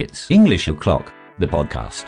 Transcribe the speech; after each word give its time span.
It's 0.00 0.28
English 0.28 0.66
O'Clock, 0.66 1.12
the 1.38 1.46
podcast. 1.46 2.06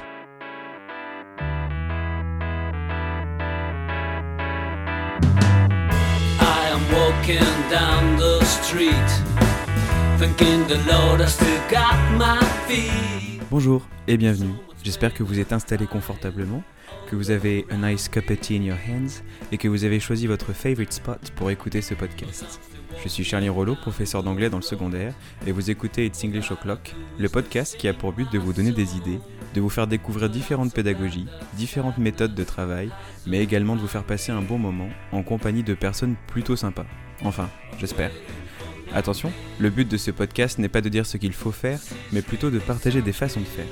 I 6.41 6.67
am 6.69 6.83
walking 6.91 7.71
down 7.71 8.17
the 8.17 8.45
street, 8.45 8.91
thinking 10.19 10.67
the 10.67 10.83
Lord 10.91 11.21
has 11.21 11.35
still 11.35 11.61
got 11.71 11.95
my 12.19 12.41
feet. 12.67 13.41
Bonjour 13.53 13.87
et 14.09 14.17
bienvenue. 14.17 14.57
J'espère 14.83 15.15
que 15.15 15.23
vous 15.23 15.39
êtes 15.39 15.53
installé 15.53 15.87
confortablement, 15.87 16.65
que 17.09 17.15
vous 17.15 17.31
avez 17.31 17.67
a 17.71 17.77
nice 17.77 18.09
cup 18.09 18.29
of 18.31 18.41
tea 18.41 18.57
in 18.57 18.63
your 18.63 18.79
hands 18.79 19.23
et 19.53 19.59
que 19.59 19.69
vous 19.69 19.85
avez 19.85 20.01
choisi 20.01 20.27
votre 20.27 20.53
favorite 20.53 20.93
spot 20.93 21.31
pour 21.37 21.53
écouter 21.53 21.83
ce 21.83 21.95
podcast. 21.95 22.59
Je 23.03 23.09
suis 23.09 23.25
Charlie 23.25 23.49
Rollo, 23.49 23.75
professeur 23.75 24.23
d'anglais 24.23 24.51
dans 24.51 24.59
le 24.59 24.63
secondaire, 24.63 25.15
et 25.47 25.53
vous 25.53 25.71
écoutez 25.71 26.07
It's 26.07 26.25
English 26.25 26.51
O'Clock, 26.51 26.95
le 27.19 27.29
podcast 27.29 27.77
qui 27.77 27.89
a 27.89 27.95
pour 27.95 28.13
but 28.13 28.31
de 28.33 28.39
vous 28.39 28.53
donner 28.53 28.73
des 28.73 28.97
idées, 28.97 29.21
de 29.55 29.61
vous 29.61 29.69
faire 29.69 29.87
découvrir 29.87 30.29
différentes 30.29 30.73
pédagogies, 30.73 31.27
différentes 31.55 31.99
méthodes 31.99 32.35
de 32.35 32.45
travail, 32.45 32.91
mais 33.27 33.43
également 33.43 33.77
de 33.77 33.81
vous 33.81 33.87
faire 33.87 34.05
passer 34.05 34.33
un 34.33 34.43
bon 34.43 34.59
moment 34.59 34.89
en 35.13 35.23
compagnie 35.23 35.63
de 35.63 35.75
personnes 35.75 36.17
plutôt 36.27 36.57
sympas. 36.57 36.87
Enfin, 37.23 37.49
j'espère. 37.79 38.11
Attention, 38.95 39.33
le 39.59 39.71
but 39.71 39.89
de 39.89 39.97
ce 39.97 40.11
podcast 40.11 40.59
n'est 40.59 40.69
pas 40.69 40.81
de 40.81 40.89
dire 40.89 41.07
ce 41.07 41.17
qu'il 41.17 41.33
faut 41.33 41.53
faire, 41.53 41.81
mais 42.13 42.23
plutôt 42.23 42.51
de 42.51 42.59
partager 42.59 43.03
des 43.03 43.13
façons 43.13 43.41
de 43.41 43.47
faire. 43.47 43.67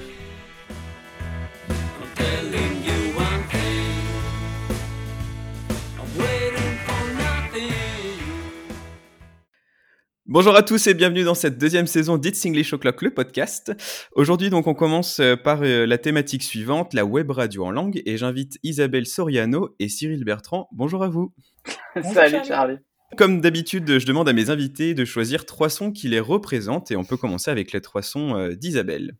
Bonjour 10.27 10.57
à 10.57 10.63
tous 10.63 10.87
et 10.87 10.95
bienvenue 10.95 11.23
dans 11.23 11.35
cette 11.35 11.59
deuxième 11.59 11.87
saison 11.87 12.17
d'It's 12.17 12.47
English 12.47 12.73
O'Clock, 12.73 13.03
le 13.03 13.11
podcast. 13.11 13.75
Aujourd'hui, 14.13 14.49
donc, 14.49 14.67
on 14.67 14.73
commence 14.73 15.21
euh, 15.21 15.37
par 15.37 15.61
euh, 15.63 15.85
la 15.85 15.99
thématique 15.99 16.43
suivante, 16.43 16.95
la 16.95 17.05
web 17.05 17.31
radio 17.31 17.67
en 17.67 17.71
langue, 17.71 18.01
et 18.07 18.17
j'invite 18.17 18.57
Isabelle 18.63 19.05
Soriano 19.05 19.77
et 19.79 19.91
Cyril 19.91 20.25
Bertrand. 20.25 20.71
Bonjour 20.73 21.05
à 21.05 21.11
vous. 21.11 21.35
Salut 22.15 22.39
Charlie. 22.43 22.79
Comme 23.19 23.43
d'habitude, 23.43 23.99
je 23.99 24.07
demande 24.07 24.27
à 24.27 24.33
mes 24.33 24.49
invités 24.49 24.95
de 24.95 25.05
choisir 25.05 25.45
trois 25.45 25.69
sons 25.69 25.93
qui 25.93 26.09
les 26.09 26.21
représentent, 26.21 26.91
et 26.91 26.97
on 26.97 27.05
peut 27.05 27.19
commencer 27.19 27.51
avec 27.51 27.73
les 27.73 27.83
trois 27.83 28.01
sons 28.01 28.35
euh, 28.35 28.55
d'Isabelle. 28.55 29.19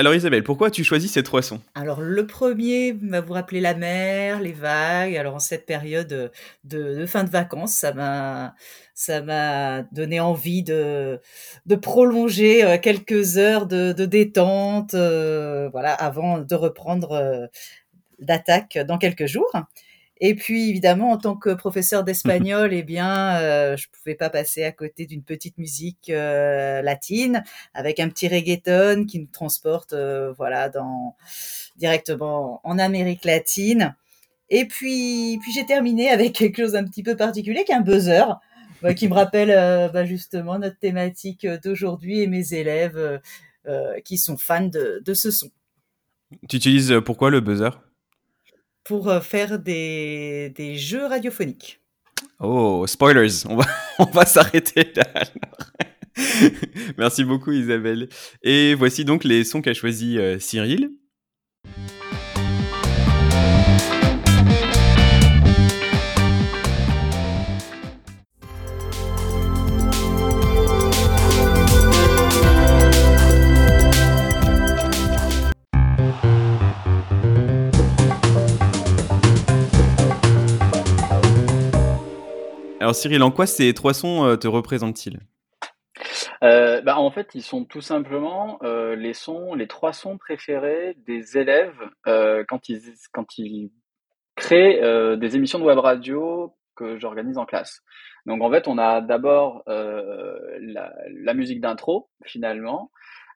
Alors 0.00 0.14
Isabelle, 0.14 0.42
pourquoi 0.42 0.68
as-tu 0.68 0.82
choisi 0.82 1.08
ces 1.08 1.22
trois 1.22 1.42
sons? 1.42 1.60
Alors 1.74 2.00
le 2.00 2.26
premier 2.26 2.92
va 2.92 3.20
vous 3.20 3.34
rappeler 3.34 3.60
la 3.60 3.74
mer, 3.74 4.40
les 4.40 4.54
vagues. 4.54 5.14
Alors 5.14 5.34
en 5.34 5.38
cette 5.40 5.66
période 5.66 6.32
de, 6.64 7.04
fin 7.04 7.22
de 7.22 7.28
vacances, 7.28 7.74
ça 7.74 7.92
m'a 7.92 8.54
ça 8.94 9.20
m'a 9.20 9.82
donné 9.92 10.18
envie 10.18 10.62
de 10.62 11.20
de 11.66 11.74
prolonger 11.74 12.64
euh, 12.64 12.78
quelques 12.78 13.36
heures 13.36 13.66
de, 13.66 13.92
détente, 13.92 14.94
euh, 14.94 15.68
voilà, 15.68 15.92
avant 15.92 16.38
de 16.38 16.54
reprendre 16.54 17.12
euh, 17.12 17.46
l'attaque 18.20 18.78
dans 18.78 18.96
quelques 18.96 19.26
jours. 19.26 19.52
Et 20.20 20.34
puis 20.34 20.68
évidemment, 20.68 21.10
en 21.10 21.18
tant 21.18 21.34
que 21.34 21.50
professeur 21.50 22.04
d'espagnol, 22.04 22.72
eh 22.74 22.82
bien, 22.82 23.36
euh, 23.40 23.76
je 23.76 23.88
pouvais 23.88 24.14
pas 24.14 24.30
passer 24.30 24.64
à 24.64 24.72
côté 24.72 25.06
d'une 25.06 25.22
petite 25.22 25.58
musique 25.58 26.10
euh, 26.10 26.82
latine 26.82 27.42
avec 27.74 28.00
un 28.00 28.08
petit 28.08 28.28
reggaeton 28.28 29.06
qui 29.06 29.18
nous 29.18 29.28
transporte, 29.32 29.92
euh, 29.92 30.32
voilà, 30.36 30.70
directement 31.76 32.60
en 32.64 32.78
Amérique 32.78 33.24
latine. 33.24 33.94
Et 34.50 34.66
puis, 34.66 35.38
puis 35.40 35.52
j'ai 35.52 35.64
terminé 35.64 36.10
avec 36.10 36.32
quelque 36.32 36.62
chose 36.62 36.72
d'un 36.72 36.84
petit 36.84 37.02
peu 37.02 37.16
particulier, 37.16 37.64
qui 37.64 37.72
est 37.72 37.76
un 37.76 37.80
buzzer, 37.80 38.24
bah, 38.82 38.94
qui 38.94 39.08
me 39.08 39.14
rappelle 39.14 39.50
euh, 39.50 39.88
bah, 39.88 40.04
justement 40.04 40.58
notre 40.58 40.78
thématique 40.78 41.46
d'aujourd'hui 41.62 42.20
et 42.20 42.26
mes 42.26 42.54
élèves 42.54 42.96
euh, 42.96 43.18
euh, 43.66 44.00
qui 44.00 44.16
sont 44.16 44.38
fans 44.38 44.68
de, 44.68 45.14
ce 45.14 45.30
son 45.30 45.50
Tu 46.48 46.56
utilises 46.56 46.90
euh, 46.92 47.00
pourquoi 47.00 47.30
le 47.30 47.40
buzzer? 47.40 47.70
Pour 48.84 49.12
faire 49.22 49.58
des, 49.58 50.52
des 50.56 50.76
jeux 50.76 51.06
radiophoniques. 51.06 51.80
Oh, 52.38 52.86
spoilers, 52.86 53.46
on 53.48 53.56
va, 53.56 53.66
on 53.98 54.04
va 54.04 54.26
s'arrêter 54.26 54.92
là. 54.96 55.04
Merci 56.98 57.24
beaucoup 57.24 57.52
Isabelle. 57.52 58.08
Et 58.42 58.74
voici 58.74 59.04
donc 59.04 59.24
les 59.24 59.44
sons 59.44 59.62
qu'a 59.62 59.74
choisi 59.74 60.18
Cyril. 60.38 60.90
Alors 82.90 82.96
Cyril, 82.96 83.22
en 83.22 83.30
quoi 83.30 83.46
ces 83.46 83.72
trois 83.72 83.94
sons 83.94 84.24
euh, 84.24 84.34
te 84.34 84.48
représentent-ils? 84.48 85.20
Euh, 86.42 86.80
bah, 86.80 86.98
en 86.98 87.12
fait, 87.12 87.28
ils 87.36 87.42
sont 87.44 87.64
tout 87.64 87.80
simplement 87.80 88.58
euh, 88.64 88.96
les 88.96 89.14
sons, 89.14 89.54
les 89.54 89.68
trois 89.68 89.92
sons 89.92 90.18
préférés 90.18 90.96
des 91.06 91.38
élèves 91.38 91.78
quand 92.04 92.68
ils 92.68 92.80
quand 93.12 93.38
ils 93.38 93.70
créent 94.34 94.80
des 95.16 95.36
émissions 95.36 95.60
de 95.60 95.64
web 95.64 95.78
radio 95.78 96.52
que 96.74 96.98
j'organise 96.98 97.38
en 97.38 97.46
classe. 97.46 97.82
Donc 98.26 98.42
en 98.42 98.50
fait, 98.50 98.66
on 98.66 98.76
a 98.76 99.00
d'abord 99.00 99.62
la 99.68 101.34
musique 101.34 101.60
d'intro 101.60 102.10
finalement. 102.24 102.90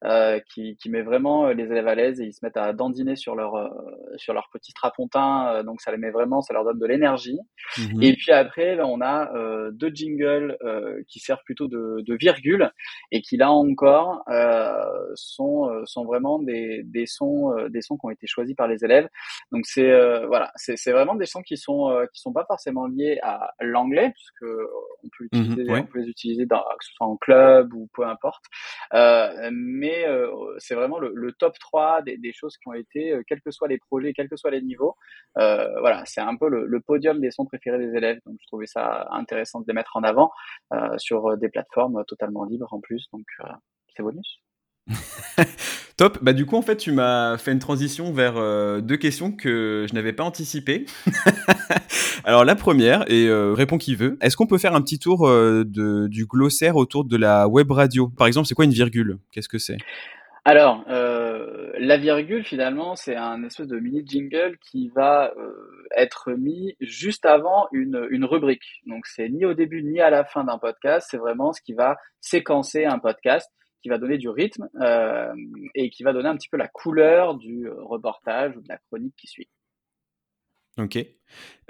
Euh, 0.05 0.41
qui, 0.53 0.77
qui 0.77 0.91
met 0.91 1.03
vraiment 1.03 1.47
euh, 1.47 1.55
les 1.55 1.65
élèves 1.65 1.89
à 1.89 1.95
l'aise 1.95 2.21
et 2.21 2.25
ils 2.25 2.33
se 2.33 2.45
mettent 2.45 2.57
à 2.57 2.73
dandiner 2.73 3.17
sur 3.17 3.35
leur 3.35 3.55
euh, 3.55 3.69
sur 4.17 4.35
leur 4.35 4.49
petit 4.53 4.71
strapontin 4.71 5.49
euh, 5.49 5.63
donc 5.63 5.81
ça 5.81 5.91
les 5.91 5.99
met 5.99 6.11
vraiment 6.11 6.41
ça 6.41 6.53
leur 6.55 6.65
donne 6.65 6.79
de 6.79 6.87
l'énergie 6.87 7.39
Mhm. 7.79 8.03
Et 8.03 8.15
puis 8.15 8.33
après, 8.33 8.77
ben, 8.77 8.85
on 8.85 9.01
a 9.01 9.35
euh, 9.35 9.71
deux 9.73 9.91
jingles 9.93 10.57
euh, 10.63 11.03
qui 11.09 11.19
servent 11.19 11.43
plutôt 11.45 11.69
de, 11.69 12.03
de 12.07 12.15
virgule 12.15 12.71
et 13.11 13.21
qui 13.21 13.37
là 13.37 13.51
encore 13.51 14.23
euh, 14.29 14.84
sont 15.15 15.69
euh, 15.71 15.83
sont 15.87 16.05
vraiment 16.05 16.39
des, 16.39 16.83
des 16.85 17.07
sons 17.07 17.57
euh, 17.57 17.69
des 17.69 17.83
sons 17.83 17.97
qui 17.97 18.07
ont 18.07 18.11
été 18.11 18.27
choisis 18.27 18.55
par 18.55 18.69
les 18.69 18.85
élèves. 18.85 19.09
Donc 19.53 19.67
c'est 19.67 19.91
euh, 19.91 20.27
voilà, 20.27 20.53
c'est 20.57 20.77
c'est 20.77 20.93
vraiment 20.93 21.15
des 21.15 21.27
sons 21.27 21.43
qui 21.43 21.57
sont 21.57 21.95
qui 22.13 22.21
sont 22.21 22.33
pas 22.33 22.45
forcément 22.47 22.87
liés 22.87 23.19
à 23.23 23.53
l'anglais 23.61 24.13
puisque 24.13 24.45
on 25.03 25.09
peut 25.17 25.25
utiliser 25.25 25.63
Mhm, 25.65 25.71
ouais. 25.71 25.81
on 25.81 25.87
peut 25.87 26.01
les 26.01 26.09
utiliser 26.09 26.47
dans, 26.47 26.63
que 26.63 26.85
ce 26.85 26.93
soit 26.95 27.07
en 27.07 27.17
club 27.17 27.75
ou 27.75 27.89
peu 27.95 28.07
importe. 28.07 28.45
Mais 29.53 30.07
c'est 30.59 30.75
vraiment 30.75 30.99
le, 30.99 31.13
le 31.15 31.33
top 31.33 31.59
3 31.59 32.03
des, 32.03 32.17
des 32.17 32.33
choses 32.33 32.57
qui 32.57 32.69
ont 32.69 32.73
été, 32.73 33.19
quels 33.27 33.41
que 33.41 33.51
soient 33.51 33.69
les 33.69 33.79
projets, 33.79 34.13
quels 34.13 34.29
que 34.29 34.37
soient 34.37 34.51
les 34.51 34.63
niveaux, 34.63 34.97
voilà, 35.35 36.03
c'est 36.07 36.21
un 36.21 36.37
peu 36.37 36.49
le, 36.49 36.67
le 36.67 36.81
podium 36.81 37.21
des 37.21 37.31
sons 37.31 37.45
préférés 37.47 37.79
des 37.79 37.97
élèves. 37.97 38.21
Donc, 38.27 38.37
je 38.41 38.47
trouvais 38.47 38.67
ça 38.67 39.09
intéressant 39.11 39.61
de 39.61 39.65
les 39.69 39.75
mettre 39.75 39.97
en 39.97 40.03
avant 40.03 40.31
euh, 40.73 40.97
sur 40.99 41.37
des 41.37 41.49
plateformes 41.49 42.05
totalement 42.07 42.45
libres 42.45 42.73
en 42.73 42.81
plus. 42.81 43.09
Donc, 43.13 43.27
euh, 43.41 43.49
c'est 43.97 44.03
bonus. 44.03 44.41
Top. 45.97 46.19
Bah 46.23 46.33
du 46.33 46.45
coup 46.45 46.57
en 46.57 46.63
fait 46.63 46.77
tu 46.77 46.93
m'as 46.93 47.39
fait 47.39 47.53
une 47.53 47.59
transition 47.59 48.13
vers 48.13 48.37
euh, 48.37 48.81
deux 48.81 48.97
questions 48.97 49.31
que 49.31 49.87
je 49.89 49.95
n'avais 49.95 50.13
pas 50.13 50.25
anticipées. 50.25 50.87
Alors 52.25 52.45
la 52.45 52.57
première 52.57 53.05
et 53.11 53.29
euh, 53.29 53.53
réponds 53.53 53.79
qui 53.79 53.95
veut. 53.95 54.19
Est-ce 54.21 54.37
qu'on 54.37 54.47
peut 54.47 54.59
faire 54.59 54.75
un 54.75 54.83
petit 54.83 54.99
tour 54.99 55.29
euh, 55.29 55.65
de, 55.65 56.09
du 56.09 56.27
glossaire 56.27 56.77
autour 56.77 57.05
de 57.05 57.17
la 57.17 57.49
web 57.49 57.71
radio? 57.71 58.09
Par 58.09 58.27
exemple, 58.27 58.47
c'est 58.47 58.55
quoi 58.55 58.65
une 58.65 58.73
virgule? 58.73 59.19
Qu'est-ce 59.31 59.49
que 59.49 59.59
c'est? 59.59 59.77
Alors, 60.47 60.85
euh, 60.91 61.73
la 61.79 61.97
virgule, 61.97 62.45
finalement, 62.45 62.97
c'est 62.97 63.17
un 63.17 63.43
espèce 63.45 63.67
de 63.67 63.79
mini 63.79 64.03
jingle 64.05 64.59
qui 64.61 64.91
va 64.95 65.33
être 65.97 66.33
mis 66.33 66.77
juste 66.81 67.25
avant 67.25 67.67
une, 67.73 68.07
une 68.11 68.27
rubrique. 68.27 68.83
Donc, 68.87 69.07
c'est 69.07 69.29
ni 69.31 69.47
au 69.47 69.55
début 69.55 69.83
ni 69.83 70.01
à 70.01 70.11
la 70.11 70.25
fin 70.25 70.45
d'un 70.45 70.59
podcast. 70.59 71.09
C'est 71.11 71.17
vraiment 71.17 71.53
ce 71.53 71.63
qui 71.63 71.73
va 71.73 71.97
séquencer 72.21 72.85
un 72.85 72.99
podcast, 72.99 73.51
qui 73.85 73.91
va 73.91 73.99
donner 73.99 74.17
du 74.17 74.31
rythme 74.31 74.71
euh, 74.81 75.31
et 75.75 75.91
qui 75.91 76.05
va 76.05 76.15
donner 76.15 76.31
un 76.31 76.37
petit 76.37 76.49
peu 76.49 76.57
la 76.57 76.69
couleur 76.69 77.35
du 77.35 77.69
reportage 77.69 78.57
ou 78.57 78.63
de 78.63 78.69
la 78.71 78.79
chronique 78.79 79.15
qui 79.15 79.27
suit. 79.27 79.51
Ok. 80.79 80.97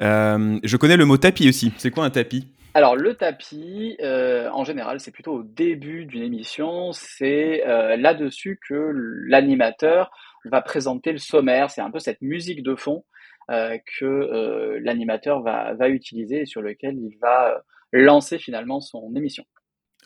Euh, 0.01 0.61
je 0.63 0.77
connais 0.77 0.97
le 0.97 1.07
mot 1.07 1.17
tapis 1.17 1.49
aussi. 1.49 1.73
C'est 1.77 1.91
quoi 1.91 2.05
un 2.05 2.11
tapis? 2.11 2.47
Alors 2.75 2.95
le 2.95 3.15
tapis, 3.15 3.97
euh, 4.01 4.49
en 4.51 4.63
général, 4.63 5.01
c'est 5.01 5.11
plutôt 5.11 5.33
au 5.33 5.43
début 5.43 6.07
d'une 6.07 6.23
émission. 6.23 6.93
C'est 6.93 7.65
là-dessus 7.67 8.61
que 8.69 8.93
l'animateur 9.27 10.13
va 10.45 10.63
présenter 10.63 11.11
le 11.11 11.19
sommaire. 11.19 11.69
C'est 11.69 11.81
un 11.81 11.91
peu 11.91 11.99
cette 11.99 12.23
musique 12.23 12.63
de 12.63 12.77
fond 12.77 13.05
que 13.49 14.79
l'animateur 14.85 15.43
va, 15.43 15.75
va 15.75 15.89
utiliser 15.89 16.43
et 16.43 16.47
sur 16.47 16.63
lequel 16.63 16.97
il 16.97 17.19
va 17.21 17.61
lancer 17.93 18.39
finalement 18.39 18.81
son 18.81 19.13
émission. 19.17 19.45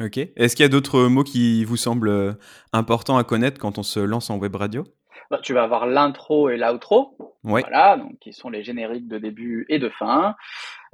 Ok. 0.00 0.18
Est-ce 0.18 0.54
qu'il 0.54 0.62
y 0.62 0.66
a 0.66 0.70
d'autres 0.70 1.02
mots 1.08 1.24
qui 1.24 1.64
vous 1.64 1.76
semblent 1.76 2.08
euh, 2.08 2.32
importants 2.72 3.16
à 3.18 3.24
connaître 3.24 3.58
quand 3.60 3.78
on 3.78 3.82
se 3.82 4.00
lance 4.00 4.30
en 4.30 4.38
web 4.38 4.54
radio? 4.54 4.84
Bah, 5.30 5.40
tu 5.42 5.52
vas 5.52 5.64
avoir 5.64 5.86
l'intro 5.86 6.48
et 6.48 6.56
l'outro, 6.56 7.16
Ouais. 7.44 7.60
voilà, 7.60 7.96
donc 7.96 8.18
qui 8.20 8.32
sont 8.32 8.48
les 8.48 8.62
génériques 8.62 9.08
de 9.08 9.18
début 9.18 9.66
et 9.68 9.78
de 9.78 9.88
fin. 9.90 10.34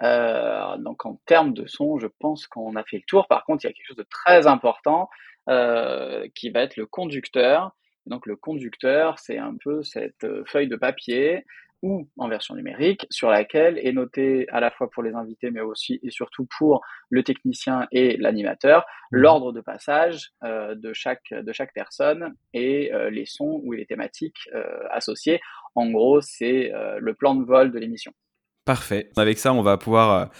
Euh, 0.02 0.76
donc 0.78 1.06
en 1.06 1.20
termes 1.26 1.52
de 1.54 1.66
son, 1.66 1.98
je 1.98 2.08
pense 2.18 2.46
qu'on 2.46 2.74
a 2.76 2.82
fait 2.84 2.96
le 2.96 3.02
tour. 3.06 3.28
Par 3.28 3.44
contre, 3.44 3.64
il 3.64 3.68
y 3.68 3.70
a 3.70 3.72
quelque 3.72 3.86
chose 3.86 3.96
de 3.96 4.06
très 4.10 4.46
important 4.46 5.08
euh, 5.48 6.26
qui 6.34 6.50
va 6.50 6.60
être 6.60 6.76
le 6.76 6.86
conducteur. 6.86 7.72
Donc 8.06 8.26
le 8.26 8.36
conducteur, 8.36 9.18
c'est 9.18 9.38
un 9.38 9.54
peu 9.62 9.82
cette 9.82 10.24
euh, 10.24 10.42
feuille 10.46 10.68
de 10.68 10.76
papier 10.76 11.44
ou 11.84 12.08
en 12.16 12.28
version 12.28 12.54
numérique 12.54 13.06
sur 13.10 13.28
laquelle 13.30 13.78
est 13.78 13.92
noté 13.92 14.48
à 14.48 14.60
la 14.60 14.70
fois 14.70 14.88
pour 14.90 15.02
les 15.02 15.14
invités 15.14 15.50
mais 15.50 15.60
aussi 15.60 16.00
et 16.02 16.10
surtout 16.10 16.46
pour 16.58 16.80
le 17.10 17.22
technicien 17.22 17.86
et 17.92 18.16
l'animateur 18.16 18.84
Mhm. 19.12 19.20
l'ordre 19.20 19.52
de 19.52 19.60
passage 19.60 20.32
euh, 20.42 20.74
de 20.74 20.92
chaque 20.92 21.28
de 21.30 21.52
chaque 21.52 21.72
personne 21.72 22.34
et 22.52 22.92
euh, 22.92 23.10
les 23.10 23.26
sons 23.26 23.60
ou 23.64 23.72
les 23.72 23.86
thématiques 23.86 24.48
euh, 24.54 24.64
associées. 24.90 25.40
En 25.74 25.90
gros, 25.90 26.20
c'est 26.20 26.72
euh, 26.72 26.98
le 27.00 27.14
plan 27.14 27.34
de 27.34 27.44
vol 27.44 27.70
de 27.70 27.78
l'émission. 27.78 28.12
Parfait. 28.64 29.10
Avec 29.16 29.38
ça, 29.38 29.52
on 29.52 29.62
va 29.62 29.76
pouvoir 29.76 30.30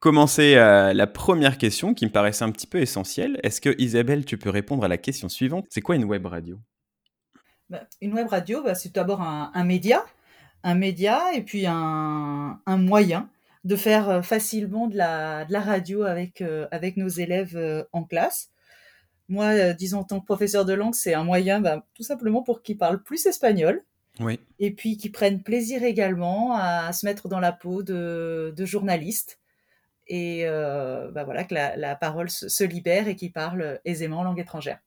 commencer 0.00 0.56
euh, 0.56 0.92
la 0.92 1.06
première 1.06 1.58
question 1.58 1.94
qui 1.94 2.06
me 2.06 2.10
paraissait 2.10 2.44
un 2.44 2.50
petit 2.50 2.66
peu 2.66 2.78
essentielle. 2.78 3.38
Est-ce 3.42 3.60
que 3.60 3.74
Isabelle, 3.78 4.24
tu 4.24 4.36
peux 4.36 4.50
répondre 4.50 4.84
à 4.84 4.88
la 4.88 4.98
question 4.98 5.28
suivante? 5.28 5.66
C'est 5.70 5.80
quoi 5.80 5.94
une 5.94 6.04
web 6.04 6.26
radio? 6.26 6.58
Bah, 7.70 7.82
une 8.00 8.14
web 8.14 8.28
radio, 8.28 8.62
bah, 8.62 8.74
c'est 8.74 8.94
d'abord 8.94 9.20
un, 9.20 9.50
un 9.54 9.64
média, 9.64 10.04
un 10.62 10.74
média 10.74 11.32
et 11.34 11.42
puis 11.42 11.66
un, 11.66 12.60
un 12.66 12.76
moyen 12.76 13.28
de 13.64 13.76
faire 13.76 14.08
euh, 14.08 14.22
facilement 14.22 14.86
de 14.86 14.96
la, 14.96 15.44
de 15.44 15.52
la 15.52 15.60
radio 15.60 16.02
avec, 16.04 16.40
euh, 16.40 16.66
avec 16.70 16.96
nos 16.96 17.08
élèves 17.08 17.56
euh, 17.56 17.84
en 17.92 18.04
classe. 18.04 18.50
Moi, 19.28 19.46
euh, 19.46 19.72
disons, 19.74 20.00
en 20.00 20.04
tant 20.04 20.20
que 20.20 20.24
professeur 20.26 20.64
de 20.64 20.72
langue, 20.72 20.94
c'est 20.94 21.14
un 21.14 21.24
moyen 21.24 21.60
bah, 21.60 21.84
tout 21.94 22.02
simplement 22.02 22.42
pour 22.42 22.62
qu'ils 22.62 22.78
parlent 22.78 23.02
plus 23.02 23.26
espagnol 23.26 23.84
Oui. 24.20 24.40
et 24.58 24.70
puis 24.70 24.96
qu'ils 24.96 25.12
prennent 25.12 25.42
plaisir 25.42 25.82
également 25.82 26.54
à 26.54 26.92
se 26.92 27.04
mettre 27.04 27.28
dans 27.28 27.40
la 27.40 27.52
peau 27.52 27.82
de, 27.82 28.54
de 28.56 28.64
journalistes 28.64 29.38
et 30.10 30.46
bah, 30.46 31.24
voilà, 31.24 31.44
que 31.44 31.52
la, 31.52 31.76
la 31.76 31.94
parole 31.94 32.30
se, 32.30 32.48
se 32.48 32.64
libère 32.64 33.08
et 33.08 33.16
qu'ils 33.16 33.32
parlent 33.32 33.78
aisément 33.84 34.22
langue 34.22 34.40
étrangère. 34.40 34.78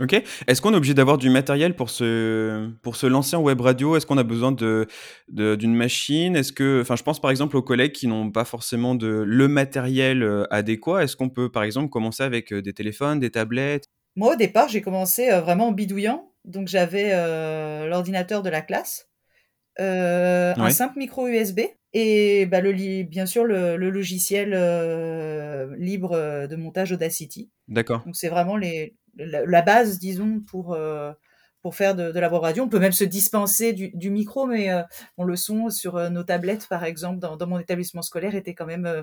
Ok. 0.00 0.12
Est-ce 0.46 0.60
qu'on 0.60 0.74
est 0.74 0.76
obligé 0.76 0.92
d'avoir 0.92 1.16
du 1.16 1.30
matériel 1.30 1.74
pour 1.74 1.88
se, 1.88 2.68
pour 2.82 2.96
se 2.96 3.06
lancer 3.06 3.34
en 3.34 3.42
web 3.42 3.60
radio? 3.60 3.96
Est-ce 3.96 4.04
qu'on 4.04 4.18
a 4.18 4.24
besoin 4.24 4.52
de, 4.52 4.86
d'une 5.28 5.74
machine? 5.74 6.36
Est-ce 6.36 6.52
que, 6.52 6.82
enfin, 6.82 6.96
je 6.96 7.02
pense 7.02 7.20
par 7.20 7.30
exemple 7.30 7.56
aux 7.56 7.62
collègues 7.62 7.92
qui 7.92 8.06
n'ont 8.06 8.30
pas 8.30 8.44
forcément 8.44 8.94
de, 8.94 9.06
le 9.26 9.48
matériel 9.48 10.22
euh, 10.22 10.44
adéquat. 10.50 11.02
Est-ce 11.02 11.16
qu'on 11.16 11.30
peut 11.30 11.50
par 11.50 11.62
exemple 11.62 11.88
commencer 11.88 12.22
avec 12.22 12.52
euh, 12.52 12.60
des 12.60 12.74
téléphones, 12.74 13.20
des 13.20 13.30
tablettes? 13.30 13.86
Moi, 14.16 14.32
au 14.32 14.36
départ, 14.36 14.68
j'ai 14.68 14.80
commencé 14.80 15.30
euh, 15.30 15.40
vraiment 15.40 15.68
en 15.68 15.72
bidouillant. 15.72 16.32
Donc, 16.44 16.68
j'avais 16.68 17.10
euh, 17.12 17.86
l'ordinateur 17.86 18.42
de 18.42 18.48
la 18.48 18.62
classe, 18.62 19.10
euh, 19.78 20.54
un 20.56 20.70
simple 20.70 20.98
micro 20.98 21.26
USB 21.26 21.60
et 21.92 22.46
bah, 22.46 22.60
le, 22.60 23.02
bien 23.02 23.26
sûr 23.26 23.44
le, 23.44 23.76
le 23.76 23.90
logiciel 23.90 24.50
libre 25.78 26.46
de 26.46 26.56
montage 26.56 26.92
Audacity. 26.92 27.50
D'accord. 27.68 28.02
Donc, 28.06 28.16
c'est 28.16 28.28
vraiment 28.28 28.56
les, 28.56 28.96
la, 29.16 29.62
base, 29.62 29.98
disons, 29.98 30.40
pour, 30.40 30.74
euh, 30.74 31.12
pour 31.62 31.74
faire 31.74 31.94
de, 31.94 32.12
de 32.12 32.20
la 32.20 32.28
radio. 32.28 32.64
On 32.64 32.68
peut 32.68 32.78
même 32.78 32.92
se 32.92 33.04
dispenser 33.04 33.72
du, 33.72 33.90
du 33.90 34.10
micro, 34.10 34.46
mais 34.46 34.70
euh, 34.70 34.82
bon, 35.18 35.24
le 35.24 35.36
son 35.36 35.70
sur 35.70 35.96
euh, 35.96 36.08
nos 36.10 36.22
tablettes, 36.22 36.68
par 36.68 36.84
exemple, 36.84 37.18
dans, 37.18 37.36
dans 37.36 37.46
mon 37.46 37.58
établissement 37.58 38.02
scolaire, 38.02 38.34
était 38.34 38.54
quand 38.54 38.66
même 38.66 38.86
euh, 38.86 39.02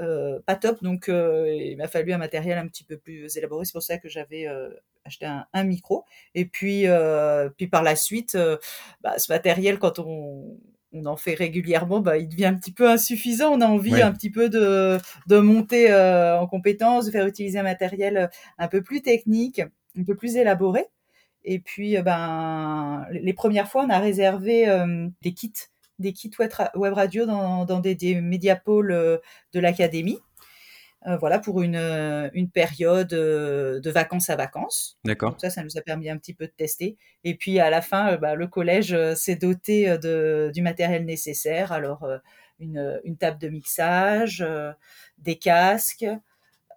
euh, 0.00 0.40
pas 0.46 0.56
top. 0.56 0.82
Donc, 0.82 1.08
euh, 1.08 1.46
il 1.48 1.76
m'a 1.76 1.88
fallu 1.88 2.12
un 2.12 2.18
matériel 2.18 2.58
un 2.58 2.66
petit 2.68 2.84
peu 2.84 2.98
plus 2.98 3.36
élaboré. 3.36 3.64
C'est 3.64 3.72
pour 3.72 3.82
ça 3.82 3.98
que 3.98 4.08
j'avais 4.08 4.46
euh, 4.46 4.68
acheté 5.04 5.26
un, 5.26 5.46
un 5.52 5.64
micro. 5.64 6.04
Et 6.34 6.44
puis, 6.44 6.86
euh, 6.86 7.48
puis 7.56 7.66
par 7.68 7.82
la 7.82 7.96
suite, 7.96 8.34
euh, 8.34 8.56
bah, 9.00 9.18
ce 9.18 9.32
matériel, 9.32 9.78
quand 9.78 9.98
on, 9.98 10.58
on 10.92 11.06
en 11.06 11.16
fait 11.16 11.34
régulièrement, 11.34 12.00
bah, 12.00 12.18
il 12.18 12.28
devient 12.28 12.46
un 12.46 12.54
petit 12.54 12.72
peu 12.72 12.88
insuffisant. 12.88 13.52
On 13.52 13.60
a 13.60 13.66
envie 13.66 13.94
Ouais. 13.94 14.02
un 14.02 14.12
petit 14.12 14.30
peu 14.30 14.48
de, 14.48 14.98
de 15.26 15.38
monter 15.38 15.90
euh, 15.90 16.38
en 16.38 16.46
compétence, 16.46 17.06
de 17.06 17.10
faire 17.10 17.26
utiliser 17.26 17.58
un 17.58 17.62
matériel 17.62 18.16
euh, 18.16 18.26
un 18.58 18.68
peu 18.68 18.82
plus 18.82 19.00
technique, 19.02 19.60
un 19.98 20.04
peu 20.04 20.14
plus 20.14 20.36
élaboré. 20.36 20.86
Et 21.44 21.58
puis, 21.58 21.96
euh, 21.96 22.02
ben, 22.02 23.06
les 23.10 23.32
premières 23.32 23.68
fois, 23.68 23.84
on 23.84 23.90
a 23.90 23.98
réservé 23.98 24.68
euh, 24.68 25.08
des 25.22 25.32
kits, 25.32 25.52
des 25.98 26.12
kits 26.12 26.30
web, 26.38 26.52
ra- 26.52 26.70
web 26.76 26.92
radio 26.94 27.26
dans, 27.26 27.64
dans 27.64 27.80
des, 27.80 27.94
des 27.94 28.20
médiapôles 28.20 28.92
de 29.52 29.60
l'académie. 29.60 30.18
Euh, 31.08 31.16
voilà, 31.16 31.40
pour 31.40 31.62
une, 31.62 31.74
euh, 31.74 32.30
une 32.32 32.48
période 32.48 33.12
euh, 33.12 33.80
de 33.80 33.90
vacances 33.90 34.30
à 34.30 34.36
vacances. 34.36 34.98
D'accord. 35.04 35.36
Ça, 35.40 35.50
ça 35.50 35.64
nous 35.64 35.76
a 35.76 35.80
permis 35.80 36.08
un 36.08 36.16
petit 36.16 36.32
peu 36.32 36.46
de 36.46 36.52
tester. 36.52 36.96
Et 37.24 37.34
puis 37.34 37.58
à 37.58 37.70
la 37.70 37.82
fin, 37.82 38.12
euh, 38.12 38.16
bah, 38.18 38.36
le 38.36 38.46
collège 38.46 38.96
s'est 39.14 39.34
doté 39.34 39.98
de, 39.98 40.52
du 40.54 40.62
matériel 40.62 41.04
nécessaire. 41.04 41.72
Alors 41.72 42.08
une, 42.60 43.00
une 43.02 43.16
table 43.16 43.38
de 43.38 43.48
mixage, 43.48 44.46
des 45.18 45.36
casques 45.36 46.06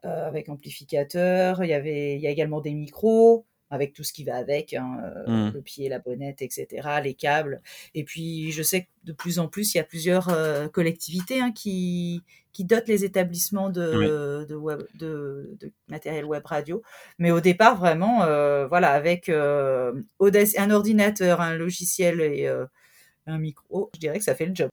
avec 0.01 0.49
amplificateur. 0.49 1.63
Il 1.63 1.69
y 1.69 1.73
avait, 1.73 2.15
il 2.15 2.21
y 2.21 2.27
a 2.27 2.31
également 2.31 2.61
des 2.61 2.73
micros 2.73 3.45
avec 3.75 3.93
tout 3.93 4.03
ce 4.03 4.11
qui 4.11 4.23
va 4.23 4.35
avec, 4.37 4.73
hein, 4.73 4.97
euh, 5.27 5.45
Mhm. 5.47 5.51
le 5.53 5.61
pied, 5.61 5.87
la 5.89 5.99
bonnette, 5.99 6.41
etc., 6.41 6.99
les 7.03 7.13
câbles. 7.13 7.61
Et 7.93 8.03
puis 8.03 8.51
je 8.51 8.63
sais 8.63 8.81
que 8.83 8.87
de 9.03 9.13
plus 9.13 9.37
en 9.37 9.47
plus, 9.47 9.73
il 9.75 9.77
y 9.77 9.81
a 9.81 9.83
plusieurs 9.83 10.29
euh, 10.29 10.67
collectivités 10.67 11.39
hein, 11.41 11.51
qui, 11.51 12.23
qui 12.53 12.65
dotent 12.65 12.87
les 12.87 13.05
établissements 13.05 13.69
de, 13.69 14.45
de, 14.49 14.55
web- 14.55 14.87
de- 14.95 15.55
de 15.59 15.71
matériel 15.89 16.25
web 16.25 16.43
radio. 16.45 16.81
Mais 17.19 17.29
au 17.29 17.39
départ, 17.41 17.77
vraiment, 17.77 18.23
euh, 18.23 18.65
voilà, 18.67 18.91
avec 18.93 19.29
euh, 19.29 19.93
un 20.57 20.71
ordinateur, 20.71 21.41
un 21.41 21.55
logiciel 21.55 22.21
et 22.21 22.47
un 23.27 23.37
micro, 23.37 23.89
je 23.93 23.99
dirais 23.99 24.17
que 24.19 24.23
ça 24.25 24.35
fait 24.35 24.45
le 24.45 24.55
job. 24.55 24.69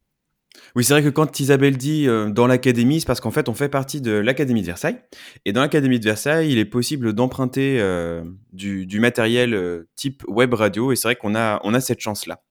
Oui, 0.75 0.85
c'est 0.85 0.95
vrai 0.95 1.03
que 1.03 1.11
quand 1.11 1.39
Isabelle 1.39 1.77
dit 1.77 2.09
euh, 2.09 2.31
dans 2.31 2.47
l'académie, 2.47 3.01
c'est 3.01 3.07
parce 3.07 3.21
qu'en 3.21 3.31
fait, 3.31 3.49
on 3.49 3.55
fait 3.55 3.69
partie 3.69 4.01
de 4.01 4.13
l'académie 4.13 4.63
de 4.63 4.67
Versailles. 4.67 4.99
Et 5.45 5.53
dans 5.53 5.61
l'académie 5.61 5.99
de 5.99 6.05
Versailles, 6.05 6.51
il 6.51 6.59
est 6.59 6.65
possible 6.65 7.13
d'emprunter 7.13 7.79
euh, 7.81 8.23
du, 8.53 9.01
matériel 9.01 9.55
euh, 9.55 9.89
type 9.97 10.23
web 10.29 10.55
radio. 10.55 10.93
Et 10.93 10.97
c'est 10.97 11.09
vrai 11.09 11.17
qu'on 11.17 11.35
a, 11.35 11.61
on 11.65 11.75
a 11.75 11.81
cette 11.81 12.01
chance-là. 12.01 12.43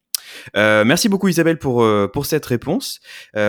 Merci 0.56 1.09
beaucoup 1.09 1.27
Isabelle 1.27 1.57
pour, 1.57 1.86
pour 2.13 2.25
cette 2.25 2.45
réponse. 2.45 3.01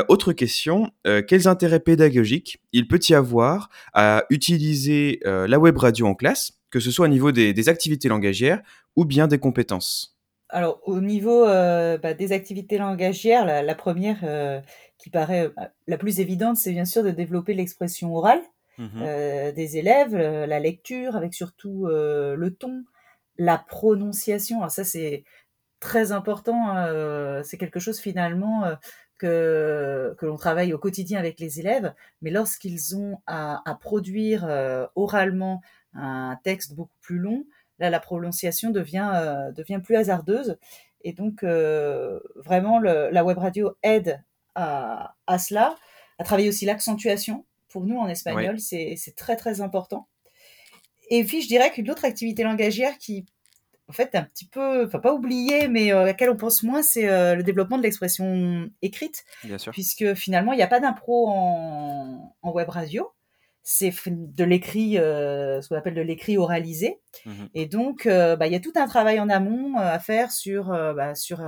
Autre 0.08 0.32
question, 0.32 0.90
quels 1.28 1.46
intérêts 1.46 1.78
pédagogiques 1.78 2.60
il 2.72 2.88
peut 2.88 2.98
y 3.08 3.14
avoir 3.14 3.68
à 3.92 4.24
utiliser 4.30 5.20
la 5.24 5.60
web 5.60 5.76
radio 5.76 6.06
en 6.06 6.14
classe, 6.14 6.54
que 6.70 6.80
ce 6.80 6.90
soit 6.90 7.06
au 7.06 7.08
niveau 7.08 7.30
des, 7.30 7.52
des 7.52 7.68
activités 7.68 8.08
langagières 8.08 8.62
ou 8.96 9.04
bien 9.04 9.28
des 9.28 9.38
compétences? 9.38 10.12
Alors, 10.52 10.80
au 10.84 11.00
niveau 11.00 11.46
euh, 11.46 11.96
bah, 11.98 12.14
des 12.14 12.32
activités 12.32 12.76
langagières, 12.78 13.46
la, 13.46 13.62
la 13.62 13.74
première 13.74 14.20
euh, 14.24 14.60
qui 14.98 15.10
paraît 15.10 15.46
euh, 15.58 15.66
la 15.86 15.96
plus 15.96 16.20
évidente, 16.20 16.56
c'est 16.56 16.72
bien 16.72 16.84
sûr 16.84 17.02
de 17.02 17.10
développer 17.10 17.54
l'expression 17.54 18.14
orale 18.14 18.42
Mhm. 18.78 19.02
euh, 19.02 19.52
des 19.52 19.76
élèves, 19.76 20.16
la 20.16 20.60
lecture, 20.60 21.16
avec 21.16 21.34
surtout 21.34 21.86
euh, 21.88 22.36
le 22.36 22.54
ton, 22.54 22.84
la 23.38 23.58
prononciation. 23.58 24.58
Alors 24.58 24.70
ça, 24.70 24.84
c'est 24.84 25.24
très 25.80 26.12
important. 26.12 26.76
euh, 26.78 27.42
c'est 27.44 27.58
quelque 27.58 27.80
chose 27.80 28.00
finalement 28.00 28.64
que, 29.18 30.14
que 30.18 30.26
l'on 30.26 30.36
travaille 30.36 30.72
au 30.72 30.78
quotidien 30.78 31.18
avec 31.18 31.38
les 31.40 31.60
élèves, 31.60 31.94
mais 32.22 32.30
lorsqu'ils 32.30 32.96
ont 32.96 33.18
à, 33.26 33.62
à 33.70 33.74
produire 33.74 34.44
euh, 34.46 34.86
oralement 34.96 35.60
un 35.94 36.38
texte 36.44 36.74
beaucoup 36.74 36.96
plus 37.02 37.18
long, 37.18 37.44
là, 37.82 37.90
la 37.90 38.00
prononciation 38.00 38.70
devient, 38.70 39.10
euh, 39.14 39.52
devient 39.52 39.80
plus 39.84 39.96
hasardeuse. 39.96 40.56
Et 41.02 41.12
donc, 41.12 41.42
euh, 41.42 42.20
vraiment, 42.36 42.78
le- 42.78 43.10
la 43.10 43.24
web 43.24 43.36
radio 43.38 43.76
aide 43.82 44.22
à, 44.54 45.14
à 45.26 45.38
cela, 45.38 45.74
à 46.18 46.24
travailler 46.24 46.48
aussi 46.48 46.64
l'accentuation. 46.64 47.44
Pour 47.68 47.84
nous, 47.84 47.98
en 47.98 48.06
espagnol, 48.08 48.56
c'est 48.60 48.94
c'est 48.96 49.16
très, 49.16 49.34
très 49.36 49.60
important. 49.60 50.06
Et 51.10 51.24
puis, 51.24 51.42
je 51.42 51.48
dirais 51.48 51.70
qu'une 51.72 51.90
autre 51.90 52.04
activité 52.04 52.42
langagière 52.44 52.96
qui, 52.98 53.24
en 53.88 53.92
fait, 53.92 54.14
est 54.14 54.18
un 54.18 54.22
petit 54.22 54.44
peu, 54.46 54.86
enfin, 54.86 54.98
pas 55.00 55.12
oubliée, 55.12 55.68
mais 55.68 55.92
euh, 55.92 56.02
à 56.02 56.04
laquelle 56.04 56.30
on 56.30 56.36
pense 56.36 56.62
moins, 56.62 56.82
c'est 56.82 57.08
euh, 57.08 57.34
le 57.34 57.42
développement 57.42 57.78
de 57.78 57.82
l'expression 57.82 58.70
écrite 58.82 59.24
Bien 59.44 59.58
sûr. 59.58 59.72
puisque 59.72 60.14
finalement, 60.14 60.52
il 60.52 60.56
n'y 60.56 60.62
a 60.62 60.66
pas 60.68 60.80
d'impro 60.80 61.28
en, 61.30 62.34
en 62.42 62.52
web 62.52 62.68
radio. 62.68 63.10
C'est 63.64 63.92
de 64.08 64.44
l'écrit, 64.44 64.98
euh, 64.98 65.60
ce 65.60 65.68
qu'on 65.68 65.76
appelle 65.76 65.94
de 65.94 66.00
l'écrit 66.00 66.36
oralisé. 66.36 67.00
Mhm. 67.26 67.48
Et 67.54 67.66
donc, 67.66 68.06
euh, 68.06 68.34
bah, 68.34 68.48
il 68.48 68.52
y 68.52 68.56
a 68.56 68.60
tout 68.60 68.72
un 68.74 68.88
travail 68.88 69.20
en 69.20 69.28
amont 69.28 69.78
euh, 69.78 69.82
à 69.82 70.00
faire 70.00 70.32
sur, 70.32 70.72
euh, 70.72 70.92
bah, 70.94 71.14
sur 71.14 71.40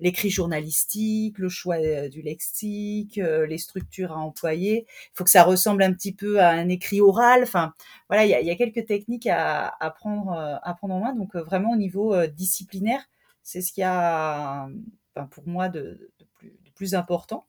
l'écrit 0.00 0.30
journalistique, 0.30 1.38
le 1.38 1.48
choix 1.48 1.78
du 2.08 2.22
lexique, 2.22 3.16
les 3.16 3.58
structures 3.58 4.12
à 4.12 4.16
employer. 4.16 4.86
Il 4.88 5.10
faut 5.14 5.24
que 5.24 5.30
ça 5.30 5.44
ressemble 5.44 5.82
un 5.82 5.92
petit 5.92 6.12
peu 6.14 6.40
à 6.40 6.48
un 6.50 6.68
écrit 6.68 7.00
oral. 7.00 7.42
Enfin, 7.42 7.74
voilà, 8.08 8.24
il 8.24 8.30
y 8.30 8.34
a, 8.34 8.40
il 8.40 8.46
y 8.46 8.50
a 8.50 8.56
quelques 8.56 8.86
techniques 8.86 9.26
à, 9.26 9.68
à, 9.80 9.90
prendre, 9.90 10.32
à 10.62 10.74
prendre 10.74 10.94
en 10.94 11.00
main. 11.00 11.14
Donc, 11.14 11.36
vraiment 11.36 11.72
au 11.72 11.76
niveau 11.76 12.26
disciplinaire, 12.26 13.02
c'est 13.42 13.60
ce 13.60 13.72
qu'il 13.72 13.82
y 13.82 13.84
a, 13.84 14.66
enfin, 15.14 15.26
pour 15.26 15.46
moi, 15.46 15.68
de, 15.68 16.10
de 16.18 16.26
plus, 16.38 16.48
de 16.48 16.70
plus 16.74 16.94
important. 16.94 17.46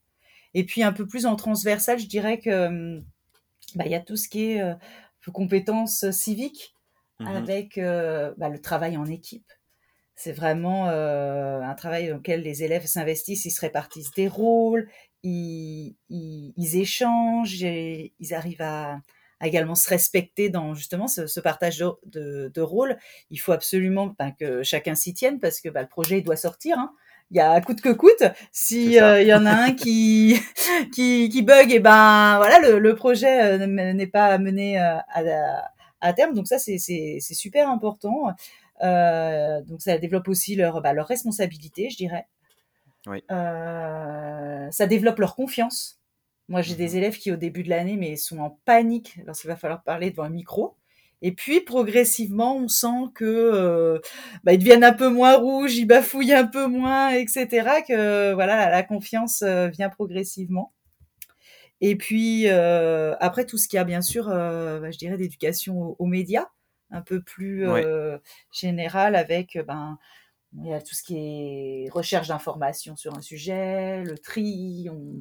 Et 0.54 0.66
puis 0.66 0.84
un 0.84 0.94
peu 0.94 1.08
plus 1.08 1.26
en 1.26 1.36
transversal, 1.36 2.00
je 2.00 2.08
dirais 2.08 2.40
que 2.40 3.02
bah, 3.76 3.86
il 3.86 3.92
y 3.92 3.96
a 3.96 4.02
tout 4.02 4.18
ce 4.18 4.30
qui 4.30 4.52
est 4.52 4.62
euh, 4.62 4.76
compétences 5.34 6.10
civiques 6.12 6.76
Mhm. 7.20 7.46
avec 7.46 7.78
euh, 7.78 8.34
bah, 8.38 8.50
le 8.50 8.62
travail 8.62 8.98
en 8.98 9.06
équipe. 9.06 9.52
C'est 10.16 10.32
vraiment 10.32 10.88
euh, 10.90 11.62
un 11.62 11.76
travail 11.76 12.08
dans 12.10 12.16
lequel 12.18 12.42
les 12.42 12.64
élèves 12.64 12.86
s'investissent, 12.86 13.46
ils 13.46 13.52
se 13.52 13.62
répartissent 13.62 14.12
des 14.12 14.28
rôles, 14.30 14.90
ils, 15.24 15.98
ils, 16.10 16.54
ils 16.56 16.78
échangent, 16.78 17.64
et 17.64 18.14
ils 18.20 18.34
arrivent 18.34 18.62
à, 18.62 19.02
à 19.42 19.48
également 19.48 19.76
se 19.76 19.90
respecter 19.90 20.50
dans 20.50 20.74
justement 20.74 21.08
ce, 21.08 21.28
ce 21.28 21.40
partage 21.42 21.80
de, 21.80 21.92
de, 22.06 22.52
de 22.54 22.62
rôles. 22.62 22.98
Il 23.30 23.38
faut 23.42 23.52
absolument 23.52 24.16
ben, 24.18 24.32
que 24.32 24.64
chacun 24.64 24.96
s'y 24.96 25.14
tienne 25.14 25.40
parce 25.40 25.60
que 25.60 25.68
bah, 25.70 25.82
le 25.82 25.90
projet 25.90 26.22
doit 26.22 26.38
sortir. 26.38 26.80
Hein. 26.80 26.94
Il 27.32 27.38
y 27.38 27.40
a 27.40 27.60
coûte 27.62 27.82
que 27.82 27.90
coûte. 27.90 28.24
Si 28.52 29.00
euh, 29.00 29.22
il 29.22 29.28
y 29.28 29.34
en 29.34 29.46
a 29.46 29.52
un 29.52 29.72
qui 29.74 30.40
qui, 30.94 31.30
qui 31.30 31.42
bug, 31.42 31.72
et 31.72 31.80
ben 31.80 32.38
voilà, 32.38 32.60
le, 32.60 32.80
le 32.80 32.96
projet 32.96 33.60
euh, 33.60 33.94
n'est 33.94 34.08
pas 34.08 34.38
mené 34.38 34.80
euh, 34.80 34.98
à, 35.10 35.24
à, 36.02 36.14
terme. 36.14 36.34
Donc 36.34 36.48
ça, 36.48 36.60
c'est 36.60 36.78
c'est 36.78 37.18
c'est 37.20 37.34
super 37.34 37.70
important. 37.70 38.28
Euh, 38.84 39.62
donc 39.64 39.82
ça 39.82 39.98
développe 39.98 40.28
aussi 40.28 40.56
leur 40.56 40.82
bah, 40.82 40.94
leur 40.94 41.08
responsabilité, 41.08 41.90
je 41.90 41.98
dirais. 41.98 42.28
Oui. 43.08 43.24
Euh, 43.32 44.70
ça 44.72 44.88
développe 44.88 45.20
leur 45.20 45.36
confiance. 45.36 46.00
Moi, 46.48 46.62
j'ai 46.62 46.76
des 46.76 46.98
élèves 46.98 47.18
qui, 47.18 47.32
au 47.32 47.38
début 47.38 47.64
de 47.64 47.70
l'année, 47.70 47.98
mais 47.98 48.16
sont 48.16 48.40
en 48.40 48.60
panique 48.66 49.20
lorsqu'il 49.26 49.48
va 49.48 49.56
falloir 49.56 49.84
parler 49.84 50.12
devant 50.12 50.24
un 50.24 50.30
micro. 50.30 50.76
Et 51.22 51.32
puis, 51.32 51.62
progressivement, 51.62 52.58
on 52.58 52.68
sent 52.68 53.10
que 53.16 53.26
euh, 53.26 54.00
bah, 54.44 54.54
ils 54.54 54.60
deviennent 54.60 54.84
un 54.84 54.94
peu 54.94 55.10
moins 55.10 55.36
rouges, 55.36 55.76
ils 55.76 55.86
bafouillent 55.86 56.34
un 56.34 56.46
peu 56.48 56.68
moins, 56.68 57.10
etc. 57.12 57.48
Que 57.88 58.34
voilà, 58.34 58.70
la, 58.70 58.84
confiance 58.84 59.42
euh, 59.42 59.68
vient 59.70 59.90
progressivement. 59.90 60.74
Et 61.82 61.96
puis 61.98 62.48
euh, 62.48 63.16
après, 63.20 63.46
tout 63.46 63.58
ce 63.58 63.68
qu'il 63.68 63.78
y 63.78 63.80
a, 63.80 63.84
bien 63.84 64.02
sûr, 64.02 64.30
euh, 64.30 64.80
bah, 64.80 64.92
je 64.92 64.98
dirais, 64.98 65.18
d'éducation 65.18 65.82
aux, 65.82 65.96
aux 66.00 66.06
médias, 66.06 66.48
un 66.92 67.02
peu 67.02 67.22
plus 67.22 67.68
Ouais. 67.70 67.84
euh, 67.86 68.18
général, 68.52 69.16
avec 69.16 69.58
ben 69.68 69.98
il 70.58 70.68
y 70.68 70.74
a 70.74 70.82
tout 70.82 70.96
ce 70.96 71.04
qui 71.04 71.18
est 71.18 71.90
recherche 71.92 72.30
d'informations 72.30 72.96
sur 72.96 73.14
un 73.18 73.22
sujet, 73.22 74.04
le 74.04 74.18
tri, 74.18 74.88
on, 74.90 75.16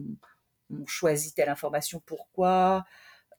on 0.70 0.86
choisit 0.86 1.34
telle 1.34 1.48
information, 1.48 2.00
pourquoi, 2.06 2.84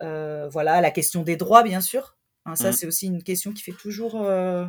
voilà, 0.01 0.81
la 0.81 0.91
question 0.91 1.23
des 1.23 1.37
droits, 1.37 1.63
bien 1.63 1.79
sûr. 1.79 2.14
Hein, 2.45 2.55
ça, 2.55 2.71
Mhm. 2.71 2.73
c'est 2.73 2.87
aussi 2.87 3.07
une 3.07 3.23
question 3.23 3.53
qui 3.53 3.63
fait 3.63 3.71
toujours, 3.73 4.21
euh, 4.21 4.65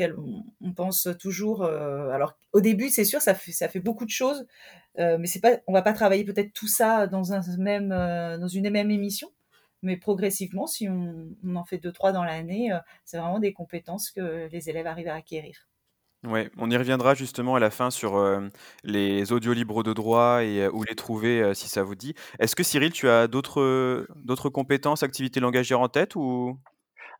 on, 0.00 0.44
on 0.60 0.72
pense 0.72 1.08
toujours. 1.18 1.62
euh, 1.62 2.10
alors, 2.10 2.36
au 2.52 2.60
début, 2.60 2.88
c'est 2.90 3.04
sûr, 3.04 3.20
ça 3.22 3.34
fait, 3.34 3.52
ça 3.52 3.68
fait 3.68 3.80
beaucoup 3.80 4.04
de 4.04 4.10
choses, 4.10 4.46
euh, 4.98 5.18
mais 5.18 5.26
c'est 5.26 5.40
pas, 5.40 5.58
on 5.66 5.72
va 5.72 5.82
pas 5.82 5.92
travailler 5.92 6.24
peut-être 6.24 6.52
tout 6.52 6.68
ça 6.68 7.06
dans 7.06 7.32
un 7.32 7.40
même, 7.58 7.92
euh, 7.92 8.38
dans 8.38 8.48
une 8.48 8.70
même 8.70 8.90
émission. 8.90 9.30
Mais 9.82 9.96
progressivement, 9.96 10.66
si 10.66 10.88
on, 10.88 11.30
on 11.44 11.56
en 11.56 11.64
fait 11.64 11.78
deux, 11.78 11.92
trois 11.92 12.12
dans 12.12 12.24
l'année, 12.24 12.70
c'est 13.04 13.18
vraiment 13.18 13.38
des 13.40 13.52
compétences 13.54 14.10
que 14.10 14.48
les 14.52 14.68
élèves 14.70 14.86
arrivent 14.86 15.08
à 15.08 15.14
acquérir. 15.16 15.68
Ouais, 16.26 16.50
on 16.58 16.70
y 16.70 16.76
reviendra 16.76 17.14
justement 17.14 17.54
à 17.54 17.60
la 17.60 17.70
fin 17.70 17.90
sur 17.90 18.16
euh, 18.16 18.46
les 18.84 19.32
audios 19.32 19.54
libres 19.54 19.82
de 19.82 19.94
droit 19.94 20.44
et 20.44 20.60
euh, 20.64 20.70
où 20.70 20.82
les 20.82 20.94
trouver 20.94 21.40
euh, 21.40 21.54
si 21.54 21.66
ça 21.66 21.82
vous 21.82 21.94
dit. 21.94 22.14
Est-ce 22.38 22.54
que 22.54 22.62
Cyril, 22.62 22.92
tu 22.92 23.08
as 23.08 23.26
d'autres 23.26 24.06
d'autres 24.16 24.50
compétences, 24.50 25.02
activités 25.02 25.40
langagières 25.40 25.80
en 25.80 25.88
tête 25.88 26.16
ou? 26.16 26.58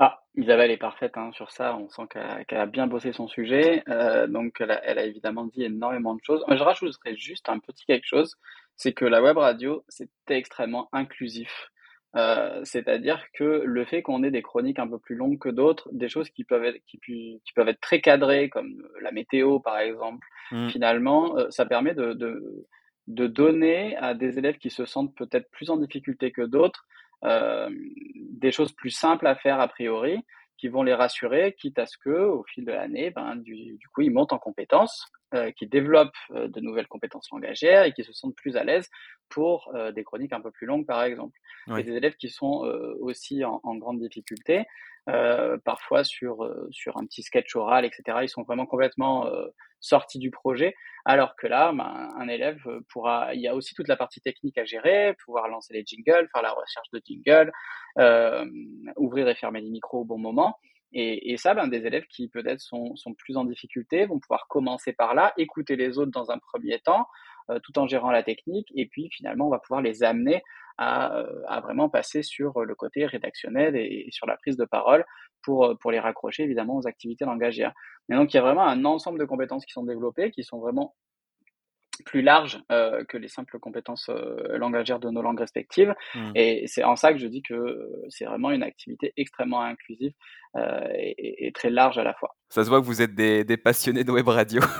Ah, 0.00 0.22
Isabelle 0.36 0.70
est 0.70 0.78
parfaite 0.78 1.16
hein, 1.18 1.30
sur 1.32 1.50
ça. 1.50 1.76
On 1.76 1.90
sent 1.90 2.04
qu'elle 2.10 2.58
a, 2.58 2.66
bien 2.66 2.86
bossé 2.86 3.12
son 3.12 3.28
sujet. 3.28 3.84
Euh, 3.88 4.26
donc, 4.26 4.58
elle 4.60 4.70
a, 4.70 4.82
elle 4.84 4.98
a 4.98 5.04
évidemment 5.04 5.44
dit 5.46 5.62
énormément 5.64 6.14
de 6.14 6.20
choses. 6.24 6.44
Je 6.48 6.62
rajouterais 6.62 7.16
juste 7.16 7.48
un 7.50 7.58
petit 7.60 7.84
quelque 7.86 8.06
chose. 8.06 8.36
C'est 8.76 8.94
que 8.94 9.04
la 9.04 9.22
web 9.22 9.36
radio, 9.38 9.84
c'est 9.88 10.08
extrêmement 10.30 10.88
inclusif. 10.92 11.70
Euh, 12.16 12.60
c'est-à-dire 12.64 13.22
que 13.34 13.62
le 13.64 13.84
fait 13.84 14.02
qu'on 14.02 14.24
ait 14.24 14.32
des 14.32 14.42
chroniques 14.42 14.78
un 14.80 14.88
peu 14.88 14.98
plus 14.98 15.16
longues 15.16 15.38
que 15.38 15.50
d'autres, 15.50 15.88
des 15.92 16.08
choses 16.08 16.30
qui 16.30 16.44
peuvent 16.44 16.64
être, 16.64 16.82
qui, 16.86 16.98
pu- 16.98 17.38
qui 17.44 17.52
peuvent 17.54 17.68
être 17.68 17.80
très 17.80 18.00
cadrées, 18.00 18.48
comme 18.48 18.82
la 19.02 19.12
météo 19.12 19.60
par 19.60 19.78
exemple, 19.78 20.26
Hmm, 20.50 20.68
finalement, 20.68 21.36
euh, 21.38 21.48
ça 21.50 21.64
permet 21.66 21.94
de, 21.94 22.12
de, 22.12 22.66
de 23.06 23.26
donner 23.28 23.96
à 23.98 24.14
des 24.14 24.38
élèves 24.38 24.58
qui 24.58 24.70
se 24.70 24.84
sentent 24.84 25.14
peut-être 25.16 25.48
plus 25.52 25.70
en 25.70 25.76
difficulté 25.76 26.32
que 26.32 26.42
d'autres 26.42 26.86
euh, 26.86 27.09
des 27.22 28.52
choses 28.52 28.72
plus 28.72 28.90
simples 28.90 29.26
à 29.26 29.36
faire 29.36 29.60
a 29.60 29.68
priori, 29.68 30.24
qui 30.56 30.68
vont 30.68 30.82
les 30.82 30.94
rassurer, 30.94 31.54
quitte 31.58 31.78
à 31.78 31.86
ce 31.86 31.96
que, 31.96 32.10
au 32.10 32.44
fil 32.44 32.64
de 32.64 32.72
l'année, 32.72 33.10
ben, 33.10 33.36
du, 33.36 33.76
du 33.78 33.88
coup, 33.88 34.02
ils 34.02 34.10
montent 34.10 34.32
en 34.32 34.38
compétences, 34.38 35.06
euh, 35.34 35.50
qu'ils 35.52 35.68
développent 35.68 36.10
euh, 36.32 36.48
de 36.48 36.60
nouvelles 36.60 36.88
compétences 36.88 37.28
langagières 37.30 37.84
et 37.84 37.92
qui 37.92 38.04
se 38.04 38.12
sentent 38.12 38.36
plus 38.36 38.56
à 38.56 38.64
l'aise 38.64 38.88
pour 39.28 39.70
euh, 39.74 39.92
des 39.92 40.04
chroniques 40.04 40.32
un 40.32 40.40
peu 40.40 40.50
plus 40.50 40.66
longues, 40.66 40.86
par 40.86 41.02
exemple. 41.02 41.38
Oui. 41.68 41.80
Et 41.80 41.84
des 41.84 41.92
élèves 41.92 42.16
qui 42.16 42.28
sont 42.28 42.64
euh, 42.64 42.96
aussi 43.00 43.44
en, 43.44 43.60
en 43.62 43.76
grande 43.76 44.00
difficulté, 44.00 44.66
euh, 45.08 45.56
parfois 45.64 46.04
sur, 46.04 46.44
euh, 46.44 46.68
sur 46.70 46.96
un 46.96 47.06
petit 47.06 47.22
sketch 47.22 47.54
oral, 47.56 47.84
etc. 47.84 48.18
Ils 48.22 48.28
sont 48.28 48.42
vraiment 48.42 48.66
complètement 48.66 49.26
euh, 49.26 49.46
sortis 49.80 50.18
du 50.18 50.30
projet, 50.30 50.74
alors 51.04 51.36
que 51.36 51.46
là, 51.46 51.72
ben, 51.72 52.08
un 52.18 52.28
élève 52.28 52.62
pourra, 52.88 53.34
il 53.34 53.40
y 53.40 53.48
a 53.48 53.54
aussi 53.54 53.74
toute 53.74 53.88
la 53.88 53.96
partie 53.96 54.20
technique 54.20 54.58
à 54.58 54.64
gérer, 54.64 55.14
pouvoir 55.24 55.48
lancer 55.48 55.72
les 55.72 55.84
jingles, 55.86 56.28
faire 56.32 56.42
la 56.42 56.52
recherche 56.52 56.90
de 56.92 57.00
jingles, 57.04 57.50
euh, 57.98 58.44
ouvrir 58.96 59.28
et 59.28 59.34
fermer 59.34 59.60
les 59.60 59.70
micros 59.70 60.00
au 60.00 60.04
bon 60.04 60.18
moment. 60.18 60.58
Et, 60.92 61.36
ça, 61.36 61.54
ben, 61.54 61.68
des 61.68 61.86
élèves 61.86 62.06
qui 62.08 62.28
peut-être 62.28 62.60
sont, 62.60 62.94
plus 63.16 63.36
en 63.36 63.44
difficulté 63.44 64.06
vont 64.06 64.18
pouvoir 64.18 64.46
commencer 64.48 64.92
par 64.92 65.14
là, 65.14 65.32
écouter 65.36 65.76
les 65.76 65.98
autres 65.98 66.10
dans 66.10 66.30
un 66.30 66.38
premier 66.38 66.80
temps, 66.80 67.06
euh, 67.50 67.58
tout 67.62 67.78
en 67.78 67.86
gérant 67.86 68.10
la 68.10 68.22
technique, 68.22 68.72
et 68.74 68.86
puis 68.86 69.08
finalement, 69.10 69.46
on 69.46 69.50
va 69.50 69.60
pouvoir 69.60 69.82
les 69.82 70.02
amener 70.02 70.42
à, 70.78 71.16
euh, 71.16 71.60
vraiment 71.60 71.88
passer 71.88 72.22
sur 72.22 72.64
le 72.64 72.74
côté 72.74 73.06
rédactionnel 73.06 73.76
et, 73.76 74.08
sur 74.10 74.26
la 74.26 74.36
prise 74.36 74.56
de 74.56 74.64
parole 74.64 75.04
pour, 75.42 75.64
euh, 75.66 75.90
les 75.90 76.00
raccrocher 76.00 76.42
évidemment 76.42 76.76
aux 76.76 76.86
activités 76.86 77.24
langagières. 77.24 77.72
Et 78.08 78.14
donc, 78.14 78.32
il 78.32 78.36
y 78.36 78.40
a 78.40 78.42
vraiment 78.42 78.66
un 78.66 78.84
ensemble 78.84 79.18
de 79.20 79.24
compétences 79.24 79.64
qui 79.64 79.72
sont 79.72 79.84
développées, 79.84 80.32
qui 80.32 80.42
sont 80.42 80.58
vraiment 80.58 80.96
plus 82.00 82.22
larges 82.22 82.60
euh, 82.72 83.04
que 83.04 83.16
les 83.16 83.28
simples 83.28 83.58
compétences 83.58 84.08
euh, 84.08 84.58
langagières 84.58 84.98
de 84.98 85.10
nos 85.10 85.22
langues 85.22 85.40
respectives. 85.40 85.94
hmm. 86.14 86.32
Et 86.34 86.64
c'est 86.66 86.84
en 86.84 86.96
ça 86.96 87.12
que 87.12 87.18
je 87.18 87.26
dis 87.26 87.42
que 87.42 87.54
euh, 87.54 88.06
c'est 88.08 88.24
vraiment 88.24 88.50
une 88.50 88.62
activité 88.62 89.12
extrêmement 89.16 89.62
inclusive 89.62 90.12
euh, 90.56 90.88
et, 90.94 91.46
et 91.46 91.52
très 91.52 91.70
large 91.70 91.98
à 91.98 92.04
la 92.04 92.14
fois. 92.14 92.36
Ça 92.48 92.64
se 92.64 92.68
voit 92.68 92.80
que 92.80 92.86
vous 92.86 93.02
êtes 93.02 93.14
des, 93.14 93.44
des 93.44 93.56
passionnés 93.56 94.04
de 94.04 94.10
web 94.12 94.28
radio. 94.28 94.60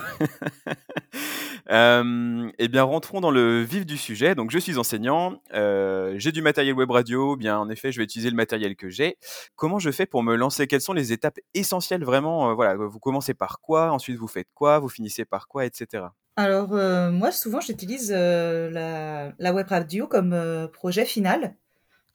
Eh 1.73 2.67
bien, 2.67 2.83
rentrons 2.83 3.21
dans 3.21 3.31
le 3.31 3.61
vif 3.61 3.85
du 3.85 3.95
sujet. 3.95 4.35
Donc, 4.35 4.51
je 4.51 4.59
suis 4.59 4.77
enseignant, 4.77 5.41
j'ai 5.53 6.33
du 6.33 6.41
matériel 6.41 6.73
web 6.73 6.91
radio. 6.91 7.37
Bien, 7.37 7.57
en 7.59 7.69
effet, 7.69 7.93
je 7.93 7.97
vais 7.99 8.03
utiliser 8.03 8.29
le 8.29 8.35
matériel 8.35 8.75
que 8.75 8.89
j'ai. 8.89 9.15
Comment 9.55 9.79
je 9.79 9.89
fais 9.89 10.05
pour 10.05 10.21
me 10.21 10.35
lancer? 10.35 10.67
Quelles 10.67 10.81
sont 10.81 10.91
les 10.91 11.13
étapes 11.13 11.39
essentielles 11.53 12.03
vraiment? 12.03 12.53
Voilà, 12.55 12.75
vous 12.75 12.99
commencez 12.99 13.33
par 13.33 13.61
quoi? 13.61 13.91
Ensuite, 13.91 14.17
vous 14.17 14.27
faites 14.27 14.49
quoi? 14.53 14.79
Vous 14.79 14.89
finissez 14.89 15.23
par 15.23 15.47
quoi, 15.47 15.65
etc. 15.65 16.03
Alors, 16.35 16.73
euh, 16.73 17.11
moi, 17.11 17.31
souvent, 17.31 17.59
j'utilise 17.59 18.11
euh, 18.15 18.69
la, 18.69 19.33
la 19.37 19.53
web 19.53 19.67
radio 19.67 20.07
comme 20.07 20.33
euh, 20.33 20.67
projet 20.67 21.05
final 21.05 21.55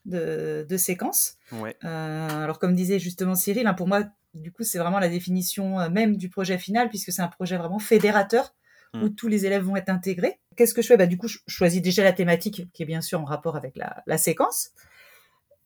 de, 0.05 0.65
de 0.67 0.77
séquence. 0.77 1.37
Ouais. 1.51 1.75
Alors, 1.81 2.59
comme 2.59 2.75
disait 2.75 2.99
justement 2.99 3.35
Cyril, 3.35 3.67
hein, 3.67 3.73
pour 3.73 3.87
moi, 3.87 4.03
du 4.33 4.51
coup, 4.51 4.63
c'est 4.63 4.79
vraiment 4.79 4.99
la 4.99 5.09
définition 5.09 5.89
même 5.89 6.17
du 6.17 6.29
projet 6.29 6.57
final, 6.57 6.89
puisque 6.89 7.11
c'est 7.11 7.21
un 7.21 7.27
projet 7.27 7.57
vraiment 7.57 7.79
fédérateur 7.79 8.53
où 8.93 9.09
tous 9.09 9.27
les 9.27 9.45
élèves 9.45 9.63
vont 9.63 9.75
être 9.75 9.89
intégrés. 9.89 10.39
Qu'est-ce 10.55 10.73
que 10.73 10.81
je 10.81 10.87
fais? 10.87 10.97
Bah, 10.97 11.05
Du 11.05 11.17
coup, 11.17 11.27
je 11.27 11.37
choisis 11.47 11.81
déjà 11.81 12.03
la 12.03 12.13
thématique, 12.13 12.67
qui 12.73 12.83
est 12.83 12.85
bien 12.85 13.01
sûr 13.01 13.21
en 13.21 13.25
rapport 13.25 13.55
avec 13.55 13.75
la, 13.75 14.01
la 14.07 14.17
séquence. 14.17 14.69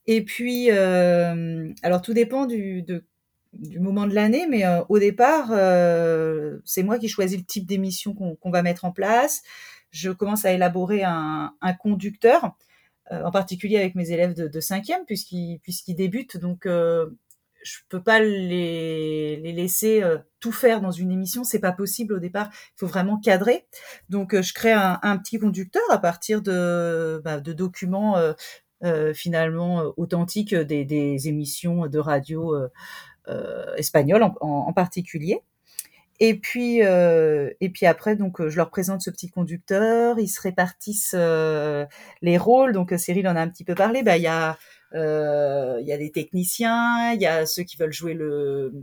Et 0.08 0.26
puis, 0.26 0.70
alors 0.70 2.02
tout 2.02 2.14
dépend 2.14 2.46
du, 2.46 2.82
de, 2.82 3.06
du 3.54 3.80
moment 3.80 4.08
de 4.08 4.14
l'année, 4.14 4.48
mais 4.48 4.66
euh, 4.66 4.82
au 4.90 5.00
départ, 5.00 5.50
euh, 5.52 6.60
c'est 6.66 6.84
moi 6.84 7.00
qui 7.00 7.10
choisis 7.10 7.38
le 7.38 7.44
type 7.44 7.66
d'émission 7.66 8.14
qu'on 8.14 8.52
va 8.52 8.62
mettre 8.62 8.86
en 8.86 8.92
place. 8.92 9.42
Je 9.92 10.10
commence 10.10 10.46
à 10.46 10.54
élaborer 10.54 11.04
un, 11.04 11.52
conducteur, 11.80 12.56
euh, 13.12 13.24
en 13.24 13.32
particulier 13.32 13.78
avec 13.78 13.96
mes 13.96 14.12
élèves 14.12 14.34
de, 14.34 14.48
de 14.48 14.60
cinquième, 14.60 15.06
puisqu'ils 15.06 15.60
puisqu'ils 15.60 15.96
débutent. 15.96 16.38
Donc, 16.38 16.66
je 16.66 17.78
peux 17.90 18.02
pas 18.02 18.20
les, 18.20 19.36
laisser 19.38 20.02
tout 20.40 20.54
faire 20.54 20.82
dans 20.82 20.92
une 20.92 21.12
émission, 21.12 21.44
c'est 21.44 21.60
pas 21.60 21.74
possible 21.74 22.14
au 22.14 22.20
départ. 22.20 22.50
Il 22.54 22.80
faut 22.80 22.88
vraiment 22.88 23.20
cadrer. 23.20 23.68
Donc, 24.10 24.40
je 24.40 24.54
crée 24.54 24.72
un, 24.72 25.18
petit 25.18 25.40
conducteur 25.40 25.84
à 25.90 25.98
partir 25.98 26.42
de, 26.42 27.22
bah, 27.26 27.42
documents 27.42 28.16
finalement 29.14 29.94
authentiques 29.98 30.56
des 30.56 31.28
émissions 31.28 31.88
de 31.88 32.00
radio 32.00 32.56
euh, 33.28 33.52
euh, 33.72 33.76
espagnoles 33.76 34.24
en, 34.24 34.74
particulier. 34.74 35.42
Et 36.20 36.36
puis, 36.36 36.84
euh, 36.84 37.50
et 37.62 37.70
puis 37.70 37.88
après, 37.88 38.16
donc, 38.16 38.48
je 38.48 38.56
leur 38.56 38.70
présente 38.70 39.02
ce 39.02 39.10
petit 39.10 39.30
conducteur. 39.30 40.20
Ils 40.20 40.28
se 40.28 40.40
répartissent 40.42 41.16
euh, 41.18 41.86
les 42.22 42.38
rôles. 42.38 42.74
Donc, 42.74 42.94
Cyril 42.98 43.28
en 43.28 43.36
a 43.36 43.42
un 43.42 43.48
petit 43.48 43.64
peu 43.64 43.74
parlé. 43.74 44.04
Bah, 44.04 44.18
il 44.18 44.24
y 44.24 44.28
a, 44.28 44.58
euh, 44.94 45.78
il 45.82 45.88
y 45.88 45.94
a 45.94 45.98
des 45.98 46.12
techniciens, 46.12 47.14
il 47.14 47.22
y 47.22 47.26
a 47.26 47.46
ceux 47.46 47.64
qui 47.64 47.78
veulent 47.78 47.94
jouer 47.94 48.14
le, 48.14 48.74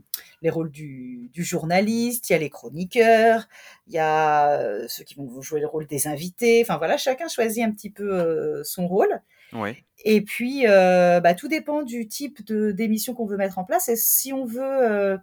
les 0.42 0.50
rôles 0.50 0.70
du, 0.70 1.30
journaliste, 1.34 2.28
il 2.28 2.32
y 2.32 2.36
a 2.36 2.38
les 2.38 2.50
chroniqueurs, 2.50 3.46
il 3.86 3.92
y 3.92 3.98
a 3.98 4.88
ceux 4.88 5.04
qui 5.04 5.14
vont 5.14 5.40
jouer 5.40 5.60
le 5.60 5.66
rôle 5.66 5.86
des 5.86 6.08
invités. 6.08 6.62
Enfin 6.62 6.78
voilà, 6.78 6.96
chacun 6.96 7.28
choisit 7.28 7.62
un 7.62 7.70
petit 7.70 7.90
peu 7.90 8.12
euh, 8.12 8.64
son 8.64 8.88
rôle. 8.88 9.20
Ouais. 9.52 9.84
Et 10.04 10.22
puis, 10.22 10.66
euh, 10.66 11.20
bah, 11.20 11.34
tout 11.34 11.48
dépend 11.48 11.82
du 11.82 12.06
type 12.06 12.44
d'émission 12.52 13.14
qu'on 13.14 13.26
veut 13.26 13.36
mettre 13.36 13.58
en 13.58 13.64
place 13.64 13.88
et 13.88 13.96
si 13.96 14.32
on 14.32 14.44
veut, 14.44 14.62
heu, 14.62 15.18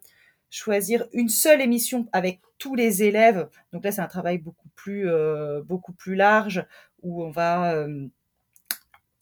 choisir 0.50 1.08
une 1.14 1.30
seule 1.30 1.62
émission 1.62 2.08
avec 2.14 2.42
tous 2.58 2.76
les 2.76 3.04
élèves, 3.04 3.48
donc 3.74 3.84
là, 3.84 3.92
c'est 3.92 4.02
un 4.02 4.08
travail 4.08 4.38
beaucoup 4.38 4.70
plus, 4.76 5.08
heu, 5.10 5.64
beaucoup 5.66 5.94
plus 5.94 6.16
large 6.16 6.66
où 7.04 7.24
on 7.24 7.32
va, 7.32 7.86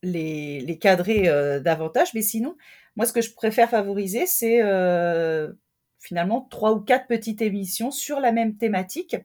les 0.04 0.78
cadrer, 0.82 1.24
davantage. 1.62 2.14
Mais 2.14 2.22
sinon, 2.22 2.56
moi, 2.96 3.06
ce 3.06 3.14
que 3.14 3.22
je 3.22 3.34
préfère 3.34 3.70
favoriser, 3.70 4.26
c'est, 4.26 4.62
finalement 6.00 6.42
3 6.50 6.74
ou 6.74 6.82
4 6.82 7.08
petites 7.08 7.42
émissions 7.42 7.92
sur 7.92 8.20
la 8.20 8.32
même 8.32 8.58
thématique, 8.58 9.16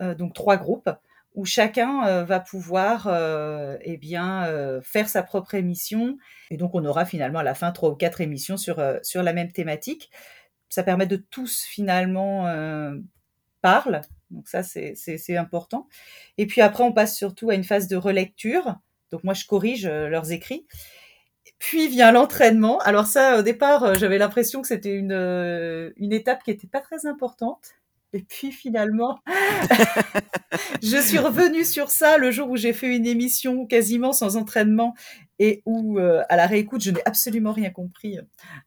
donc 0.00 0.34
3 0.34 0.56
groupes 0.56 0.90
où 1.38 1.44
chacun, 1.44 2.04
heu, 2.04 2.24
va 2.24 2.40
pouvoir, 2.40 3.06
heu 3.06 3.78
et 3.82 3.96
bien, 3.96 4.48
heu, 4.48 4.80
faire 4.82 5.08
sa 5.08 5.22
propre 5.22 5.54
émission 5.54 6.18
et 6.50 6.56
donc 6.56 6.74
on 6.74 6.84
aura 6.84 7.04
finalement 7.04 7.38
à 7.38 7.44
la 7.44 7.54
fin 7.54 7.70
3 7.70 7.90
ou 7.90 7.94
4 7.94 8.20
émissions 8.20 8.56
sur, 8.56 8.82
sur 9.04 9.22
la 9.22 9.32
même 9.32 9.52
thématique. 9.52 10.10
Ça 10.68 10.82
permet 10.82 11.06
de 11.06 11.16
tous 11.16 11.62
finalement, 11.62 12.52
parlent, 13.62 14.00
donc 14.30 14.48
ça 14.48 14.64
c'est 14.64 15.36
important 15.36 15.86
et 16.38 16.46
puis 16.46 16.60
après 16.60 16.82
on 16.82 16.92
passe 16.92 17.16
surtout 17.16 17.50
à 17.50 17.54
une 17.54 17.64
phase 17.64 17.86
de 17.86 17.96
relecture, 17.96 18.74
donc 19.12 19.22
moi 19.22 19.32
je 19.32 19.46
corrige, 19.46 19.86
leurs 19.86 20.32
écrits. 20.32 20.66
Puis 21.60 21.88
vient 21.88 22.12
l'entraînement. 22.12 22.78
Alors 22.80 23.06
ça, 23.06 23.38
au 23.38 23.42
départ, 23.42 23.94
j'avais 23.94 24.18
l'impression 24.18 24.60
que 24.60 24.68
c'était 24.68 24.94
une, 24.94 25.12
une 25.96 26.12
étape 26.12 26.42
qui 26.42 26.50
était 26.50 26.68
pas 26.68 26.80
très 26.80 27.06
importante 27.06 27.78
et 28.12 28.22
puis 28.22 28.52
finalement, 28.52 29.18
je 30.82 30.96
suis 30.96 31.18
revenue 31.18 31.64
sur 31.64 31.90
ça 31.90 32.16
le 32.18 32.30
jour 32.30 32.50
où 32.50 32.56
j'ai 32.56 32.72
fait 32.72 32.94
une 32.94 33.06
émission 33.06 33.66
quasiment 33.66 34.12
sans 34.12 34.36
entraînement 34.36 34.94
et 35.38 35.62
où, 35.66 35.98
heu, 35.98 36.22
à 36.28 36.36
la 36.36 36.46
réécoute, 36.46 36.82
je 36.82 36.90
n'ai 36.90 37.02
absolument 37.04 37.52
rien 37.52 37.70
compris, 37.70 38.18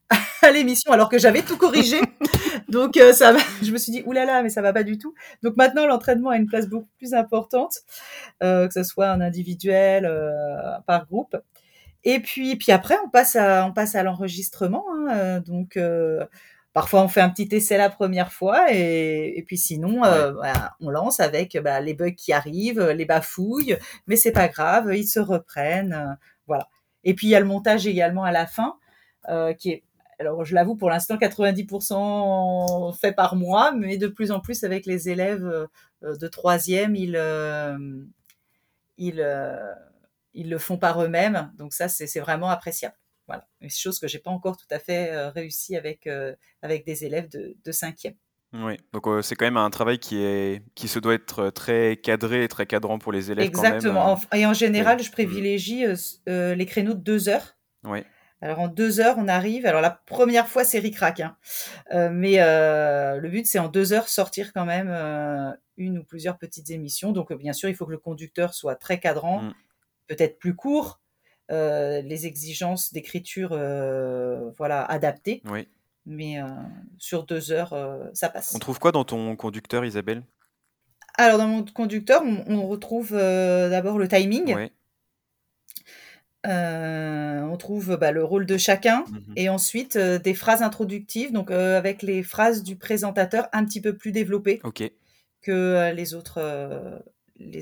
à 0.42 0.52
l'émission 0.52 0.92
alors 0.94 1.10
que 1.10 1.18
j'avais 1.20 1.42
tout 1.42 1.58
corrigé. 1.58 2.00
Donc 2.70 2.96
m'a 2.96 3.38
je 3.62 3.72
me 3.72 3.78
suis 3.78 3.92
dit: 3.92 4.04
«Ouh 4.06 4.14
là 4.14 4.26
là, 4.26 4.44
mais 4.44 4.50
ça 4.50 4.62
va 4.62 4.74
pas 4.74 4.84
du 4.84 4.98
tout». 4.98 5.14
Donc 5.44 5.58
maintenant 5.58 5.86
l'entraînement 5.88 6.30
a 6.30 6.38
une 6.38 6.48
place 6.48 6.68
beaucoup 6.68 6.90
plus 6.98 7.14
importante, 7.14 7.74
que 8.42 8.70
ce 8.74 8.84
soit 8.84 9.12
en 9.12 9.22
individuel, 9.22 10.10
par 10.88 11.06
groupe 11.08 11.36
et 12.04 12.20
puis 12.20 12.56
puis 12.56 12.72
après 12.72 12.96
on 13.06 13.10
passe 13.10 13.36
à 13.36 13.66
on 13.68 13.74
passe 13.74 13.96
à 13.96 14.04
l'enregistrement, 14.04 14.86
hein, 15.10 15.40
donc 15.42 15.78
parfois 16.74 17.04
on 17.04 17.08
fait 17.08 17.22
un 17.22 17.30
petit 17.30 17.50
essai 17.56 17.78
la 17.78 17.90
première 17.90 18.32
fois 18.34 18.72
et 18.74 19.38
et 19.38 19.44
puis 19.44 19.58
sinon, 19.58 20.04
heu, 20.06 20.34
bah, 20.42 20.76
on 20.82 20.90
lance 20.90 21.20
avec, 21.20 21.58
bah, 21.64 21.80
les 21.82 21.94
bugs 21.94 22.12
qui 22.12 22.34
arrivent, 22.34 22.82
les 22.92 23.06
bafouilles, 23.06 23.78
mais 24.08 24.16
c'est 24.16 24.32
pas 24.32 24.48
grave, 24.48 24.94
ils 24.96 25.08
se 25.08 25.20
reprennent, 25.20 25.94
heu, 25.94 26.16
voilà. 26.48 26.68
Et 27.04 27.14
puis 27.16 27.28
il 27.28 27.30
y 27.32 27.36
a 27.36 27.40
le 27.40 27.46
montage 27.48 27.88
également 27.88 28.24
à 28.24 28.32
la 28.32 28.46
fin, 28.48 28.76
heu, 29.30 29.54
qui 29.58 29.72
est 29.72 29.84
alors 30.20 30.46
je 30.46 30.54
l'avoue 30.56 30.76
pour 30.76 30.90
l'instant 30.92 31.18
90% 31.18 32.92
fait 32.94 33.12
par 33.14 33.36
moi, 33.36 33.72
mais 33.74 33.98
de 33.98 34.08
plus 34.08 34.32
en 34.32 34.40
plus 34.40 34.64
avec 34.64 34.86
les 34.86 35.10
élèves, 35.10 35.68
de 36.04 36.28
troisième, 36.28 36.96
ils, 36.96 37.18
ils, 38.98 39.22
ils 40.34 40.50
le 40.50 40.58
font 40.58 40.78
par 40.78 41.02
eux-mêmes, 41.04 41.52
donc 41.58 41.74
ça 41.74 41.88
c'est 41.88 42.20
vraiment 42.20 42.50
appréciable. 42.50 42.96
Voilà, 43.32 43.48
une 43.62 43.70
chose 43.70 44.00
que 44.00 44.08
j'ai 44.10 44.20
pas 44.20 44.32
encore 44.32 44.58
tout 44.58 44.68
à 44.72 44.80
fait, 44.80 45.14
heu, 45.14 45.28
réussi 45.30 45.78
avec, 45.78 46.06
heu, 46.08 46.36
avec 46.62 46.86
des 46.86 47.06
élèves 47.06 47.30
de 47.30 47.56
de 47.64 47.72
cinquième. 47.72 48.16
Oui, 48.54 48.76
donc 48.92 49.08
heu, 49.08 49.22
c'est 49.22 49.36
quand 49.36 49.46
même 49.46 49.56
un 49.56 49.70
travail 49.70 49.98
qui 49.98 50.18
est 50.18 50.62
qui 50.76 50.90
se 50.90 51.00
doit 51.00 51.14
être, 51.14 51.52
très 51.52 51.96
cadré 51.96 52.44
et 52.44 52.48
très 52.50 52.66
cadrant 52.66 53.00
pour 53.00 53.14
les 53.14 53.32
élèves 53.32 53.50
quand 53.50 53.66
même, 53.66 53.88
Exactement, 53.88 54.20
et 54.34 54.46
en 54.46 54.54
général, 54.54 55.02
je 55.02 55.10
privilégie, 55.12 55.86
les 56.28 56.66
créneaux 56.66 56.94
de 56.94 57.00
2 57.00 57.30
heures. 57.30 57.58
Oui. 57.84 58.06
Alors 58.42 58.60
en 58.60 58.68
2 58.70 59.00
heures, 59.02 59.18
on 59.20 59.28
arrive 59.28 59.66
alors 59.68 59.82
la 59.82 59.92
première 59.92 60.48
fois, 60.50 60.64
c'est 60.66 60.80
ric-rac, 60.80 61.22
hein, 61.22 61.38
mais 62.12 62.38
le 62.40 63.30
but, 63.30 63.48
c'est 63.48 63.60
en 63.60 63.70
2 63.70 63.94
heures 63.94 64.10
sortir 64.10 64.54
quand 64.54 64.66
même, 64.66 64.90
1 65.78 65.98
ou 66.00 66.04
plusieurs 66.06 66.38
petites 66.40 66.72
émissions. 66.72 67.12
Donc 67.14 67.34
bien 67.34 67.54
sûr, 67.54 67.70
il 67.70 67.76
faut 67.76 67.86
que 67.88 67.92
le 67.92 67.98
conducteur 68.00 68.54
soit 68.56 68.76
très 68.76 69.00
cadrant, 69.00 69.48
Mmh. 69.48 69.56
peut-être 70.08 70.40
plus 70.40 70.56
court, 70.56 71.01
les 71.52 72.26
exigences 72.26 72.94
d'écriture, 72.94 73.54
heu, 73.54 74.52
voilà, 74.58 74.84
adaptées. 74.84 75.42
Oui. 75.50 75.68
Mais 76.06 76.40
heu, 76.42 76.46
sur 76.98 77.26
2 77.26 77.52
heures, 77.52 77.74
heu, 77.74 78.10
ça 78.14 78.30
passe. 78.30 78.54
On 78.56 78.60
trouve 78.60 78.80
quoi 78.80 78.92
dans 78.92 79.04
ton 79.04 79.36
conducteur, 79.36 79.86
Isabelle? 79.86 80.24
Alors 81.18 81.38
dans 81.38 81.48
mon 81.48 81.64
conducteur, 81.66 82.24
on 82.24 82.44
on 82.48 82.68
retrouve, 82.68 83.12
d'abord 83.12 84.00
le 84.00 84.08
timing. 84.08 84.56
Ouais. 84.56 84.72
On 86.46 87.56
trouve, 87.58 87.98
bah, 87.98 88.12
le 88.12 88.24
rôle 88.24 88.46
de 88.46 88.58
chacun 88.58 89.06
Mmh 89.08 89.16
mh. 89.18 89.34
et 89.36 89.50
ensuite, 89.50 89.98
des 89.98 90.34
phrases 90.34 90.62
introductives, 90.64 91.32
donc 91.32 91.52
avec 91.52 92.02
les 92.02 92.24
phrases 92.24 92.64
du 92.64 92.78
présentateur 92.78 93.48
un 93.54 93.64
petit 93.66 93.82
peu 93.82 93.96
plus 93.96 94.12
développées 94.12 94.62
que, 95.42 95.92
les 95.94 96.14
autres, 96.16 96.40
les 97.38 97.62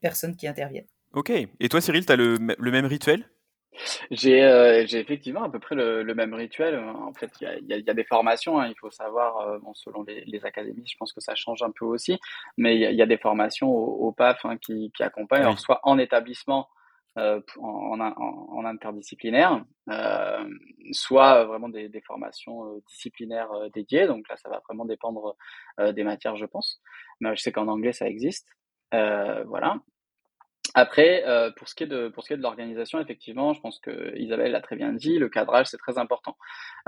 personnes 0.00 0.36
qui 0.36 0.46
interviennent. 0.48 0.86
OK 1.12 1.30
et 1.30 1.68
toi, 1.68 1.80
Cyril, 1.80 2.06
tu 2.06 2.12
as 2.12 2.16
le 2.16 2.38
mê 2.38 2.54
le 2.58 2.70
même 2.70 2.86
rituel? 2.86 3.30
J'ai, 4.10 4.42
heu, 4.42 4.86
j'ai 4.86 4.98
effectivement 4.98 5.44
à 5.44 5.48
peu 5.50 5.60
près 5.60 5.74
le 5.76 6.02
le 6.02 6.14
même 6.14 6.34
rituel, 6.34 6.74
heu, 6.74 6.80
en 6.88 7.12
fait, 7.14 7.30
il 7.40 7.44
y 7.44 7.46
a 7.46 7.56
il 7.58 7.66
y 7.68 7.72
a 7.72 7.76
il 7.78 7.84
y 7.86 7.90
a 7.90 7.94
des 7.94 8.04
formations, 8.04 8.58
hein, 8.58 8.66
il 8.68 8.74
faut 8.80 8.90
savoir, 8.90 9.48
heu, 9.48 9.58
bon 9.60 9.72
selon 9.74 10.02
les 10.02 10.24
les 10.24 10.44
académies, 10.44 10.84
je 10.86 10.96
pense 10.98 11.12
que 11.12 11.20
ça 11.20 11.34
change 11.36 11.62
un 11.62 11.70
peu 11.70 11.84
aussi, 11.84 12.18
mais 12.56 12.74
il 12.74 12.80
y 12.80 12.86
a 12.86 12.90
il 12.90 12.96
y 12.96 13.02
a 13.02 13.06
des 13.06 13.18
formations 13.18 13.68
au 13.70 14.08
au 14.08 14.12
PAF, 14.12 14.44
hein, 14.44 14.56
qui 14.58 14.90
qui 14.96 15.02
accompagnent, 15.04 15.42
alors 15.42 15.60
soit 15.60 15.78
en 15.84 15.96
établissement, 15.98 16.68
heu, 17.18 17.40
p 17.46 17.52
en 17.60 17.68
en 17.92 18.00
in 18.00 18.12
en 18.16 18.48
en 18.58 18.64
interdisciplinaire, 18.64 19.64
soit, 20.92 21.44
vraiment 21.44 21.68
des 21.68 21.88
des 21.88 22.00
formations, 22.00 22.78
disciplinaires, 22.88 23.50
dédiées, 23.72 24.06
donc 24.08 24.28
là, 24.28 24.36
ça 24.36 24.48
va 24.50 24.60
vraiment 24.68 24.84
dépendre, 24.86 25.36
des 25.78 26.02
matières, 26.04 26.36
je 26.36 26.46
pense. 26.46 26.80
Mais 27.20 27.36
je 27.36 27.42
sais 27.42 27.52
qu'en 27.52 27.68
anglais, 27.68 27.92
ça 27.92 28.08
existe, 28.08 28.48
voilà. 28.92 29.76
Après, 30.74 31.24
heu, 31.26 31.52
pour 31.56 31.68
ce 31.68 31.74
qui 31.74 31.82
est 31.82 31.86
de 31.88 32.08
pour 32.08 32.22
ce 32.22 32.28
qui 32.28 32.34
est 32.34 32.36
de 32.36 32.42
l'organisation, 32.42 33.00
effectivement, 33.00 33.54
je 33.54 33.60
pense 33.60 33.80
qu'Isabelle 33.80 34.52
l'a 34.52 34.60
très 34.60 34.76
bien 34.76 34.92
dit, 34.92 35.18
le 35.18 35.28
cadrage, 35.28 35.66
c'est 35.66 35.78
très 35.78 35.98
important. 35.98 36.36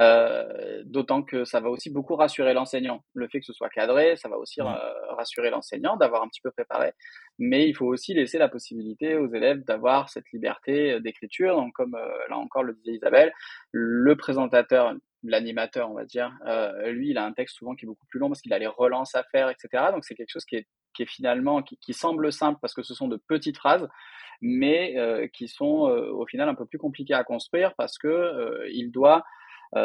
Heu, 0.00 0.82
d'autant 0.84 1.22
que 1.24 1.44
ça 1.44 1.58
va 1.60 1.68
aussi 1.68 1.90
beaucoup 1.90 2.14
rassurer 2.14 2.54
l'enseignant. 2.54 3.04
Le 3.14 3.26
fait 3.28 3.40
que 3.40 3.46
ce 3.46 3.52
soit 3.52 3.70
cadré, 3.70 4.16
ça 4.16 4.28
va 4.28 4.38
aussi 4.38 4.60
Mmh. 4.60 4.64
ra 4.64 4.94
rassurer 5.16 5.50
l'enseignant 5.50 5.96
d'avoir 5.96 6.22
un 6.22 6.28
petit 6.28 6.40
peu 6.42 6.52
préparé, 6.52 6.92
mais 7.38 7.68
il 7.68 7.74
faut 7.74 7.86
aussi 7.86 8.14
laisser 8.14 8.38
la 8.38 8.48
possibilité 8.48 9.16
aux 9.16 9.32
élèves 9.34 9.64
d'avoir 9.64 10.08
cette 10.10 10.30
liberté, 10.32 10.92
heu, 10.94 11.00
d'écriture. 11.00 11.56
Donc 11.56 11.72
comme, 11.74 11.96
heu, 11.96 12.08
là 12.30 12.36
encore 12.38 12.62
le 12.62 12.74
disait 12.74 12.96
Isabelle, 12.96 13.32
le 13.72 14.14
présentateur, 14.16 14.94
l'animateur, 15.24 15.90
on 15.90 15.94
va 15.94 16.04
dire, 16.04 16.32
heu, 16.46 16.90
lui, 16.92 17.10
il 17.10 17.18
a 17.18 17.24
un 17.24 17.32
texte 17.32 17.56
souvent 17.56 17.74
qui 17.74 17.84
est 17.84 17.88
beaucoup 17.88 18.06
plus 18.06 18.20
long 18.20 18.28
parce 18.28 18.40
qu'il 18.42 18.52
a 18.52 18.58
les 18.60 18.66
relances 18.68 19.14
à 19.16 19.24
faire 19.24 19.48
et 19.50 19.54
cetera. 19.58 19.90
Donc 19.92 20.04
c'est 20.04 20.14
quelque 20.14 20.30
chose 20.30 20.44
qui 20.44 20.56
est 20.56 20.66
qui 20.94 21.02
est 21.02 21.06
finalement 21.06 21.62
qui 21.62 21.94
semble 21.94 22.32
simple 22.32 22.58
parce 22.60 22.74
que 22.74 22.82
ce 22.82 22.94
sont 22.94 23.08
de 23.08 23.16
petites 23.16 23.58
phrases, 23.58 23.88
mais 24.42 24.94
heu, 24.98 25.28
qui 25.28 25.48
sont, 25.48 25.88
heu, 25.88 26.12
au 26.12 26.26
final 26.26 26.48
un 26.48 26.54
peu 26.54 26.66
plus 26.66 26.78
compliquées 26.78 27.14
à 27.14 27.24
construire 27.24 27.74
parce 27.76 27.98
que, 27.98 28.08
heu, 28.08 28.66
il 28.72 28.90
doit, 28.92 29.24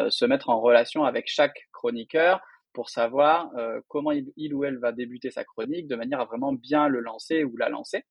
se 0.10 0.26
mettre 0.26 0.50
en 0.50 0.60
relation 0.60 1.06
avec 1.06 1.28
chaque 1.30 1.67
chroniqueur 1.72 2.41
pour 2.74 2.89
savoir, 2.89 3.50
comment 3.88 4.12
il 4.12 4.54
ou 4.54 4.65
elle 4.65 4.80
va 4.80 4.91
débuter 4.91 5.32
sa 5.32 5.46
chronique 5.46 5.88
de 5.88 5.96
manière 5.96 6.20
à 6.20 6.26
vraiment 6.26 6.52
bien 6.54 6.89
le 6.89 7.00
lancer 7.00 7.43
ou 7.46 7.56
la 7.58 7.70
lancer. 7.70 8.04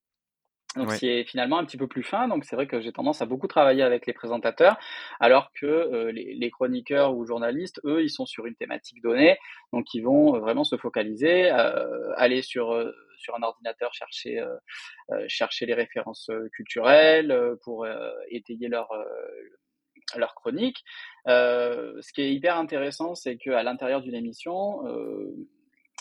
Donc 0.76 0.92
c'est 0.92 1.24
finalement 1.24 1.58
un 1.58 1.64
petit 1.64 1.76
peu 1.78 1.86
plus 1.88 2.02
fin, 2.02 2.28
donc 2.28 2.44
c'est 2.44 2.56
vrai 2.56 2.66
que 2.66 2.80
j'ai 2.80 2.92
tendance 2.92 3.22
à 3.22 3.26
beaucoup 3.26 3.46
travailler 3.48 3.82
avec 3.82 4.06
les 4.06 4.12
présentateurs, 4.12 4.76
alors 5.20 5.50
que, 5.52 5.66
heu, 5.66 6.10
les 6.10 6.34
les 6.34 6.50
chroniqueurs 6.50 7.16
ou 7.16 7.24
journalistes, 7.26 7.80
eux, 7.84 8.02
ils 8.02 8.10
sont 8.10 8.26
sur 8.26 8.46
une 8.46 8.54
thématique 8.56 9.02
donnée, 9.02 9.38
donc 9.72 9.92
ils 9.94 10.02
vont, 10.02 10.36
heu, 10.36 10.40
vraiment 10.40 10.64
se 10.64 10.76
focaliser, 10.76 11.50
heu, 11.50 12.12
aller 12.16 12.42
sur, 12.42 12.72
heu, 12.74 12.94
sur 13.18 13.34
un 13.36 13.42
ordinateur 13.42 13.92
chercher, 13.94 14.44
chercher 15.28 15.66
les 15.66 15.74
références, 15.74 16.30
culturelles, 16.52 17.34
pour, 17.64 17.86
étayer 18.30 18.68
leur, 18.68 18.88
leur 20.16 20.34
chronique. 20.34 20.84
Ce 21.26 22.12
qui 22.12 22.20
est 22.22 22.32
hyper 22.34 22.56
intéressant, 22.58 23.14
c'est 23.14 23.36
qu'à 23.38 23.62
l'intérieur 23.62 24.02
d'une 24.02 24.14
émission, 24.14 24.82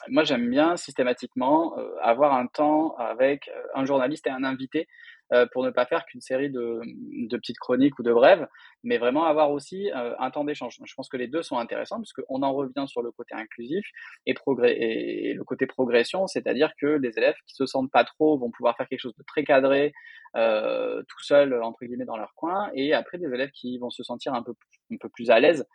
moi 0.10 0.24
j'aime 0.24 0.50
bien 0.50 0.78
systématiquement, 0.78 1.78
heu, 1.80 1.96
avoir 2.02 2.34
un 2.36 2.48
temps 2.48 2.96
avec, 2.98 3.48
heu, 3.50 3.62
un 3.76 3.86
journaliste 3.86 4.28
et 4.28 4.30
un 4.30 4.44
invité, 4.44 4.88
heu, 5.34 5.48
pour 5.54 5.64
ne 5.64 5.72
pas 5.72 5.86
faire 5.86 6.06
qu'une 6.06 6.22
série 6.22 6.50
de, 6.52 6.82
de 6.86 7.38
petites 7.38 7.58
chroniques 7.60 7.98
ou 8.00 8.04
de 8.04 8.14
brèves, 8.14 8.48
mais 8.84 8.98
vraiment 8.98 9.26
avoir 9.26 9.52
aussi, 9.52 9.90
heu, 9.90 10.16
un 10.20 10.32
temps 10.32 10.44
d'échange. 10.44 10.78
Je 10.84 10.94
pense 10.96 11.10
que 11.10 11.18
les 11.18 11.28
2 11.28 11.42
sont 11.44 11.58
intéressants 11.58 11.98
puisqu'on 12.00 12.44
en 12.44 12.54
revient 12.54 12.86
sur 12.88 13.02
le 13.02 13.12
côté 13.12 13.34
inclusif 13.36 13.86
et 14.26 14.34
progrès 14.34 14.76
et 14.78 15.34
le 15.34 15.44
côté 15.44 15.66
progression, 15.66 16.28
c'est-à-dire 16.28 16.72
que 16.80 16.88
les 16.88 17.18
élèves 17.18 17.36
qui 17.48 17.56
se 17.56 17.66
sentent 17.66 17.92
pas 17.92 18.04
trop 18.04 18.38
vont 18.38 18.52
pouvoir 18.52 18.76
faire 18.78 18.88
quelque 18.88 19.00
chose 19.02 19.16
de 19.16 19.24
très 19.28 19.44
cadré, 19.44 19.94
heu, 20.38 21.04
tout 21.08 21.24
seuls, 21.24 21.62
entre 21.64 21.86
guillemets 21.86 22.06
«dans 22.06 22.18
leur 22.18 22.34
coin» 22.36 22.70
et 22.76 22.94
après 22.94 23.18
des 23.18 23.28
élèves 23.34 23.52
qui 23.52 23.78
vont 23.78 23.90
se 23.90 24.04
sentir 24.04 24.34
un 24.34 24.44
peu 24.44 24.54
un 24.94 24.98
peu 24.98 25.10
plus 25.10 25.32
à 25.32 25.40
l'aise, 25.40 25.66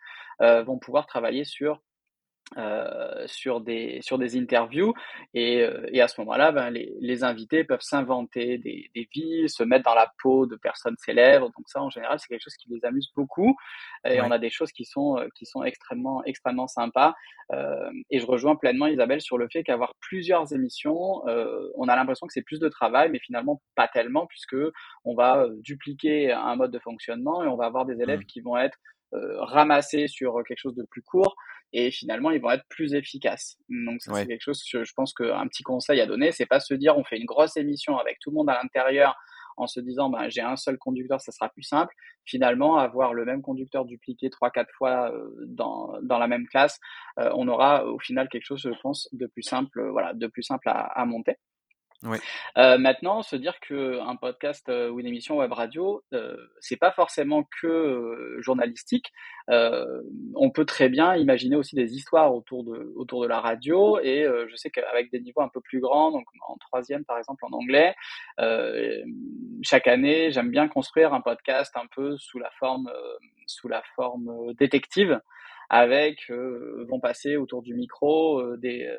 heu, 0.41 0.61
vont 0.63 0.77
pouvoir 0.79 1.05
travailler 1.07 1.43
sur 1.43 1.81
euh, 2.57 3.23
sur, 3.27 3.61
des, 3.61 3.99
sur 4.01 4.17
des 4.17 4.37
interviews. 4.37 4.93
Et, 5.33 5.61
euh, 5.61 5.87
et 5.91 6.01
à 6.01 6.07
ce 6.07 6.19
moment-là, 6.21 6.51
ben, 6.51 6.69
les, 6.69 6.93
les, 6.99 7.23
invités 7.23 7.63
peuvent 7.63 7.81
s'inventer 7.81 8.57
des, 8.57 8.89
des, 8.93 9.07
vies, 9.13 9.47
se 9.47 9.63
mettre 9.63 9.85
dans 9.85 9.95
la 9.95 10.11
peau 10.21 10.45
de 10.45 10.55
personnes 10.57 10.97
célèbres. 10.97 11.45
Donc 11.57 11.67
ça, 11.67 11.81
en 11.81 11.89
général, 11.89 12.19
c'est 12.19 12.27
quelque 12.27 12.43
chose 12.43 12.55
qui 12.55 12.69
les 12.69 12.83
amuse 12.83 13.09
beaucoup. 13.15 13.55
Et 14.05 14.19
on 14.21 14.31
a 14.31 14.39
des 14.39 14.49
choses 14.49 14.71
qui 14.71 14.83
sont, 14.83 15.17
euh, 15.17 15.27
qui 15.35 15.45
sont 15.45 15.63
extrêmement, 15.63 16.23
extrêmement 16.25 16.67
sympas. 16.67 17.13
Euh, 17.53 17.89
et 18.09 18.19
je 18.19 18.25
rejoins 18.25 18.55
pleinement 18.55 18.87
Isabelle 18.87 19.21
sur 19.21 19.37
le 19.37 19.47
fait 19.51 19.63
qu'avoir 19.63 19.93
plusieurs 19.99 20.53
émissions, 20.53 21.25
euh, 21.27 21.69
on 21.75 21.87
a 21.87 21.95
l'impression 21.95 22.27
que 22.27 22.33
c'est 22.33 22.41
plus 22.41 22.59
de 22.59 22.69
travail, 22.69 23.09
mais 23.11 23.19
finalement 23.19 23.61
pas 23.75 23.87
tellement, 23.87 24.25
puisque 24.27 24.55
on 25.05 25.15
va 25.15 25.47
dupliquer 25.59 26.31
un 26.31 26.55
mode 26.55 26.71
de 26.71 26.79
fonctionnement 26.79 27.43
et 27.43 27.47
on 27.47 27.55
va 27.55 27.65
avoir 27.65 27.85
des 27.85 28.01
élèves 28.01 28.21
mmh. 28.21 28.25
qui 28.25 28.41
vont 28.41 28.57
être 28.57 28.77
euh, 29.13 29.43
ramasser 29.43 30.07
sur 30.07 30.41
quelque 30.47 30.59
chose 30.59 30.75
de 30.75 30.85
plus 30.89 31.01
court 31.01 31.35
et 31.73 31.91
finalement 31.91 32.31
ils 32.31 32.41
vont 32.41 32.51
être 32.51 32.65
plus 32.69 32.93
efficaces. 32.93 33.57
Donc 33.69 34.01
c'est 34.01 34.27
quelque 34.27 34.41
chose 34.41 34.63
que 34.71 34.83
je 34.83 34.93
pense 34.93 35.13
qu'un 35.13 35.47
petit 35.47 35.63
conseil 35.63 36.01
à 36.01 36.05
donner, 36.05 36.31
c'est 36.31 36.45
pas 36.45 36.59
se 36.59 36.73
dire 36.73 36.97
on 36.97 37.03
fait 37.03 37.17
une 37.17 37.25
grosse 37.25 37.57
émission 37.57 37.97
avec 37.97 38.19
tout 38.19 38.29
le 38.31 38.35
monde 38.35 38.49
à 38.49 38.59
l'intérieur 38.61 39.15
en 39.57 39.67
se 39.67 39.79
disant 39.79 40.09
ben, 40.09 40.29
j'ai 40.29 40.41
un 40.41 40.55
seul 40.55 40.77
conducteur, 40.77 41.21
ça 41.21 41.31
sera 41.31 41.49
plus 41.49 41.63
simple. 41.63 41.93
Finalement, 42.25 42.77
avoir 42.77 43.13
le 43.13 43.25
même 43.25 43.41
conducteur 43.41 43.85
dupliqué 43.85 44.29
trois 44.29 44.49
quatre 44.49 44.73
fois 44.75 45.11
euh, 45.11 45.29
dans, 45.45 45.93
dans 46.01 46.17
la 46.17 46.27
même 46.27 46.47
classe, 46.47 46.79
euh, 47.19 47.31
on 47.35 47.47
aura 47.47 47.85
au 47.85 47.99
final 47.99 48.29
quelque 48.29 48.45
chose, 48.45 48.61
je 48.61 48.81
pense, 48.81 49.09
de 49.11 49.27
plus 49.27 49.43
simple, 49.43 49.89
voilà, 49.89 50.13
de 50.13 50.27
plus 50.27 50.43
simple 50.43 50.69
à, 50.69 50.79
à 50.79 51.05
monter. 51.05 51.35
Ouais. 52.03 52.19
Euh, 52.57 52.79
maintenant, 52.79 53.21
se 53.21 53.35
dire 53.35 53.59
qu'un 53.59 54.15
podcast 54.15 54.67
euh, 54.69 54.89
ou 54.89 54.99
une 54.99 55.05
émission 55.05 55.37
web 55.37 55.51
radio, 55.51 56.03
euh, 56.13 56.35
c'est 56.59 56.77
pas 56.77 56.91
forcément 56.91 57.47
que 57.61 57.67
euh, 57.67 58.41
journalistique. 58.41 59.11
Euh, 59.49 60.01
on 60.35 60.49
peut 60.49 60.65
très 60.65 60.89
bien 60.89 61.15
imaginer 61.15 61.55
aussi 61.55 61.75
des 61.75 61.93
histoires 61.93 62.33
autour 62.33 62.63
de 62.63 62.91
autour 62.95 63.21
de 63.21 63.27
la 63.27 63.39
radio. 63.39 63.99
Et 63.99 64.25
je 64.49 64.55
sais 64.55 64.71
qu'avec 64.71 65.11
des 65.11 65.19
niveaux 65.19 65.41
un 65.41 65.49
peu 65.49 65.61
plus 65.61 65.79
grands, 65.79 66.11
donc 66.11 66.25
en 66.47 66.57
troisième 66.57 67.05
par 67.05 67.19
exemple 67.19 67.45
en 67.45 67.51
anglais, 67.55 67.93
chaque 69.61 69.87
année, 69.87 70.31
j'aime 70.31 70.49
bien 70.49 70.67
construire 70.67 71.13
un 71.13 71.21
podcast 71.21 71.75
un 71.75 71.85
peu 71.95 72.17
sous 72.17 72.39
la 72.39 72.49
forme 72.59 72.91
sous 73.45 73.67
la 73.67 73.83
forme 73.95 74.53
détective 74.53 75.19
avec 75.69 76.29
vont 76.29 76.99
passer 76.99 77.37
autour 77.37 77.61
du 77.61 77.73
micro 77.75 78.55
des 78.57 78.89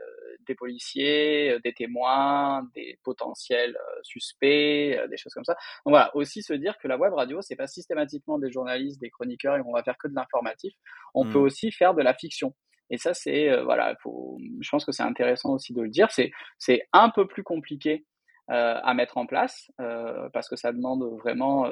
des 0.46 0.55
policiers, 0.55 1.52
euh, 1.52 1.61
des 1.64 1.72
témoins, 1.72 2.68
des 2.74 2.98
potentiels 3.05 3.76
euh, 3.76 4.00
suspects, 4.02 4.98
euh, 4.98 5.07
des 5.09 5.16
choses 5.16 5.33
comme 5.35 5.44
ça. 5.44 5.55
Donc 5.85 5.92
voilà, 5.92 6.14
aussi 6.16 6.42
se 6.42 6.52
dire 6.52 6.76
que 6.78 6.88
la 6.88 6.96
web 6.96 7.12
radio, 7.12 7.40
c'est 7.42 7.57
pas 7.57 7.66
systématiquement 7.66 8.38
des 8.38 8.50
journalistes, 8.50 9.00
des 9.00 9.11
chroniqueurs 9.11 9.57
et 9.57 9.62
on 9.64 9.72
va 9.72 9.83
faire 9.83 9.96
que 9.98 10.09
de 10.09 10.14
l'informatif. 10.14 10.72
On 11.14 11.24
peut 11.24 11.38
mmh. 11.38 11.42
aussi 11.42 11.72
faire 11.72 11.94
de 11.94 12.02
la 12.02 12.14
fiction. 12.14 12.55
Et 12.90 12.98
ça, 12.98 13.14
c'est 13.14 13.62
voilà, 13.62 13.96
faut, 14.02 14.38
je 14.61 14.68
pense 14.68 14.85
que 14.85 14.92
c'est 14.92 15.02
intéressant 15.02 15.55
aussi 15.55 15.72
de 15.72 15.81
le 15.81 15.88
dire. 15.88 16.11
C'est 16.11 16.31
c'est 16.59 16.87
un 16.92 17.09
peu 17.09 17.26
plus 17.26 17.42
compliqué 17.42 18.05
euh, 18.50 18.78
à 18.83 18.92
mettre 18.92 19.16
en 19.16 19.24
place 19.24 19.70
euh, 19.81 20.28
parce 20.35 20.48
que 20.48 20.57
ça 20.57 20.72
demande 20.72 21.02
vraiment 21.20 21.70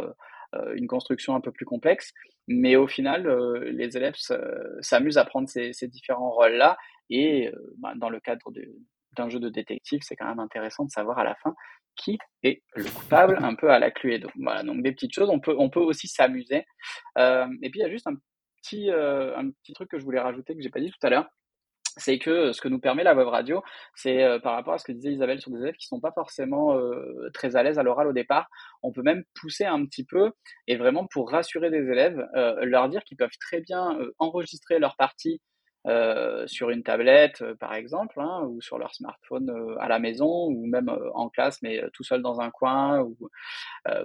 une 0.74 0.86
construction 0.86 1.34
un 1.34 1.40
peu 1.40 1.52
plus 1.52 1.66
complexe. 1.66 2.12
Mais 2.48 2.74
au 2.76 2.88
final, 2.88 3.28
les 3.66 3.98
élèves 3.98 4.16
s'amusent 4.80 5.18
à 5.18 5.24
prendre 5.24 5.48
ces, 5.48 5.72
ces 5.74 5.88
différents 5.88 6.30
rôles-là 6.30 6.78
et 7.10 7.48
euh, 7.48 7.74
bah, 7.78 7.92
dans 7.96 8.08
le 8.08 8.20
cadre 8.20 8.50
d'un 9.16 9.28
jeu 9.28 9.40
de 9.40 9.48
détective, 9.48 10.00
c'est 10.02 10.16
quand 10.16 10.28
même 10.28 10.38
intéressant 10.40 10.84
de 10.84 10.90
savoir 10.90 11.18
à 11.18 11.24
la 11.24 11.34
fin 11.34 11.54
qui 11.96 12.18
est 12.42 12.62
le 12.74 12.84
coupable, 12.84 13.38
un 13.42 13.54
peu 13.54 13.70
à 13.70 13.78
la 13.78 13.90
cluée. 13.90 14.18
Donc 14.18 14.32
voilà, 14.36 14.62
donc 14.62 14.82
des 14.82 14.92
petites 14.92 15.14
choses. 15.14 15.28
On 15.28 15.40
peut, 15.40 15.54
on 15.58 15.68
peut 15.68 15.80
aussi 15.80 16.08
s'amuser. 16.08 16.64
Euh, 17.18 17.46
et 17.62 17.70
puis 17.70 17.80
il 17.80 17.82
y 17.82 17.86
a 17.86 17.90
juste 17.90 18.06
un 18.06 18.14
petit, 18.62 18.90
euh, 18.90 19.36
un 19.36 19.50
petit 19.50 19.72
truc 19.72 19.90
que 19.90 19.98
je 19.98 20.04
voulais 20.04 20.20
rajouter 20.20 20.54
que 20.54 20.62
j'ai 20.62 20.70
pas 20.70 20.80
dit 20.80 20.90
tout 20.90 21.06
à 21.06 21.10
l'heure 21.10 21.28
c'est 21.96 22.20
que 22.20 22.52
ce 22.52 22.60
que 22.60 22.68
nous 22.68 22.78
permet 22.78 23.02
la 23.02 23.16
web 23.16 23.26
radio, 23.26 23.62
c'est 23.96 24.24
par 24.44 24.54
rapport 24.54 24.74
à 24.74 24.78
ce 24.78 24.84
que 24.84 24.92
disait 24.92 25.12
Isabelle 25.12 25.40
sur 25.40 25.50
des 25.50 25.58
élèves 25.58 25.74
qui 25.74 25.88
sont 25.88 26.00
pas 26.00 26.12
forcément 26.12 26.80
très 27.34 27.56
à 27.56 27.64
l'aise 27.64 27.80
à 27.80 27.82
l'oral 27.82 28.06
au 28.06 28.12
départ, 28.12 28.48
on 28.82 28.92
peut 28.92 29.02
même 29.02 29.24
pousser 29.34 29.64
un 29.64 29.84
petit 29.84 30.04
peu 30.04 30.30
et 30.68 30.76
vraiment 30.76 31.08
pour 31.08 31.30
rassurer 31.30 31.68
des 31.68 31.90
élèves, 31.90 32.24
leur 32.62 32.88
dire 32.88 33.02
qu'ils 33.02 33.16
peuvent 33.16 33.36
très 33.40 33.60
bien 33.60 33.98
enregistrer 34.18 34.78
leur 34.78 34.96
partie 34.96 35.42
euh, 35.86 36.46
sur 36.46 36.68
une 36.68 36.82
tablette, 36.82 37.40
euh, 37.40 37.54
par 37.54 37.72
exemple, 37.72 38.20
hein, 38.20 38.42
ou 38.46 38.60
sur 38.60 38.78
leur 38.78 38.94
smartphone 38.94 39.48
euh, 39.48 39.76
à 39.80 39.88
la 39.88 39.98
maison, 39.98 40.46
ou 40.48 40.66
même 40.66 40.94
en 41.14 41.30
classe, 41.30 41.62
mais 41.62 41.82
tout 41.94 42.04
seul 42.04 42.20
dans 42.20 42.42
un 42.42 42.50
coin, 42.50 43.00
ou, 43.00 43.16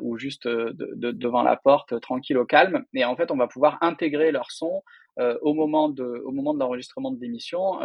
ou 0.02 0.18
juste 0.18 0.48
de, 0.48 0.72
de, 0.96 1.12
devant 1.12 1.44
la 1.44 1.58
porte, 1.58 2.00
tranquille 2.00 2.38
au 2.38 2.46
calme. 2.46 2.86
Et 2.94 3.04
en 3.04 3.18
fait, 3.18 3.30
on 3.30 3.36
va 3.36 3.48
pouvoir 3.48 3.78
intégrer 3.82 4.32
leur 4.32 4.52
son 4.52 4.84
au 5.18 5.54
moment 5.54 5.90
de, 5.90 6.04
au 6.26 6.32
moment 6.32 6.54
de 6.54 6.60
l'enregistrement 6.60 7.12
de 7.12 7.20
l'émission, 7.22 7.80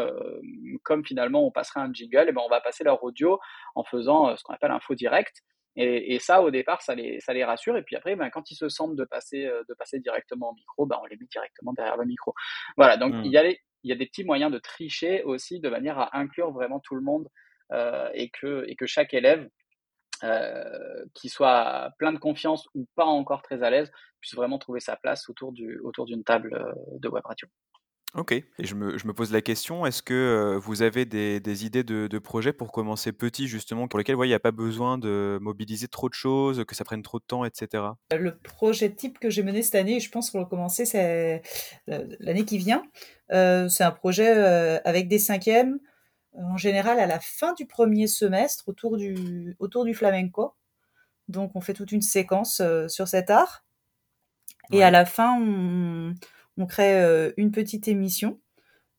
comme 0.82 1.04
finalement 1.04 1.46
on 1.46 1.52
passerait 1.52 1.80
un 1.80 1.92
jingle, 1.92 2.28
et 2.28 2.32
ben 2.32 2.42
on 2.44 2.48
va 2.48 2.60
passer 2.60 2.82
leur 2.82 3.02
audio 3.04 3.38
en 3.76 3.84
faisant 3.84 4.36
ce 4.36 4.42
qu'on 4.42 4.54
appelle 4.54 4.72
un 4.72 4.80
faux 4.80 4.94
direct. 4.94 5.42
Et, 5.76 6.14
et, 6.14 6.18
ça, 6.18 6.42
au 6.42 6.50
départ, 6.50 6.82
ça 6.82 6.96
les, 6.96 7.20
ça 7.20 7.32
les 7.32 7.44
rassure. 7.44 7.76
Et 7.76 7.82
puis 7.82 7.94
après, 7.94 8.16
ben, 8.16 8.28
quand 8.30 8.50
ils 8.50 8.56
se 8.56 8.68
sentent 8.68 8.96
de 8.96 9.04
passer, 9.04 9.48
de 9.68 9.74
passer 9.74 10.00
directement 10.00 10.50
au 10.50 10.54
micro, 10.54 10.86
ben, 10.86 10.98
on 11.00 11.06
les 11.06 11.16
met 11.16 11.26
directement 11.30 11.72
derrière 11.72 11.96
le 11.96 12.06
micro. 12.06 12.34
Voilà, 12.76 12.96
donc 12.96 13.14
mmh. 13.14 13.24
il 13.24 13.32
y 13.32 13.38
a 13.38 13.44
les, 13.44 13.60
il 13.82 13.90
y 13.90 13.92
a 13.92 13.96
des 13.96 14.06
petits 14.06 14.24
moyens 14.24 14.52
de 14.52 14.58
tricher 14.58 15.22
aussi 15.22 15.60
de 15.60 15.68
manière 15.68 15.98
à 15.98 16.16
inclure 16.18 16.52
vraiment 16.52 16.80
tout 16.80 16.94
le 16.94 17.00
monde 17.00 17.28
euh, 17.72 18.08
et, 18.14 18.30
que, 18.30 18.86
chaque 18.86 19.14
élève, 19.14 19.48
euh, 20.22 21.04
qui 21.14 21.28
soit 21.28 21.90
plein 21.98 22.12
de 22.12 22.18
confiance 22.18 22.68
ou 22.74 22.86
pas 22.94 23.04
encore 23.04 23.42
très 23.42 23.62
à 23.62 23.70
l'aise, 23.70 23.90
puisse 24.20 24.34
vraiment 24.34 24.58
trouver 24.58 24.80
sa 24.80 24.96
place 24.96 25.28
autour 25.28 25.52
d'une 25.52 26.24
table 26.24 26.54
euh, 26.54 26.98
de 26.98 27.08
web 27.08 27.24
radio. 27.24 27.48
Ok, 28.14 28.32
et 28.32 28.44
je 28.58 28.74
me, 28.74 28.98
je 28.98 29.06
me 29.06 29.12
pose 29.12 29.30
la 29.30 29.40
question, 29.40 29.86
est-ce 29.86 30.02
que 30.02 30.14
euh, 30.14 30.58
vous 30.58 30.82
avez 30.82 31.04
des, 31.04 31.38
des 31.38 31.64
idées 31.64 31.84
de, 31.84 32.08
de, 32.08 32.18
projets 32.18 32.52
pour 32.52 32.72
commencer 32.72 33.12
petit, 33.12 33.46
justement, 33.46 33.86
pour 33.86 34.00
lesquels 34.00 34.16
il 34.20 34.26
n'y 34.26 34.34
a 34.34 34.40
pas 34.40 34.50
besoin 34.50 34.98
de 34.98 35.38
mobiliser 35.40 35.86
trop 35.86 36.08
de 36.08 36.14
choses, 36.14 36.64
que 36.64 36.74
ça 36.74 36.82
prenne 36.82 37.02
trop 37.02 37.20
de 37.20 37.24
temps, 37.24 37.44
etc. 37.44 37.84
Le 38.10 38.36
projet 38.36 38.90
type 38.90 39.20
que 39.20 39.30
j'ai 39.30 39.44
mené 39.44 39.62
cette 39.62 39.76
année, 39.76 40.00
je 40.00 40.10
pense 40.10 40.30
qu'on 40.30 40.40
va 40.40 40.44
commencer 40.44 40.86
c'est 40.86 41.42
l'année 41.86 42.44
qui 42.44 42.58
vient, 42.58 42.82
euh, 43.32 43.68
c'est 43.68 43.84
un 43.84 43.92
projet 43.92 44.36
euh, 44.36 44.80
avec 44.84 45.06
des 45.06 45.20
cinquièmes, 45.20 45.78
en 46.32 46.56
général 46.56 46.98
à 46.98 47.06
la 47.06 47.20
fin 47.20 47.52
du 47.54 47.66
premier 47.66 48.08
semestre, 48.08 48.68
autour 48.68 48.96
du, 48.96 49.54
autour 49.60 49.84
du 49.84 49.94
flamenco. 49.94 50.54
Donc 51.28 51.52
on 51.54 51.60
fait 51.60 51.74
toute 51.74 51.92
une 51.92 52.02
séquence 52.02 52.60
sur 52.88 53.06
cet 53.06 53.30
art. 53.30 53.64
Et 54.72 54.84
à 54.84 54.90
la 54.92 55.04
fin, 55.04 55.36
on 55.40 56.14
on 56.58 56.66
crée 56.66 57.00
euh, 57.02 57.32
une 57.36 57.50
petite 57.50 57.88
émission. 57.88 58.38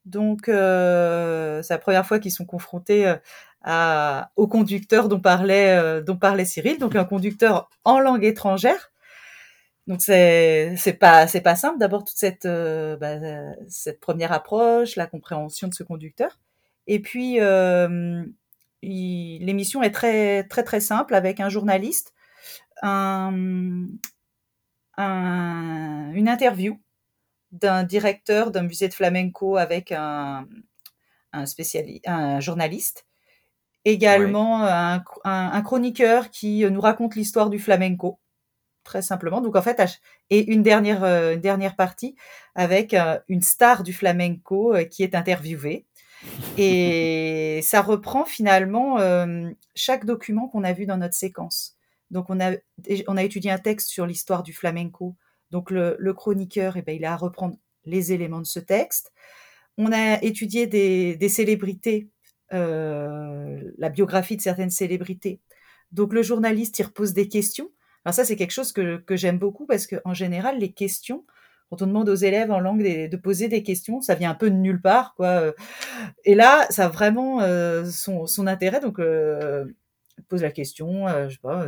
Donc, 0.06 0.50
euh, 0.50 1.62
c'est 1.62 1.74
la 1.74 1.80
première 1.80 2.06
fois 2.06 2.20
qu'ils 2.20 2.32
sont 2.32 2.46
confrontés 2.46 3.08
euh, 3.08 3.16
à, 3.64 4.32
au 4.36 4.48
conducteur 4.48 5.10
dont 5.10 5.20
parlait, 5.20 6.02
dont 6.04 6.18
parlait 6.18 6.46
Cyril, 6.46 6.80
donc 6.80 6.96
un 6.96 7.06
conducteur 7.06 7.70
en 7.84 8.00
langue 8.00 8.24
étrangère. 8.24 8.92
Donc 9.88 10.02
c'est 10.02 10.98
pas 11.00 11.28
pas 11.28 11.56
simple 11.56 11.80
d'abord 11.80 12.04
toute 12.04 12.18
cette 12.18 12.48
bah, 12.48 13.18
cette 13.68 14.00
première 14.00 14.32
approche, 14.32 14.96
la 14.96 15.08
compréhension 15.08 15.68
de 15.68 15.74
ce 15.74 15.84
conducteur. 15.84 16.40
Et 16.88 17.00
puis 17.02 17.40
l'émission 18.82 19.84
est 19.84 19.92
très 19.92 20.44
très 20.46 20.64
très 20.64 20.80
simple 20.80 21.14
avec 21.14 21.40
un 21.40 21.50
journaliste, 21.50 22.14
un 22.82 23.88
une 24.98 26.30
interview 26.30 26.80
d'un 27.52 27.84
directeur 27.84 28.52
d'un 28.52 28.64
musée 28.64 28.88
de 28.88 28.94
flamenco 28.94 29.58
avec 29.58 29.92
un, 29.92 30.48
un, 31.34 31.44
un 32.06 32.40
journaliste, 32.40 33.06
également 33.86 34.64
un, 34.66 35.04
un, 35.24 35.62
chroniqueur 35.62 36.30
qui 36.30 36.64
nous 36.70 36.82
raconte 36.82 37.16
l'histoire 37.16 37.50
du 37.50 37.60
flamenco, 37.60 38.20
très 38.84 39.02
simplement. 39.02 39.42
Donc 39.42 39.56
en 39.56 39.62
fait, 39.62 39.82
et 40.30 40.52
une 40.52 40.64
dernière, 40.64 41.04
euh, 41.04 41.34
une 41.34 41.42
dernière 41.42 41.76
partie 41.76 42.16
avec 42.56 42.94
euh, 42.94 43.20
une 43.28 43.42
star 43.42 43.84
du 43.84 43.94
flamenco 43.94 44.76
euh, 44.76 44.84
qui 44.84 45.04
est 45.04 45.16
interviewée. 45.16 45.86
Et 46.58 47.60
ça 47.64 47.82
reprend 47.82 48.26
finalement 48.26 48.98
chaque 49.76 50.06
document 50.06 50.48
qu'on 50.48 50.64
a 50.64 50.74
vu 50.74 50.86
dans 50.86 50.98
notre 50.98 51.16
séquence. 51.16 51.76
Donc 52.12 52.30
on 52.30 52.40
a, 52.40 52.52
on 53.08 53.18
a 53.18 53.24
étudié 53.24 53.52
un 53.52 53.58
texte 53.58 53.90
sur 53.90 54.06
l'histoire 54.06 54.44
du 54.44 54.54
flamenco 54.54 55.16
donc 55.52 55.70
le, 55.70 56.14
chroniqueur, 56.14 56.78
eh 56.78 56.82
ben, 56.82 56.96
il 56.96 57.06
a 57.06 57.14
à 57.14 57.18
reprendre 57.18 57.58
les 57.86 58.14
éléments 58.14 58.40
de 58.40 58.46
ce 58.46 58.60
texte. 58.60 59.12
On 59.78 59.92
a 59.92 60.22
étudié 60.24 60.66
des, 60.68 61.30
célébrités, 61.30 62.10
euh, 62.54 63.62
la 63.78 63.90
biographie 63.90 64.38
de 64.38 64.42
certaines 64.42 64.70
célébrités. 64.70 65.40
Donc 65.92 66.14
le 66.14 66.24
journaliste, 66.24 66.80
il 66.80 66.84
repose 66.84 67.14
des 67.14 67.28
questions. 67.28 67.70
Alors 68.06 68.16
ça, 68.16 68.24
c'est 68.24 68.36
quelque 68.36 68.52
chose 68.52 68.72
que, 68.72 69.04
j'aime 69.12 69.38
beaucoup 69.38 69.66
parce 69.66 69.88
qu'en 69.88 70.14
général, 70.14 70.58
les 70.58 70.72
questions, 70.72 71.26
quand 71.70 71.82
on 71.82 71.88
demande 71.88 72.10
aux 72.10 72.16
élèves 72.16 72.52
en 72.52 72.60
langue 72.60 72.82
de, 72.82 73.18
poser 73.18 73.48
des 73.48 73.64
questions, 73.64 74.02
ça 74.02 74.16
vient 74.16 74.32
un 74.32 74.36
peu 74.36 74.50
de 74.50 74.56
nulle 74.56 74.82
part, 74.82 75.14
quoi. 75.16 75.54
Et 76.26 76.36
là, 76.36 76.66
ça 76.70 76.86
a 76.86 76.90
vraiment 76.90 77.42
euh, 77.42 77.86
son, 77.86 78.48
intérêt. 78.48 78.80
Donc, 78.80 79.00
euh, 79.00 79.66
pose 80.28 80.42
la 80.42 80.52
question, 80.52 81.08
je 81.28 81.34
sais 81.34 81.40
pas, 81.42 81.68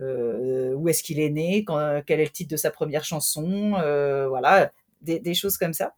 euh, 0.00 0.74
où 0.74 0.88
est-ce 0.88 1.02
qu'il 1.02 1.20
est 1.20 1.30
né, 1.30 1.64
quel 2.06 2.20
est 2.20 2.24
le 2.24 2.30
titre 2.30 2.50
de 2.50 2.56
sa 2.56 2.70
première 2.70 3.04
chanson, 3.04 3.74
euh, 3.78 4.28
voilà, 4.28 4.72
des, 5.02 5.34
choses 5.34 5.56
comme 5.56 5.72
ça. 5.72 5.96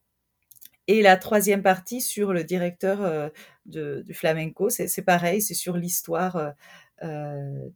Et 0.88 1.02
la 1.02 1.16
troisième 1.16 1.62
partie 1.62 2.00
sur 2.00 2.32
le 2.32 2.44
directeur 2.44 3.02
euh, 3.02 3.28
de, 3.66 4.02
du 4.04 4.14
flamenco, 4.14 4.70
c'est 4.70 5.02
pareil, 5.02 5.40
c'est 5.40 5.54
sur 5.54 5.76
l'histoire 5.76 6.54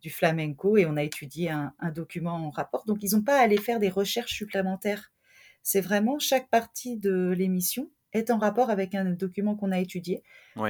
du 0.01 0.11
flamenco 0.11 0.77
et 0.77 0.87
on 0.87 0.97
a 0.97 1.03
étudié 1.03 1.51
un, 1.51 1.73
un 1.81 1.91
document 1.91 2.35
en 2.35 2.51
rapport. 2.51 2.85
Donc 2.87 2.99
ils 3.03 3.17
n'ont 3.17 3.23
pas 3.23 3.41
à 3.41 3.43
aller 3.43 3.57
faire 3.57 3.81
des 3.81 3.89
recherches 3.89 4.35
supplémentaires. 4.35 5.11
C'est 5.65 5.81
vraiment 5.81 6.21
chaque 6.21 6.49
partie 6.49 6.97
de 6.97 7.35
l'émission 7.37 7.91
est 8.13 8.31
en 8.31 8.39
rapport 8.39 8.71
avec 8.71 8.95
un 8.95 9.05
document 9.05 9.57
qu'on 9.57 9.73
a 9.73 9.79
étudié. 9.79 10.23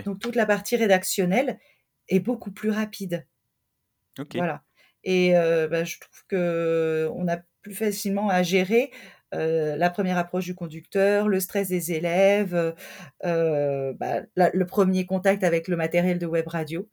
Donc 0.05 0.19
toute 0.19 0.37
la 0.37 0.47
partie 0.47 0.77
rédactionnelle 0.77 1.59
est 2.09 2.21
beaucoup 2.21 2.51
plus 2.51 2.71
rapide. 2.71 3.27
Voilà. 4.35 4.63
Et 5.09 5.37
euh, 5.37 5.69
bah, 5.69 5.85
je 5.85 5.99
trouve 6.01 6.25
que 6.27 7.09
on 7.15 7.29
a 7.29 7.39
plus 7.63 7.75
facilement 7.75 8.29
à 8.29 8.43
gérer 8.43 8.91
euh, 9.35 9.77
la 9.77 9.89
première 9.89 10.19
approche 10.19 10.45
du 10.45 10.55
conducteur, 10.57 11.29
le 11.29 11.39
stress 11.39 11.69
des 11.69 11.93
élèves, 11.93 12.75
euh, 13.25 13.93
bah, 13.95 14.23
la- 14.35 14.51
le 14.53 14.67
premier 14.67 15.07
contact 15.07 15.45
avec 15.45 15.69
le 15.69 15.77
matériel 15.77 16.19
de 16.19 16.27
web 16.27 16.49
radio. 16.49 16.89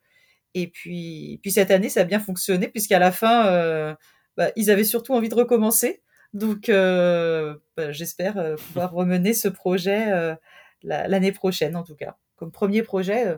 Et 0.54 0.68
puis, 0.68 1.40
puis 1.42 1.50
cette 1.50 1.72
année, 1.72 1.88
ça 1.88 2.02
a 2.02 2.04
bien 2.04 2.20
fonctionné 2.20 2.68
puisqu'à 2.68 3.00
la 3.00 3.10
fin, 3.10 3.48
euh, 3.48 3.94
bah, 4.36 4.50
ils 4.54 4.70
avaient 4.70 4.84
surtout 4.84 5.12
envie 5.12 5.28
de 5.28 5.34
recommencer. 5.34 6.02
Donc, 6.34 6.68
bah, 6.68 7.90
j'espère 7.90 8.54
pouvoir 8.68 8.92
remener 8.94 9.34
ce 9.34 9.48
projet 9.48 10.36
la- 10.82 11.08
l'année 11.08 11.32
prochaine, 11.32 11.74
en 11.74 11.82
tout 11.82 11.96
cas. 11.96 12.16
Comme 12.36 12.52
premier 12.52 12.82
projet, 12.82 13.36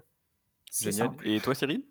Génial. 0.79 1.11
Et 1.25 1.41
toi, 1.41 1.55
Cyril? 1.55 1.83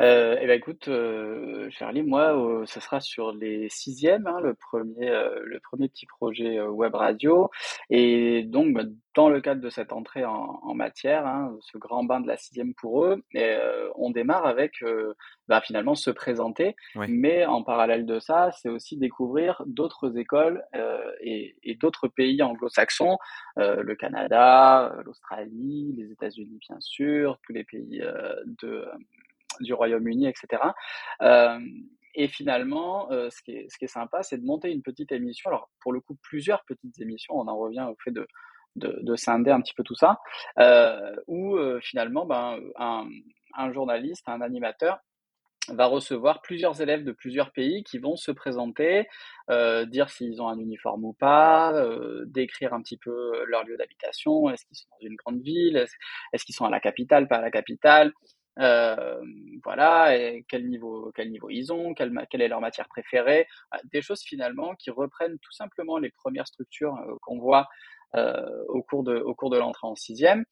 Euh, 0.00 0.38
eh 0.40 0.46
ben 0.46 0.56
écoute, 0.56 0.88
euh, 0.88 1.68
Charlie, 1.70 2.02
moi, 2.02 2.34
euh, 2.34 2.64
ce 2.64 2.80
sera 2.80 3.00
sur 3.00 3.32
les 3.32 3.68
sixièmes, 3.68 4.26
hein, 4.26 4.40
le 4.40 4.54
premier, 4.54 5.10
euh, 5.10 5.40
le 5.44 5.60
premier 5.60 5.88
petit 5.88 6.06
projet 6.06 6.58
euh, 6.58 6.68
web 6.68 6.94
radio. 6.94 7.50
Et 7.90 8.44
donc, 8.44 8.72
bah, 8.72 8.84
dans 9.14 9.28
le 9.28 9.42
cadre 9.42 9.60
de 9.60 9.68
cette 9.68 9.92
entrée 9.92 10.24
en, 10.24 10.58
en 10.62 10.74
matière, 10.74 11.26
hein, 11.26 11.54
ce 11.60 11.76
grand 11.76 12.04
bain 12.04 12.20
de 12.20 12.28
la 12.28 12.38
sixième 12.38 12.72
pour 12.72 13.04
eux, 13.04 13.22
et, 13.34 13.44
euh, 13.44 13.90
on 13.96 14.10
démarre 14.10 14.46
avec 14.46 14.82
euh, 14.82 15.12
bah, 15.48 15.60
finalement 15.60 15.94
se 15.94 16.10
présenter. 16.10 16.76
Ouais. 16.94 17.06
Mais 17.06 17.44
en 17.44 17.62
parallèle 17.62 18.06
de 18.06 18.20
ça, 18.20 18.52
c'est 18.52 18.70
aussi 18.70 18.96
découvrir 18.96 19.62
d'autres 19.66 20.16
écoles 20.16 20.62
euh, 20.76 21.12
et, 21.20 21.56
et 21.62 21.74
d'autres 21.74 22.08
pays 22.08 22.42
anglo-saxons, 22.42 23.18
euh, 23.58 23.82
le 23.82 23.94
Canada, 23.96 24.94
l'Australie, 25.04 25.94
les 25.98 26.10
États-Unis 26.10 26.58
bien 26.66 26.80
sûr, 26.80 27.38
tous 27.44 27.52
les 27.52 27.64
pays 27.64 28.00
euh, 28.02 28.34
de 28.62 28.86
du 29.60 29.74
Royaume-Uni, 29.74 30.26
etc. 30.26 30.62
Euh, 31.22 31.58
et 32.14 32.28
finalement, 32.28 33.10
euh, 33.12 33.30
ce, 33.30 33.42
qui 33.42 33.52
est, 33.52 33.66
ce 33.70 33.78
qui 33.78 33.84
est 33.84 33.88
sympa, 33.88 34.22
c'est 34.22 34.38
de 34.38 34.44
monter 34.44 34.70
une 34.70 34.82
petite 34.82 35.12
émission. 35.12 35.50
Alors, 35.50 35.70
pour 35.80 35.92
le 35.92 36.00
coup, 36.00 36.16
plusieurs 36.22 36.64
petites 36.64 37.00
émissions. 37.00 37.34
On 37.34 37.46
en 37.46 37.56
revient 37.56 37.86
au 37.88 37.96
fait 38.02 38.10
de, 38.10 38.26
de, 38.76 38.98
de 39.02 39.16
scinder 39.16 39.50
un 39.50 39.60
petit 39.60 39.74
peu 39.74 39.84
tout 39.84 39.94
ça, 39.94 40.18
euh, 40.58 41.14
où 41.28 41.56
euh, 41.56 41.80
finalement, 41.80 42.26
ben, 42.26 42.58
un, 42.76 43.08
un 43.54 43.72
journaliste, 43.72 44.28
un 44.28 44.40
animateur 44.40 44.98
va 45.68 45.86
recevoir 45.86 46.42
plusieurs 46.42 46.80
élèves 46.80 47.04
de 47.04 47.12
plusieurs 47.12 47.52
pays 47.52 47.84
qui 47.84 47.98
vont 47.98 48.16
se 48.16 48.32
présenter, 48.32 49.06
dire 49.86 50.08
s'ils 50.08 50.40
ont 50.42 50.48
un 50.48 50.58
uniforme 50.58 51.04
ou 51.04 51.12
pas, 51.12 51.74
décrire 52.24 52.72
un 52.72 52.80
petit 52.82 52.96
peu 52.96 53.44
leur 53.44 53.64
lieu 53.64 53.76
d'habitation, 53.76 54.50
est-ce 54.50 54.64
qu'ils 54.64 54.78
sont 54.78 54.88
dans 54.90 55.06
une 55.06 55.14
grande 55.16 55.42
ville, 55.42 55.76
est-ce, 55.76 55.94
est-ce 56.32 56.44
qu'ils 56.44 56.54
sont 56.54 56.64
à 56.64 56.70
la 56.70 56.80
capitale, 56.80 57.28
pas 57.28 57.36
à 57.36 57.40
la 57.42 57.50
capitale, 57.50 58.12
euh, 58.58 59.20
voilà, 59.64 60.16
et 60.16 60.44
quel 60.48 60.68
niveau, 60.68 61.12
quel 61.14 61.30
niveau 61.30 61.48
ils 61.50 61.72
ont, 61.72 61.94
quelle, 61.94 62.12
quelle 62.30 62.42
est 62.42 62.48
leur 62.48 62.60
matière 62.60 62.88
préférée, 62.88 63.46
Voilà, 63.70 63.82
des 63.92 64.02
choses 64.02 64.22
finalement 64.22 64.74
qui 64.74 64.90
reprennent 64.90 65.38
tout 65.38 65.52
simplement 65.52 65.98
les 65.98 66.10
premières 66.10 66.46
structures 66.46 66.96
euh, 66.96 67.14
qu'on 67.22 67.38
voit 67.38 67.68
euh, 68.16 68.64
au 68.68 68.82
cours 68.82 69.04
de, 69.04 69.16
au 69.16 69.34
cours 69.34 69.50
de 69.50 69.58
l'entrée 69.58 69.86
en 69.86 69.94
sixième. 69.94 70.44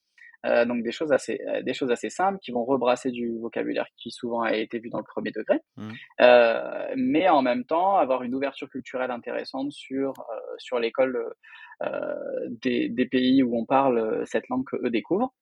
Euh, 0.47 0.65
donc 0.65 0.85
des 0.85 0.93
choses 0.93 1.11
assez, 1.11 1.41
euh, 1.49 1.63
des 1.63 1.75
choses 1.75 1.91
assez 1.91 2.11
simples 2.11 2.39
qui 2.39 2.53
vont 2.53 2.65
rebrasser 2.65 3.11
du 3.11 3.37
vocabulaire 3.41 3.87
qui 3.97 4.13
souvent 4.13 4.43
a 4.43 4.55
été 4.55 4.79
vu 4.79 4.89
dans 4.89 4.99
le 4.99 5.05
premier 5.05 5.33
degré, 5.33 5.59
euh, 6.21 6.95
mais 6.97 7.29
en 7.29 7.43
même 7.43 7.65
temps 7.65 7.97
avoir 7.97 8.23
une 8.23 8.37
ouverture 8.37 8.69
culturelle 8.71 9.11
intéressante 9.11 9.73
sur 9.73 10.11
euh, 10.11 10.55
sur 10.59 10.79
l'école 10.79 11.35
euh, 11.83 12.15
des, 12.63 12.89
des 12.89 13.07
pays 13.07 13.43
où 13.43 13.59
on 13.59 13.65
parle 13.65 13.99
euh, 13.99 14.25
cette 14.27 14.49
langue 14.49 14.65
que 14.65 14.77
eux 14.77 14.91
découvrent. 14.91 15.35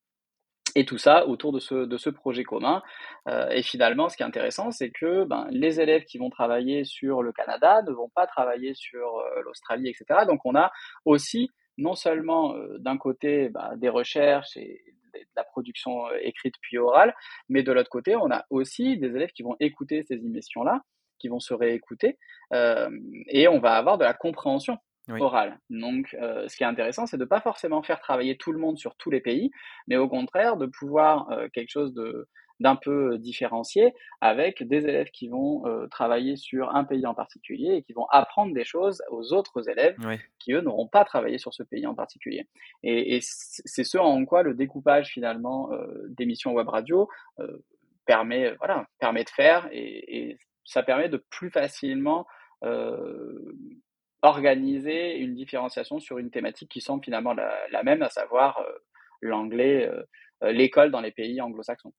Et 0.79 0.85
tout 0.85 0.99
ça 0.99 1.27
autour 1.27 1.53
de 1.53 1.59
ce, 1.59 1.75
de 1.75 1.97
ce 1.97 2.11
projet 2.11 2.45
commun. 2.45 2.83
Euh, 3.29 3.49
et 3.49 3.63
finalement, 3.63 4.11
ce 4.11 4.17
qui 4.17 4.23
est 4.23 4.27
intéressant, 4.27 4.71
c'est 4.71 4.91
que 4.91 5.25
ben, 5.25 5.47
les 5.51 5.81
élèves 5.81 6.05
qui 6.05 6.19
vont 6.19 6.29
travailler 6.29 6.85
sur 6.85 7.23
le 7.23 7.33
Canada 7.33 7.81
ne 7.83 7.93
vont 7.93 8.11
pas 8.15 8.27
travailler 8.27 8.75
sur 8.75 9.19
euh, 9.19 9.43
l'Australie, 9.43 9.89
etc. 9.89 10.27
Donc 10.27 10.41
on 10.45 10.55
a 10.55 10.71
aussi 11.07 11.51
non 11.79 11.95
seulement 11.95 12.55
euh, 12.55 12.79
d'un 12.79 12.99
côté 12.99 13.49
bah, 13.49 13.73
des 13.77 13.89
recherches 13.89 14.57
et 14.57 14.83
de 15.15 15.21
la 15.37 15.45
production 15.45 16.07
euh, 16.09 16.19
écrite 16.23 16.55
puis 16.61 16.79
orale, 16.79 17.15
mais 17.49 17.63
de 17.63 17.73
l'autre 17.73 17.91
côté, 17.91 18.17
on 18.17 18.31
a 18.31 18.45
aussi 18.51 18.99
des 18.99 19.09
élèves 19.09 19.33
qui 19.33 19.43
vont 19.43 19.57
écouter 19.61 20.05
ces 20.05 20.17
émissions-là, 20.17 20.83
qui 21.19 21.29
vont 21.29 21.41
se 21.41 21.55
réécouter, 21.55 22.19
euh, 22.53 22.91
et 23.29 23.49
on 23.49 23.59
va 23.59 23.73
avoir 23.73 23.99
de 23.99 24.05
la 24.05 24.15
compréhension 24.15 24.77
Oui. 25.09 25.21
orale. 25.21 25.59
Donc, 25.71 26.17
euh, 26.21 26.49
ce 26.49 26.57
qui 26.57 26.65
est 26.65 26.67
intéressant, 26.67 27.07
c'est 27.07 27.17
de 27.17 27.25
pas 27.25 27.41
forcément 27.41 27.83
faire 27.83 28.01
travailler 28.01 28.37
tout 28.37 28.53
le 28.53 28.59
monde 28.59 28.77
sur 28.77 28.97
tous 28.97 29.11
les 29.11 29.21
pays, 29.21 29.51
mais 29.87 29.97
au 29.97 30.09
contraire 30.09 30.57
de 30.57 30.67
pouvoir 30.67 31.31
euh, 31.31 31.49
quelque 31.53 31.71
chose 31.71 31.95
de 31.95 32.29
d'un 32.61 32.77
peu 32.77 33.19
différencié 33.19 33.95
avec 34.21 34.67
des 34.67 34.79
élèves 34.85 35.11
qui 35.11 35.29
vont 35.29 35.67
euh, 35.67 35.87
travailler 35.89 36.37
sur 36.37 36.75
un 36.75 36.85
pays 36.85 37.07
en 37.07 37.15
particulier 37.15 37.75
et 37.75 37.83
qui 37.83 37.93
vont 37.93 38.07
apprendre 38.07 38.55
des 38.55 38.65
choses 38.65 39.03
aux 39.11 39.33
autres 39.33 39.69
élèves 39.69 39.97
qui 40.39 40.53
eux 40.53 40.61
n'auront 40.61 40.89
pas 40.89 41.05
travaillé 41.05 41.39
sur 41.39 41.53
ce 41.53 41.63
pays 41.63 41.87
en 41.87 41.95
particulier. 41.95 42.49
Et, 42.83 43.17
et 43.17 43.19
c'est 43.23 43.85
ce 43.85 43.99
en 43.99 44.25
quoi 44.25 44.43
le 44.43 44.55
découpage 44.55 45.09
finalement 45.09 45.73
euh, 45.73 46.07
d'émissions 46.09 46.53
web 46.53 46.69
radio 46.69 47.09
euh, 47.41 47.59
permet, 48.07 48.55
voilà, 48.57 48.87
permet 49.01 49.25
de 49.25 49.31
faire 49.31 49.69
et, 49.73 50.31
et 50.31 50.39
ça 50.65 50.83
permet 50.83 51.09
de 51.09 51.23
plus 51.31 51.51
facilement 51.51 52.27
euh, 52.65 53.53
organiser 54.23 55.17
une 55.17 55.35
différenciation 55.35 55.99
sur 56.01 56.19
une 56.19 56.31
thématique 56.31 56.71
qui 56.71 56.81
semble 56.81 57.05
finalement 57.05 57.35
la, 57.35 57.83
même, 57.83 58.03
à 58.03 58.11
savoir 58.11 58.59
euh, 58.59 58.73
l'anglais, 59.21 59.89
euh, 59.89 60.03
euh, 60.43 60.53
l'école 60.53 60.91
dans 60.91 61.01
les 61.01 61.13
pays 61.13 61.41
anglo-saxons. 61.41 61.93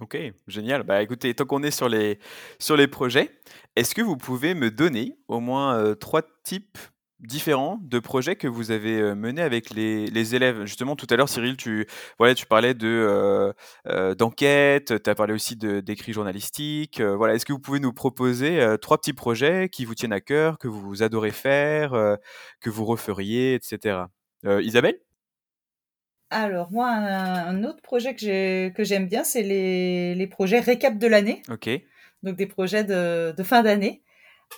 Ok, 0.00 0.16
génial. 0.46 0.84
Bah 0.84 1.02
écoutez, 1.02 1.34
tant 1.34 1.44
qu'on 1.44 1.62
est 1.64 1.72
sur 1.72 1.88
les, 1.88 2.20
sur 2.60 2.76
les 2.76 2.86
projets, 2.86 3.30
est-ce 3.74 3.96
que 3.96 4.02
vous 4.02 4.16
pouvez 4.16 4.54
me 4.54 4.70
donner 4.70 5.18
au 5.26 5.40
moins 5.40 5.94
trois 5.96 6.22
types 6.44 6.78
différents 7.20 7.78
de 7.82 7.98
projets 7.98 8.36
que 8.36 8.46
vous 8.46 8.70
avez 8.70 9.00
euh, 9.00 9.14
menés 9.14 9.42
avec 9.42 9.70
les, 9.70 10.06
les 10.06 10.34
élèves? 10.34 10.64
Justement, 10.64 10.96
tout 10.96 11.06
à 11.10 11.16
l'heure, 11.16 11.28
Cyril, 11.28 11.56
tu, 11.56 11.86
voilà, 12.18 12.34
tu 12.34 12.46
parlais 12.46 12.74
de, 12.74 12.86
euh, 12.86 13.52
euh, 13.86 14.14
d'enquête, 14.14 15.02
tu 15.02 15.10
as 15.10 15.14
parlé 15.14 15.32
aussi 15.34 15.56
d'écrits 15.56 16.12
journalistiques. 16.12 17.00
euh, 17.00 17.16
voilà, 17.16 17.34
est-ce 17.34 17.44
que 17.44 17.52
vous 17.52 17.58
pouvez 17.58 17.80
nous 17.80 17.92
proposer 17.92 18.76
trois 18.80 18.98
petits 18.98 19.12
projets 19.12 19.68
qui 19.68 19.84
vous 19.84 19.94
tiennent 19.94 20.12
à 20.12 20.20
cœur, 20.20 20.58
que 20.58 20.68
vous 20.68 21.02
adorez 21.02 21.32
faire, 21.32 21.92
que 22.60 22.70
vous 22.70 22.84
referiez, 22.84 23.54
etc. 23.54 24.00
Isabelle? 24.44 24.98
Alors, 26.30 26.70
moi, 26.70 26.88
un, 26.90 27.46
un 27.48 27.64
autre 27.64 27.80
projet 27.82 28.14
que 28.14 28.84
j'aime 28.84 29.08
bien, 29.08 29.24
c'est 29.24 29.42
les, 29.42 30.14
les 30.14 30.26
projets 30.26 30.60
récap 30.60 30.98
de 30.98 31.06
l'année, 31.06 31.42
Ok, 31.50 31.70
donc 32.22 32.36
des 32.36 32.46
projets 32.46 32.84
de, 32.84 33.32
de 33.36 33.42
fin 33.42 33.62
d'année. 33.62 34.02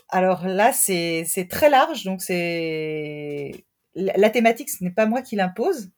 Alors 0.08 0.46
là, 0.46 0.72
c'est, 0.72 1.24
très 1.48 1.70
large, 1.70 2.04
donc 2.04 2.20
c'est 2.22 3.64
la, 3.94 4.30
thématique, 4.30 4.70
ce 4.70 4.82
n'est 4.84 4.90
pas 4.90 5.06
moi 5.06 5.22
qui 5.22 5.36
l'impose. 5.36 5.90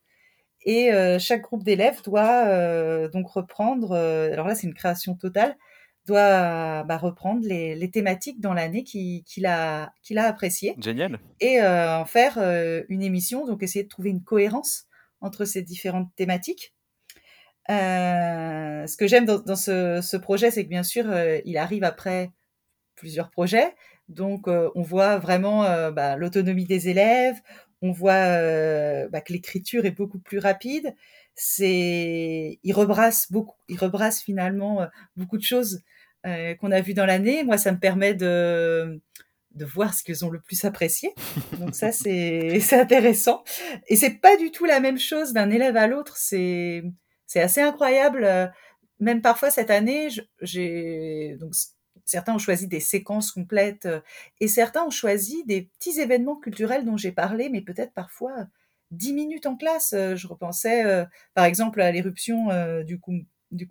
Et 0.64 0.92
euh, 0.92 1.18
chaque 1.18 1.42
groupe 1.42 1.64
d'élèves 1.64 2.02
doit 2.04 2.46
euh, 2.46 3.08
donc 3.08 3.28
reprendre, 3.28 3.92
euh, 3.92 4.32
alors 4.32 4.46
là, 4.46 4.54
c'est 4.54 4.66
une 4.66 4.74
création 4.74 5.14
totale, 5.16 5.56
doit 6.06 6.84
bah, 6.84 6.98
reprendre 6.98 7.46
les, 7.46 7.74
les 7.74 7.90
thématiques 7.90 8.40
dans 8.40 8.54
l'année 8.54 8.84
qui- 8.84 9.24
qu'il 9.24 9.46
a, 9.46 9.92
qu'il 10.02 10.18
a 10.18 10.26
appréciées 10.26 10.74
génial. 10.78 11.20
et 11.40 11.62
en 11.62 12.04
faire 12.04 12.38
une 12.88 13.02
émission, 13.02 13.46
donc 13.46 13.62
essayer 13.62 13.84
de 13.84 13.88
trouver 13.88 14.10
une 14.10 14.22
cohérence 14.22 14.86
entre 15.20 15.44
ces 15.44 15.62
différentes 15.62 16.10
thématiques. 16.16 16.74
Ce 17.68 18.96
que 18.96 19.06
j'aime 19.06 19.26
dans, 19.26 19.38
dans 19.38 19.56
ce, 19.56 20.00
ce 20.02 20.16
projet, 20.16 20.50
c'est 20.50 20.64
que 20.64 20.68
bien 20.68 20.82
sûr, 20.82 21.06
il 21.44 21.56
arrive 21.56 21.84
après 21.84 22.30
plusieurs 22.94 23.30
projets, 23.30 23.74
donc 24.08 24.48
euh, 24.48 24.70
on 24.74 24.82
voit 24.82 25.18
vraiment 25.18 25.64
euh, 25.64 25.90
bah, 25.90 26.16
l'autonomie 26.16 26.66
des 26.66 26.88
élèves, 26.88 27.40
on 27.80 27.92
voit 27.92 28.12
euh, 28.12 29.08
bah, 29.08 29.20
que 29.20 29.32
l'écriture 29.32 29.84
est 29.86 29.90
beaucoup 29.90 30.18
plus 30.18 30.38
rapide. 30.38 30.94
C'est, 31.34 32.58
il 32.62 32.72
rebrasse 32.72 33.30
beaucoup, 33.32 33.56
il 33.68 33.78
rebrasse 33.78 34.22
finalement 34.22 34.86
beaucoup 35.16 35.38
de 35.38 35.42
choses 35.42 35.80
qu'on 36.24 36.70
a 36.70 36.80
vues 36.80 36.94
dans 36.94 37.06
l'année. 37.06 37.42
Moi, 37.42 37.58
ça 37.58 37.72
me 37.72 37.78
permet 37.78 38.14
de 38.14 39.00
de 39.54 39.66
voir 39.66 39.92
ce 39.92 40.02
qu'ils 40.02 40.24
ont 40.24 40.30
le 40.30 40.40
plus 40.40 40.64
apprécié. 40.64 41.14
Donc 41.58 41.74
ça, 41.74 41.92
c'est 41.92 42.60
c'est 42.60 42.78
intéressant. 42.78 43.42
Et 43.88 43.96
c'est 43.96 44.20
pas 44.20 44.36
du 44.36 44.50
tout 44.50 44.66
la 44.66 44.80
même 44.80 44.98
chose 44.98 45.32
d'un 45.32 45.50
élève 45.50 45.76
à 45.76 45.86
l'autre. 45.86 46.16
C'est 46.16 46.84
c'est 47.26 47.40
assez 47.40 47.62
incroyable. 47.62 48.52
Même 49.00 49.22
parfois 49.22 49.50
cette 49.50 49.70
année, 49.70 50.08
j'ai 50.42 51.36
donc 51.40 51.54
certains 52.04 52.34
ont 52.34 52.38
choisi 52.38 52.68
des 52.68 52.80
séquences 52.80 53.32
complètes 53.32 53.86
euh, 53.86 54.00
et 54.40 54.48
certains 54.48 54.84
ont 54.84 54.90
choisi 54.90 55.44
des 55.44 55.62
petits 55.62 56.00
événements 56.00 56.36
culturels 56.36 56.84
dont 56.84 56.96
j'ai 56.96 57.12
parlé, 57.12 57.48
mais 57.48 57.60
peut-être 57.60 57.92
parfois 57.92 58.46
10 58.90 59.12
minutes 59.12 59.46
en 59.46 59.56
classe. 59.56 59.92
Euh, 59.94 60.16
je 60.16 60.26
repensais, 60.26 60.84
euh, 60.84 61.04
par 61.34 61.44
exemple, 61.44 61.80
à 61.80 61.90
l'éruption 61.90 62.50
euh, 62.50 62.82
du, 62.82 63.00
Kum- 63.00 63.24
du 63.50 63.68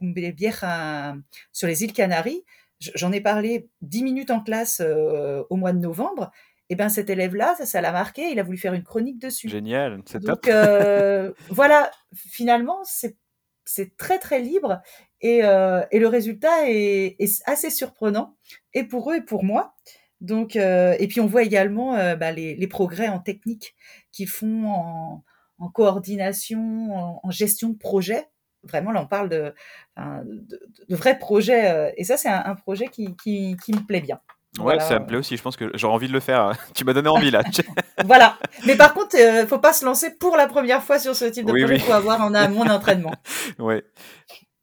sur 1.52 1.67
les 1.67 1.84
îles 1.84 1.94
Canaries. 1.94 2.44
J'en 2.80 3.12
ai 3.12 3.22
parlé 3.22 3.70
10 3.82 4.04
minutes 4.04 4.32
en 4.32 4.41
classe 4.41 4.82
euh, 4.84 5.44
au 5.50 5.56
mois 5.56 5.72
de 5.74 5.80
novembre. 5.80 6.32
Et 6.70 6.76
ben 6.76 6.88
cet 6.88 7.10
élève-là, 7.10 7.54
ça, 7.58 7.65
ça 7.65 7.82
l'a 7.82 7.91
marqué. 7.91 8.32
Il 8.32 8.39
a 8.39 8.44
voulu 8.44 8.58
faire 8.58 8.74
une 8.74 8.84
chronique 8.84 9.20
dessus. 9.20 9.50
Génial, 9.50 10.02
c'est 10.06 10.22
top. 10.22 10.46
Donc 10.46 11.36
voilà, 11.50 11.91
finalement, 12.15 12.80
c'est 12.86 13.17
c'est 13.65 13.95
très 13.97 14.19
très 14.19 14.39
libre 14.39 14.82
et, 15.21 15.43
euh, 15.43 15.84
et 15.91 16.00
le 16.00 16.08
résultat 16.08 16.69
est, 16.69 17.17
assez 17.45 17.69
surprenant 17.69 18.36
et 18.74 18.84
pour 18.84 19.12
eux 19.12 19.17
et 19.17 19.21
pour 19.21 19.43
moi. 19.43 19.76
Donc 20.19 20.56
euh, 20.56 20.95
et 21.00 21.08
puis 21.08 21.19
on 21.19 21.28
voit 21.28 21.43
également 21.43 21.95
euh, 21.95 22.15
bah, 22.15 22.32
les, 22.32 22.56
les 22.56 22.67
progrès 22.67 23.08
en 23.08 23.19
technique 23.19 23.76
qu'ils 24.12 24.30
font 24.30 24.67
en, 24.67 25.24
coordination, 25.74 27.19
en, 27.24 27.32
gestion 27.32 27.69
de 27.69 27.78
projet. 27.78 28.28
Vraiment, 28.63 28.91
là, 28.91 29.02
on 29.02 29.08
parle 29.08 29.30
de, 29.30 29.54
de, 29.97 30.95
vrais 30.95 31.17
projets 31.17 31.93
et 31.97 32.04
ça, 32.04 32.17
c'est 32.17 32.30
un, 32.30 32.56
projet 32.56 32.88
qui, 32.88 33.15
qui 33.15 33.74
me 33.74 33.86
plaît 33.86 34.02
bien. 34.02 34.19
Ouais, 34.57 34.63
Voilà. 34.63 34.81
ça 34.81 34.99
me 34.99 35.05
plaît 35.07 35.17
aussi. 35.17 35.37
Je 35.37 35.41
pense 35.41 35.55
que 35.55 35.71
j'aurais 35.75 35.93
envie 35.93 36.07
de 36.07 36.13
le 36.13 36.19
faire. 36.19 36.51
Tu 36.75 36.83
m'as 36.83 36.93
donné 36.93 37.07
envie 37.09 37.31
là. 37.31 37.41
Voilà. 38.05 38.37
Mais 38.65 38.75
par 38.75 38.93
contre, 38.93 39.15
euh, 39.17 39.47
faut 39.47 39.59
pas 39.59 39.73
se 39.73 39.85
lancer 39.85 40.11
pour 40.19 40.35
la 40.35 40.47
première 40.47 40.83
fois 40.83 40.99
sur 40.99 41.15
ce 41.15 41.25
type 41.25 41.45
de 41.45 41.51
Oui, 41.53 41.61
projet. 41.61 41.75
oui. 41.75 41.79
faut 41.79 41.93
avoir 41.93 42.21
en 42.21 42.33
amont 42.33 42.65
d'entraînement. 42.65 43.13
ouais. 43.59 43.83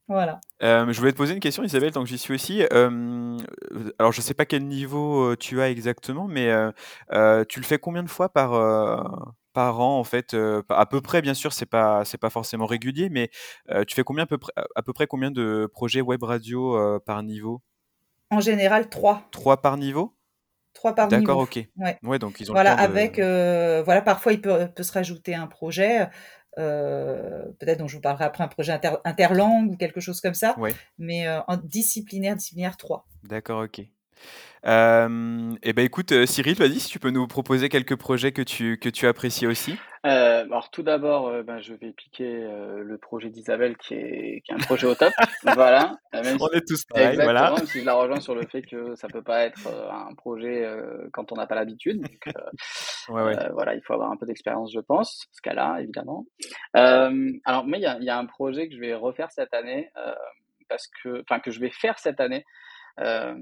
Voilà. 0.09 0.41
Euh, 0.63 0.91
je 0.91 0.99
voulais 0.99 1.13
te 1.13 1.17
poser 1.19 1.35
une 1.35 1.41
question, 1.41 1.63
Isabelle, 1.63 1.93
tant 1.93 2.03
que 2.03 2.09
j'y 2.09 2.17
suis 2.19 2.35
aussi. 2.35 2.63
Euh, 2.73 3.37
alors, 3.99 4.13
je 4.13 4.21
sais 4.23 4.33
pas 4.35 4.47
quel 4.47 4.67
niveau 4.67 5.23
euh, 5.33 5.37
tu 5.37 5.61
as 5.61 5.69
exactement, 5.71 6.27
mais 6.29 6.51
tu 7.49 7.61
le 7.61 7.65
fais 7.65 7.79
combien 7.79 8.03
de 8.03 8.09
fois 8.09 8.29
par, 8.31 8.53
par 9.53 9.81
an, 9.81 9.99
en 9.99 10.05
fait 10.05 10.33
euh, 10.35 10.63
À 10.71 10.87
peu 10.87 11.01
près, 11.03 11.21
bien 11.21 11.35
sûr, 11.35 11.53
c'est 11.53 11.67
pas, 11.67 12.05
c'est 12.07 12.17
pas 12.19 12.31
forcément 12.31 12.65
régulier, 12.67 13.09
mais 13.11 13.29
euh, 13.71 13.85
tu 13.85 13.95
fais 13.95 14.03
combien 14.05 14.25
à 14.25 14.27
peu 14.27 14.39
près, 14.39 14.53
à 14.75 14.83
peu 14.83 14.93
près 14.95 15.07
combien 15.07 15.31
de 15.31 15.69
projets 15.73 16.01
web 16.01 16.23
radio 16.23 16.77
euh, 16.77 16.99
par 17.05 17.23
niveau? 17.23 17.61
En 18.31 18.41
général, 18.41 18.89
trois. 18.89 19.27
Trois 19.31 19.61
par 19.63 19.77
niveau? 19.77 20.15
Trois 20.75 20.95
par 20.95 21.09
niveau. 21.09 21.21
D'accord, 21.21 21.39
ok. 21.41 21.61
Ouais. 21.77 21.99
Ouais, 22.03 22.19
donc 22.19 22.41
ils 22.41 22.51
ont 22.51 22.55
Voilà, 22.55 22.73
le 22.73 22.77
temps 22.77 22.83
de- 22.83 22.89
avec, 22.91 23.19
euh, 23.19 23.83
voilà, 23.85 24.03
parfois 24.03 24.33
il 24.33 24.41
peut, 24.41 24.69
peut 24.75 24.83
se 24.83 24.93
rajouter 24.93 25.35
un 25.35 25.47
projet, 25.47 26.09
euh, 26.59 27.45
peut-être 27.59 27.79
dont 27.79 27.89
je 27.89 27.97
vous 27.97 28.03
parlerai 28.03 28.25
après, 28.25 28.45
un 28.45 28.49
projet 28.49 28.73
inter- 28.73 28.97
interlangue 29.05 29.73
ou 29.73 29.77
quelque 29.77 30.01
chose 30.01 30.21
comme 30.21 30.35
ça, 30.35 30.59
Ouais. 30.59 30.75
mais 30.99 31.27
euh, 31.27 31.41
en 31.49 31.57
disciplinaire, 31.57 32.37
disciplinaire 32.37 32.77
3. 32.77 33.07
D'accord, 33.25 33.65
ok. 33.65 33.81
Eh 34.65 35.73
ben 35.73 35.85
écoute, 35.85 36.27
Cyril, 36.27 36.55
vas-y, 36.57 36.81
si 36.81 36.89
tu 36.91 36.99
peux 36.99 37.11
nous 37.11 37.27
proposer 37.27 37.69
quelques 37.69 37.97
projets 37.97 38.33
que 38.33 38.43
tu, 38.43 38.79
que 38.79 38.89
tu 38.89 39.07
apprécies 39.07 39.47
aussi. 39.47 39.77
Euh, 40.07 40.45
alors 40.45 40.71
tout 40.71 40.83
d'abord, 40.83 41.29
euh, 41.29 41.43
ben, 41.43 41.59
je 41.61 41.75
vais 41.75 41.93
piquer 41.93 42.45
euh, 42.45 42.83
le 42.85 42.99
projet 42.99 43.31
d'Isabelle 43.31 43.77
qui 43.77 43.95
est, 43.95 44.43
qui 44.45 44.53
est 44.53 44.55
un 44.55 44.59
projet 44.59 44.87
au 44.87 44.95
top. 44.95 45.13
voilà. 45.43 45.97
Même 46.13 46.37
On 46.41 46.49
si- 46.49 46.57
est 46.57 46.67
tous 46.67 46.85
pareils, 46.85 47.17
voilà. 47.17 47.53
même 47.57 47.67
si 47.67 47.81
je 47.81 47.85
la 47.85 47.95
rejoins 47.95 48.21
sur 48.21 48.35
le 48.35 48.47
fait 48.47 48.63
que 48.63 48.95
ça 48.95 49.09
peut 49.09 49.23
pas 49.23 49.45
être 49.45 49.67
euh, 49.67 49.91
un 49.91 50.15
projet 50.15 50.65
euh, 50.65 51.09
quand 51.13 51.33
on 51.33 51.35
n'a 51.37 51.47
pas 51.47 51.57
l'habitude. 51.57 52.07
Ouais, 53.09 53.23
ouais. 53.23 53.37
voilà, 53.53 53.75
il 53.75 53.83
faut 53.83 53.95
avoir 53.95 54.11
un 54.13 54.17
peu 54.17 54.27
d'expérience, 54.27 54.73
je 54.73 54.81
pense, 54.81 55.27
ce 55.33 55.41
cas-là, 55.43 55.79
évidemment. 55.81 56.27
Euh, 56.77 57.33
alors, 57.45 57.67
moi, 57.67 57.79
il 57.79 57.83
y 57.83 57.87
a, 57.87 57.99
y 58.01 58.11
a 58.11 58.19
un 58.19 58.27
projet 58.27 58.69
que 58.69 58.75
je 58.75 58.81
vais 58.81 58.95
refaire 58.95 59.31
cette 59.33 59.53
année, 59.55 59.91
euh, 59.97 60.15
parce 60.69 60.87
que, 61.03 61.23
enfin, 61.23 61.41
que 61.41 61.51
je 61.51 61.59
vais 61.61 61.71
faire 61.71 61.99
cette 61.99 62.21
année, 62.21 62.45
euh, 63.01 63.35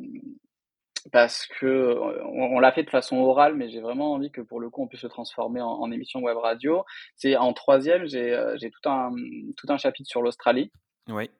parce 1.13 1.47
que 1.47 1.67
euh, 1.67 2.25
on, 2.25 2.57
on 2.57 2.59
l'a 2.61 2.73
fait 2.73 2.83
de 2.83 2.91
façon 2.91 3.17
orale, 3.19 3.55
mais 3.55 3.69
j'ai 3.69 3.81
vraiment 3.81 4.13
envie 4.15 4.31
que 4.31 4.41
pour 4.41 4.61
le 4.61 4.71
coup, 4.71 4.83
on 4.83 4.89
puisse 4.89 5.03
le 5.03 5.09
transformer 5.09 5.61
en, 5.61 5.69
en 5.69 5.91
émission 5.93 6.21
web 6.21 6.37
radio. 6.37 6.85
C'est 7.17 7.37
en 7.37 7.53
troisième, 7.53 8.07
j'ai 8.07 8.33
euh, 8.35 8.57
j'ai 8.59 8.71
tout 8.71 8.89
un 8.89 9.13
tout 9.57 9.67
un 9.71 9.77
chapitre 9.79 10.09
sur 10.09 10.23
l'Australie 10.23 10.71
Ouais. 11.09 11.31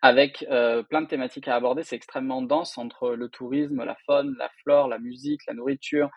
avec 0.00 0.44
euh, 0.50 0.82
plein 0.82 1.02
de 1.02 1.06
thématiques 1.06 1.48
à 1.48 1.54
aborder. 1.56 1.82
C'est 1.82 1.96
extrêmement 1.96 2.42
dense 2.42 2.78
entre 2.78 3.10
le 3.14 3.28
tourisme, 3.28 3.84
la 3.84 3.96
faune, 4.06 4.34
la 4.38 4.48
flore, 4.62 4.88
la 4.88 4.98
musique, 4.98 5.40
la 5.46 5.54
nourriture, 5.54 6.10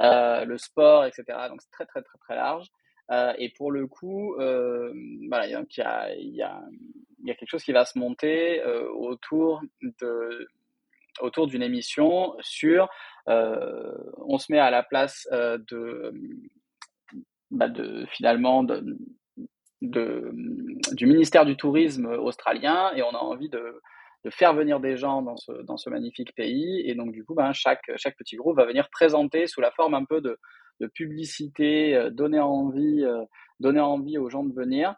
euh, 0.00 0.44
le 0.44 0.58
sport, 0.58 1.04
etc. 1.06 1.24
Donc 1.48 1.60
c'est 1.62 1.70
très 1.70 1.86
très 1.86 2.02
très 2.02 2.18
très 2.18 2.36
large. 2.36 2.66
Euh, 3.10 3.32
et 3.38 3.50
pour 3.50 3.72
le 3.72 3.86
coup, 3.86 4.34
voilà, 4.36 5.46
il 5.46 5.50
y 5.52 5.54
a, 5.54 6.14
il 6.14 6.34
y, 6.34 6.42
a, 6.42 6.60
il 7.22 7.28
y 7.28 7.30
a 7.30 7.34
quelque 7.34 7.50
chose 7.50 7.64
qui 7.64 7.72
va 7.72 7.84
se 7.84 7.98
monter 7.98 8.62
autour 8.94 9.62
de 10.00 10.48
autour 11.20 11.46
d'une 11.46 11.62
émission 11.62 12.34
sur 12.40 12.88
euh, 13.28 13.94
on 14.26 14.38
se 14.38 14.50
met 14.50 14.58
à 14.58 14.70
la 14.70 14.82
place 14.82 15.28
euh, 15.32 15.58
de, 15.70 16.12
bah 17.50 17.68
de 17.68 18.04
finalement 18.10 18.64
du 19.80 21.06
ministère 21.06 21.44
du 21.44 21.56
tourisme 21.56 22.06
australien 22.06 22.92
et 22.94 23.02
on 23.02 23.10
a 23.10 23.18
envie 23.18 23.48
de, 23.48 23.80
faire 24.30 24.54
venir 24.54 24.78
des 24.78 24.96
gens 24.96 25.20
dans 25.20 25.36
ce, 25.36 25.50
dans 25.62 25.76
ce 25.76 25.90
magnifique 25.90 26.32
pays 26.36 26.80
et 26.88 26.94
donc 26.94 27.10
du 27.10 27.24
coup 27.24 27.34
ben, 27.34 27.52
chaque, 27.52 27.90
chaque 27.96 28.16
petit 28.16 28.36
groupe 28.36 28.56
va 28.56 28.64
venir 28.64 28.88
présenter 28.90 29.48
sous 29.48 29.60
la 29.60 29.72
forme 29.72 29.94
un 29.94 30.04
peu 30.04 30.20
de, 30.20 30.38
publicité, 30.94 31.94
euh, 31.94 32.10
donner 32.10 32.40
envie, 32.40 33.04
donner 33.60 33.80
envie 33.80 34.18
aux 34.18 34.28
gens 34.28 34.42
de 34.42 34.52
venir. 34.52 34.96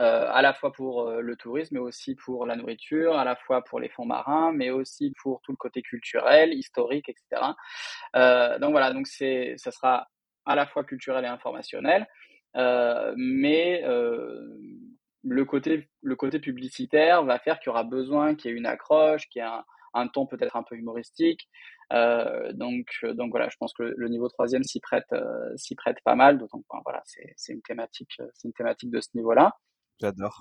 Euh, 0.00 0.28
à 0.30 0.42
la 0.42 0.54
fois 0.54 0.72
pour 0.72 1.08
euh, 1.08 1.20
le 1.20 1.34
tourisme, 1.34 1.74
mais 1.74 1.80
aussi 1.80 2.14
pour 2.14 2.46
la 2.46 2.54
nourriture, 2.54 3.16
à 3.18 3.24
la 3.24 3.34
fois 3.34 3.64
pour 3.64 3.80
les 3.80 3.88
fonds 3.88 4.04
marins, 4.04 4.52
mais 4.52 4.70
aussi 4.70 5.12
pour 5.20 5.40
tout 5.42 5.50
le 5.50 5.56
côté 5.56 5.82
culturel, 5.82 6.54
historique, 6.54 7.08
etc. 7.08 7.42
Euh, 8.14 8.60
donc 8.60 8.70
voilà, 8.70 8.92
donc 8.92 9.08
c'est, 9.08 9.54
ça 9.56 9.72
sera 9.72 10.06
à 10.46 10.54
la 10.54 10.66
fois 10.66 10.84
culturel 10.84 11.24
et 11.24 11.28
informationnel, 11.28 12.06
mais 13.16 13.82
le 15.24 15.44
côté, 15.44 15.88
le 16.02 16.16
côté 16.16 16.38
publicitaire 16.38 17.24
va 17.24 17.38
faire 17.40 17.58
qu'il 17.58 17.66
y 17.66 17.70
aura 17.70 17.82
besoin 17.84 18.34
qu'il 18.36 18.52
y 18.52 18.54
ait 18.54 18.56
une 18.56 18.66
accroche, 18.66 19.28
qu'il 19.28 19.40
y 19.40 19.44
ait 19.44 19.48
un, 19.48 19.64
un 19.94 20.06
ton 20.06 20.26
peut-être 20.26 20.56
un 20.56 20.62
peu 20.62 20.76
humoristique. 20.76 21.48
Donc, 21.90 22.86
donc 23.02 23.30
voilà, 23.30 23.48
je 23.48 23.56
pense 23.58 23.74
que 23.74 23.82
le, 23.82 24.08
niveau 24.08 24.28
troisième 24.28 24.62
s'y 24.62 24.80
prête, 24.80 25.12
s'y 25.56 25.74
prête 25.74 25.98
pas 26.04 26.14
mal. 26.14 26.38
D'autant 26.38 26.60
que 26.60 26.64
voilà, 26.84 27.02
c'est, 27.04 27.34
c'est 27.36 27.52
une 27.52 27.62
thématique, 27.62 28.20
c'est 28.32 28.48
une 28.48 28.54
thématique 28.54 28.90
de 28.90 29.00
ce 29.00 29.08
niveau-là. 29.14 29.56
J'adore. 30.00 30.40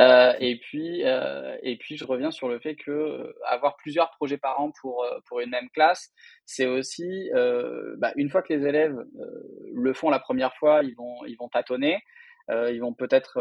Euh, 0.00 0.32
et 0.40 0.58
puis, 0.58 1.04
euh, 1.04 1.56
et 1.62 1.76
puis, 1.76 1.96
je 1.96 2.04
reviens 2.04 2.32
sur 2.32 2.48
le 2.48 2.58
fait 2.58 2.74
que 2.74 2.90
euh, 2.90 3.32
avoir 3.46 3.76
plusieurs 3.76 4.10
projets 4.10 4.36
par 4.36 4.60
an 4.60 4.72
pour 4.80 5.06
pour 5.26 5.40
une 5.40 5.50
même 5.50 5.70
classe, 5.70 6.12
c'est 6.44 6.66
aussi 6.66 7.30
bah, 7.98 8.12
une 8.16 8.28
fois 8.28 8.42
que 8.42 8.52
les 8.52 8.66
élèves 8.66 8.96
le 9.74 9.92
font 9.92 10.10
la 10.10 10.18
première 10.18 10.54
fois, 10.56 10.82
ils 10.82 10.94
vont 10.96 11.24
ils 11.26 11.36
vont 11.36 11.48
tâtonner, 11.48 12.02
ils 12.50 12.80
vont 12.80 12.94
peut-être 12.94 13.40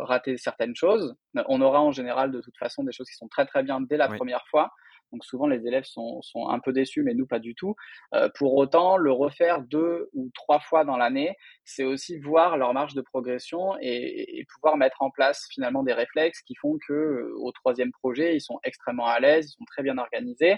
rater 0.00 0.36
certaines 0.36 0.76
choses. 0.76 1.16
On 1.48 1.60
aura 1.60 1.80
en 1.80 1.90
général 1.90 2.30
de 2.30 2.40
toute 2.40 2.56
façon 2.56 2.84
des 2.84 2.92
choses 2.92 3.08
qui 3.08 3.16
sont 3.16 3.28
très 3.28 3.46
très 3.46 3.62
bien 3.62 3.80
dès 3.80 3.96
la 3.96 4.08
Oui. 4.10 4.16
première 4.16 4.46
fois. 4.48 4.70
Donc 5.12 5.24
souvent 5.24 5.46
les 5.46 5.66
élèves 5.66 5.84
sont, 5.84 6.22
sont 6.22 6.48
un 6.48 6.58
peu 6.58 6.72
déçus, 6.72 7.02
mais 7.02 7.14
nous 7.14 7.26
pas 7.26 7.38
du 7.38 7.54
tout. 7.54 7.74
Euh, 8.14 8.28
pour 8.36 8.54
autant, 8.54 8.96
le 8.96 9.12
refaire 9.12 9.62
deux 9.62 10.08
ou 10.14 10.30
trois 10.34 10.60
fois 10.60 10.84
dans 10.84 10.96
l'année, 10.96 11.36
c'est 11.64 11.84
aussi 11.84 12.18
voir 12.18 12.56
leur 12.56 12.72
marge 12.72 12.94
de 12.94 13.00
progression 13.00 13.76
et, 13.80 14.46
pouvoir 14.54 14.76
mettre 14.76 15.02
en 15.02 15.10
place 15.10 15.46
finalement 15.50 15.82
des 15.82 15.92
réflexes 15.92 16.42
qui 16.42 16.54
font 16.54 16.78
que 16.86 16.92
euh, 16.92 17.34
au 17.38 17.52
troisième 17.52 17.92
projet, 17.92 18.36
ils 18.36 18.40
sont 18.40 18.58
extrêmement 18.64 19.06
à 19.06 19.20
l'aise, 19.20 19.50
ils 19.50 19.56
sont 19.56 19.64
très 19.64 19.82
bien 19.82 19.98
organisés. 19.98 20.56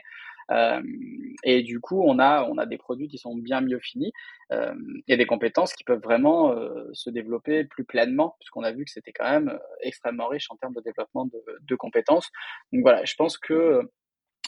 Euh, 0.51 0.83
et 1.45 1.63
du 1.63 1.81
coup, 1.81 2.03
on 2.05 2.19
a, 2.19 2.45
on 2.45 2.59
a 2.59 2.67
des 2.67 2.79
produits 2.79 3.09
qui 3.09 3.19
sont 3.19 3.37
bien 3.37 3.61
mieux 3.61 3.79
finis 3.79 4.13
euh, 4.53 4.75
et 5.09 5.17
des 5.17 5.27
compétences 5.27 5.73
qui 5.75 5.85
peuvent 5.85 6.03
vraiment 6.03 6.53
euh, 6.53 6.89
se 6.93 7.11
développer 7.11 7.65
plus 7.65 7.85
pleinement, 7.85 8.37
puisqu'on 8.41 8.63
a 8.63 8.73
vu 8.73 8.85
que 8.85 8.91
c'était 8.91 9.13
quand 9.13 9.29
même 9.29 9.59
extrêmement 9.81 10.29
riche 10.29 10.51
en 10.51 10.57
termes 10.57 10.75
de 10.75 10.81
développement 10.81 11.27
de, 11.27 11.43
de 11.61 11.75
compétences. 11.75 12.31
Donc 12.73 12.83
voilà, 12.83 13.05
je 13.05 13.15
pense 13.15 13.39
que 13.39 13.91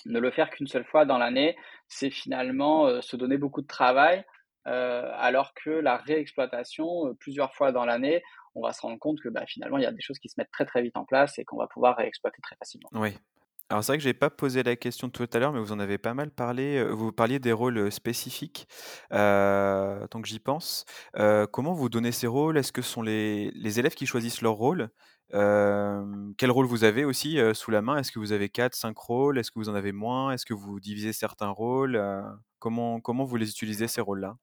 ne 0.07 0.19
le 0.19 0.31
faire 0.31 0.51
qu'une 0.51 0.67
seule 0.67 0.85
fois 0.85 1.05
dans 1.05 1.19
l'année, 1.19 1.57
c'est 1.89 2.11
finalement 2.11 2.87
euh, 2.87 3.01
se 3.01 3.17
donner 3.17 3.39
beaucoup 3.39 3.63
de 3.63 3.67
travail, 3.67 4.25
euh, 4.67 5.11
alors 5.17 5.53
que 5.55 5.71
la 5.71 5.97
réexploitation, 5.97 7.09
euh, 7.09 7.15
plusieurs 7.19 7.55
fois 7.55 7.73
dans 7.73 7.85
l'année, 7.85 8.23
on 8.55 8.63
va 8.63 8.73
se 8.73 8.81
rendre 8.81 8.99
compte 8.99 9.21
que 9.21 9.29
bah, 9.29 9.45
finalement, 9.47 9.79
il 9.79 9.83
y 9.83 9.87
a 9.87 9.93
des 9.93 10.01
choses 10.01 10.19
qui 10.19 10.29
se 10.29 10.35
mettent 10.39 10.53
très 10.53 10.65
très 10.65 10.83
vite 10.83 10.97
en 10.97 11.05
place 11.05 11.39
et 11.39 11.45
qu'on 11.45 11.59
va 11.59 11.67
pouvoir 11.67 11.97
réexploiter 11.97 12.41
très 12.43 12.57
facilement. 12.57 12.89
Oui. 12.93 13.17
Alors 13.71 13.83
c'est 13.83 13.93
vrai 13.93 13.99
que 13.99 14.05
j'ai 14.05 14.13
pas 14.13 14.29
posé 14.29 14.63
la 14.63 14.77
question 14.77 15.09
tout 15.09 15.27
à 15.33 15.39
l'heure, 15.39 15.53
mais 15.53 15.59
vous 15.59 15.73
en 15.73 15.81
avez 15.81 15.97
pas 15.97 16.13
mal 16.13 16.31
parlé. 16.31 16.85
Vous 16.85 17.13
parliez 17.13 17.39
des 17.39 17.51
rôles 17.51 17.91
spécifiques. 17.91 18.69
Tant 19.09 20.21
que 20.21 20.29
j'y 20.29 20.39
pense, 20.39 20.85
comment 21.51 21.73
vous 21.73 21.89
donnez 21.89 22.13
ces 22.13 22.27
rôles? 22.27 22.59
Est-ce 22.59 22.73
que 22.73 22.83
ce 22.83 22.91
sont 22.91 23.01
les, 23.01 23.51
les 23.53 23.81
élèves 23.81 23.95
qui 23.95 24.05
choisissent 24.05 24.43
leur 24.43 24.53
rôle? 24.53 24.91
Euh, 25.35 26.33
Quel 26.39 26.51
rôle 26.51 26.67
vous 26.67 26.85
avez 26.85 27.05
aussi 27.05 27.39
euh, 27.39 27.55
sous 27.55 27.71
la 27.71 27.83
main? 27.83 27.97
Est-ce 27.99 28.13
que 28.13 28.19
vous 28.19 28.33
avez 28.33 28.49
4, 28.49 28.75
5 28.75 28.97
rôles? 28.97 29.39
Est-ce 29.39 29.51
que 29.51 29.59
vous 29.59 29.69
en 29.69 29.75
avez 29.75 29.93
moins? 29.93 30.31
Est-ce 30.33 30.47
que 30.47 30.55
vous 30.55 30.79
divisez 30.81 31.13
certains 31.13 31.49
rôles? 31.51 31.97
Euh, 31.97 32.23
comment, 32.59 33.01
comment 33.01 33.25
vous 33.25 33.37
les 33.37 33.51
utilisez 33.51 33.89
ces 33.89 34.01
rôles-là? 34.01 34.37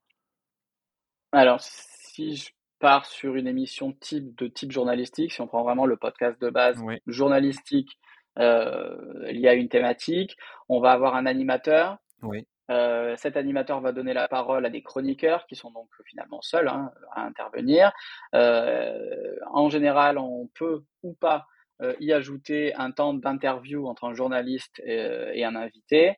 Alors, 1.32 1.62
si 1.62 2.36
je 2.36 2.52
pars 2.80 3.06
sur 3.06 3.36
une 3.36 3.48
émission 3.48 3.94
type 3.94 4.36
de 4.38 4.48
type 4.48 4.72
journalistique, 4.72 5.32
si 5.32 5.42
on 5.42 5.48
prend 5.48 5.64
vraiment 5.64 5.86
le 5.86 5.96
podcast 5.98 6.42
de 6.42 6.50
base 6.50 6.78
Oui. 6.84 7.00
journalistique 7.08 7.98
lié 8.38 9.48
à 9.48 9.54
une 9.54 9.70
thématique, 9.70 10.38
on 10.70 10.80
va 10.80 10.92
avoir 10.92 11.16
un 11.16 11.26
animateur, 11.26 11.98
Oui. 12.22 12.46
Euh, 12.70 13.16
cet 13.18 13.38
animateur 13.38 13.82
va 13.82 13.92
donner 13.92 14.14
la 14.14 14.28
parole 14.28 14.66
à 14.66 14.70
des 14.70 14.82
chroniqueurs 14.82 15.46
qui 15.48 15.56
sont 15.56 15.72
donc 15.72 15.90
finalement 16.06 16.42
seuls 16.42 16.68
hein, 16.68 16.92
à 17.14 17.24
intervenir. 17.24 17.92
Euh, 18.36 19.36
en 19.52 19.70
général, 19.70 20.18
on 20.18 20.48
peut 20.54 20.84
ou 21.04 21.14
pas 21.14 21.48
euh, 21.82 21.96
y 22.00 22.14
ajouter 22.14 22.74
un 22.76 22.92
temps 22.92 23.14
d'interview 23.14 23.88
entre 23.88 24.06
un 24.06 24.14
journaliste 24.14 24.80
et, 24.86 25.32
et 25.34 25.44
un 25.44 25.56
invité. 25.56 26.18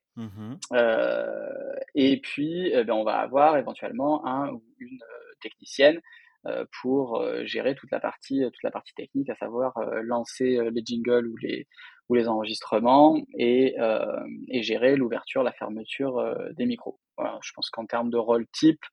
Euh, 0.74 1.76
et 1.96 2.20
puis, 2.20 2.70
eh 2.74 2.84
ben, 2.84 2.94
on 2.94 3.04
va 3.04 3.18
avoir 3.18 3.58
éventuellement 3.58 4.26
un 4.28 4.50
ou 4.50 4.64
une 4.80 5.00
technicienne 5.42 6.00
pour 6.82 7.26
gérer 7.46 7.74
toute 7.74 7.90
la 7.92 8.02
partie 8.02 8.42
toute 8.42 8.64
la 8.64 8.72
partie 8.72 8.94
technique, 8.94 9.30
à 9.30 9.36
savoir 9.36 9.74
lancer 10.02 10.60
les 10.72 10.82
jingles 10.84 11.26
ou 11.26 11.38
les 11.38 11.68
ou 12.10 12.16
les 12.16 12.28
enregistrements 12.28 13.18
et, 13.38 13.76
et 14.50 14.64
gérer 14.64 14.96
l'ouverture, 14.96 15.44
la 15.44 15.54
fermeture 15.54 16.36
des 16.52 16.66
micros. 16.66 17.00
Voilà, 17.18 17.40
je 17.42 17.52
pense 17.54 17.70
qu'en 17.70 17.86
termes 17.86 18.10
de 18.10 18.18
rôle 18.18 18.46
type, 18.48 18.84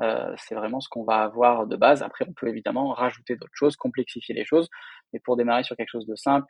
euh, 0.00 0.34
c'est 0.36 0.54
vraiment 0.54 0.80
ce 0.80 0.88
qu'on 0.88 1.04
va 1.04 1.22
avoir 1.22 1.66
de 1.66 1.76
base. 1.76 2.02
Après, 2.02 2.24
on 2.28 2.32
peut 2.32 2.48
évidemment 2.48 2.92
rajouter 2.92 3.36
d'autres 3.36 3.54
choses, 3.54 3.76
complexifier 3.76 4.34
les 4.34 4.44
choses. 4.44 4.68
Mais 5.12 5.20
pour 5.20 5.36
démarrer 5.36 5.64
sur 5.64 5.76
quelque 5.76 5.90
chose 5.90 6.06
de 6.06 6.16
simple, 6.16 6.46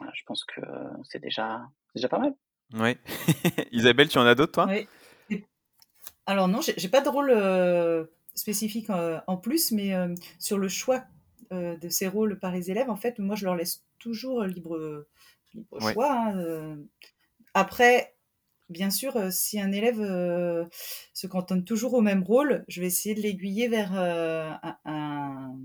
je 0.00 0.22
pense 0.26 0.44
que 0.44 0.60
c'est 1.04 1.20
déjà, 1.20 1.62
déjà 1.94 2.08
pas 2.08 2.18
mal. 2.18 2.34
Oui. 2.74 2.96
Isabelle, 3.72 4.08
tu 4.08 4.18
en 4.18 4.26
as 4.26 4.34
d'autres, 4.34 4.52
toi? 4.52 4.66
Oui. 4.68 4.88
Alors 6.26 6.48
non, 6.48 6.60
j'ai 6.60 6.88
pas 6.88 7.00
de 7.00 7.08
rôle 7.08 7.30
spécifique 8.34 8.90
euh, 8.90 9.18
en 9.26 9.36
plus, 9.36 9.72
mais 9.72 9.94
euh, 9.94 10.14
sur 10.38 10.58
le 10.58 10.68
choix 10.68 11.04
euh, 11.52 11.76
de 11.76 11.88
ces 11.88 12.08
rôles 12.08 12.38
par 12.38 12.52
les 12.52 12.70
élèves, 12.70 12.90
en 12.90 12.96
fait, 12.96 13.18
moi, 13.18 13.36
je 13.36 13.44
leur 13.44 13.56
laisse 13.56 13.84
toujours 13.98 14.44
libre, 14.44 15.06
libre 15.54 15.80
choix. 15.80 16.12
Hein, 16.12 16.78
Après, 17.54 18.14
bien 18.68 18.90
sûr, 18.90 19.32
si 19.32 19.60
un 19.60 19.72
élève 19.72 20.00
se 21.12 21.26
cantonne 21.26 21.64
toujours 21.64 21.94
au 21.94 22.00
même 22.00 22.22
rôle, 22.22 22.64
je 22.68 22.80
vais 22.80 22.86
essayer 22.86 23.14
de 23.14 23.20
l'aiguiller 23.20 23.68
vers 23.68 23.94
un, 23.94 25.56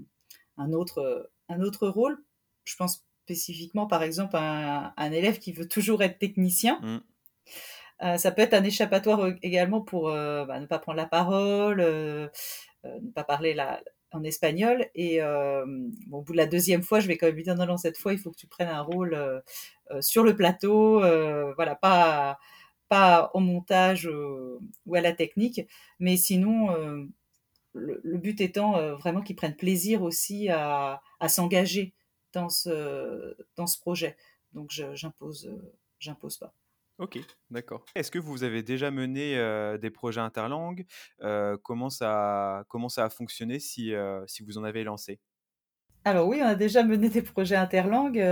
un, 0.58 0.74
autre, 0.74 1.30
un 1.50 1.62
autre 1.62 1.88
rôle. 1.88 2.24
Je 2.64 2.76
pense 2.76 3.06
spécifiquement, 3.26 3.88
par 3.88 4.04
exemple, 4.04 4.36
à 4.36 4.94
un, 4.98 5.12
élève 5.12 5.40
qui 5.40 5.52
veut 5.52 5.68
toujours 5.68 6.04
être 6.04 6.20
technicien. 6.20 6.80
Mmh. 6.82 8.18
ça 8.18 8.32
peut 8.32 8.42
être 8.42 8.54
un 8.54 8.64
échappatoire 8.64 9.32
également 9.42 9.82
pour 9.82 10.06
bah, 10.06 10.60
ne 10.60 10.66
pas 10.66 10.80
prendre 10.80 10.98
la 10.98 11.08
parole, 11.08 11.82
euh, 12.86 13.00
ne 13.02 13.12
pas 13.12 13.24
parler 13.24 13.54
la, 13.54 13.82
en 14.12 14.24
espagnol. 14.24 14.88
Et 14.96 15.22
euh, 15.22 15.66
au 16.12 16.22
bout 16.22 16.34
de 16.34 16.38
la 16.38 16.48
deuxième 16.48 16.84
fois, 16.84 17.00
je 17.00 17.08
vais 17.08 17.18
quand 17.18 17.28
même 17.28 17.36
lui 17.36 17.44
dire 17.44 17.56
non, 17.56 17.66
non, 17.66 17.78
cette 17.78 17.98
fois, 17.98 18.14
il 18.14 18.20
faut 18.20 18.32
que 18.32 18.38
tu 18.38 18.48
prennes 18.48 18.70
un 18.70 18.82
rôle 18.82 19.14
euh, 19.14 19.42
sur 20.02 20.24
le 20.24 20.36
plateau, 20.36 21.00
voilà, 21.56 21.76
pas 21.76 22.40
pas 22.90 23.32
au 23.34 23.40
montage 23.40 24.10
ou 24.86 24.96
à 24.96 25.02
la 25.02 25.14
technique, 25.14 25.62
mais 26.00 26.18
sinon, 26.18 26.70
le, 27.74 28.18
but 28.18 28.42
étant 28.42 28.96
vraiment 28.98 29.22
qu'ils 29.22 29.36
prennent 29.38 29.56
plaisir 29.56 30.02
aussi 30.04 30.50
à, 30.50 31.02
à 31.22 31.30
s'engager 31.30 31.94
dans 32.34 32.50
ce, 32.50 33.36
dans 33.56 33.68
ce 33.68 33.80
projet. 33.80 34.18
Donc, 34.54 34.72
j'impose, 34.72 35.50
j'impose 36.00 36.38
pas. 36.38 36.54
Ok, 37.02 37.18
d'accord. 37.50 37.84
Est-ce 37.96 38.12
que 38.12 38.20
vous 38.20 38.44
avez 38.44 38.62
déjà 38.62 38.92
mené 38.92 39.36
des 39.80 39.90
projets 39.90 40.22
interlangues? 40.22 40.86
Comment, 41.64 41.90
ça, 41.90 42.64
comment 42.70 42.90
ça 42.90 43.06
a 43.06 43.10
fonctionné 43.10 43.58
si, 43.60 43.92
si 44.28 44.44
vous 44.44 44.60
en 44.60 44.64
avez 44.64 44.84
lancé? 44.84 45.20
Alors 46.06 46.28
oui, 46.28 46.40
on 46.44 46.46
a 46.46 46.54
déjà 46.54 46.84
mené 46.84 47.10
des 47.10 47.24
projets 47.24 47.56
interlangues. 47.56 48.24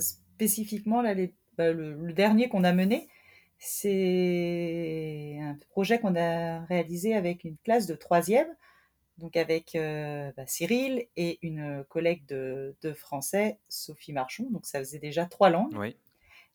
spécifiquement, 0.00 1.00
là, 1.00 1.14
bah, 1.56 1.72
le, 1.72 2.12
dernier 2.12 2.48
qu'on 2.48 2.64
a 2.64 2.72
mené, 2.72 3.08
c'est 3.60 5.38
un 5.40 5.56
projet 5.70 6.00
qu'on 6.00 6.16
a 6.16 6.64
réalisé 6.64 7.14
avec 7.14 7.44
une 7.44 7.56
classe 7.58 7.86
de 7.86 7.94
troisième, 7.94 8.48
donc 9.18 9.36
avec 9.36 9.78
bah, 10.36 10.46
Cyril 10.48 11.06
et 11.16 11.38
une 11.42 11.84
collègue 11.88 12.26
de, 12.26 12.74
de, 12.82 12.92
français, 12.94 13.60
Sophie 13.68 14.12
Marchon. 14.12 14.48
Donc 14.50 14.66
ça 14.66 14.80
faisait 14.80 14.98
déjà 14.98 15.24
trois 15.24 15.50
langues. 15.50 15.76
Oui 15.78 15.96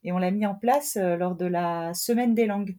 et 0.04 0.12
on 0.12 0.18
l'a 0.18 0.32
mis 0.32 0.45
en 0.45 0.56
place 0.56 0.97
euh, 0.97 1.16
lors 1.16 1.36
de 1.36 1.45
la 1.45 1.93
Semaine 1.93 2.36
des 2.36 2.45
langues. 2.45 2.76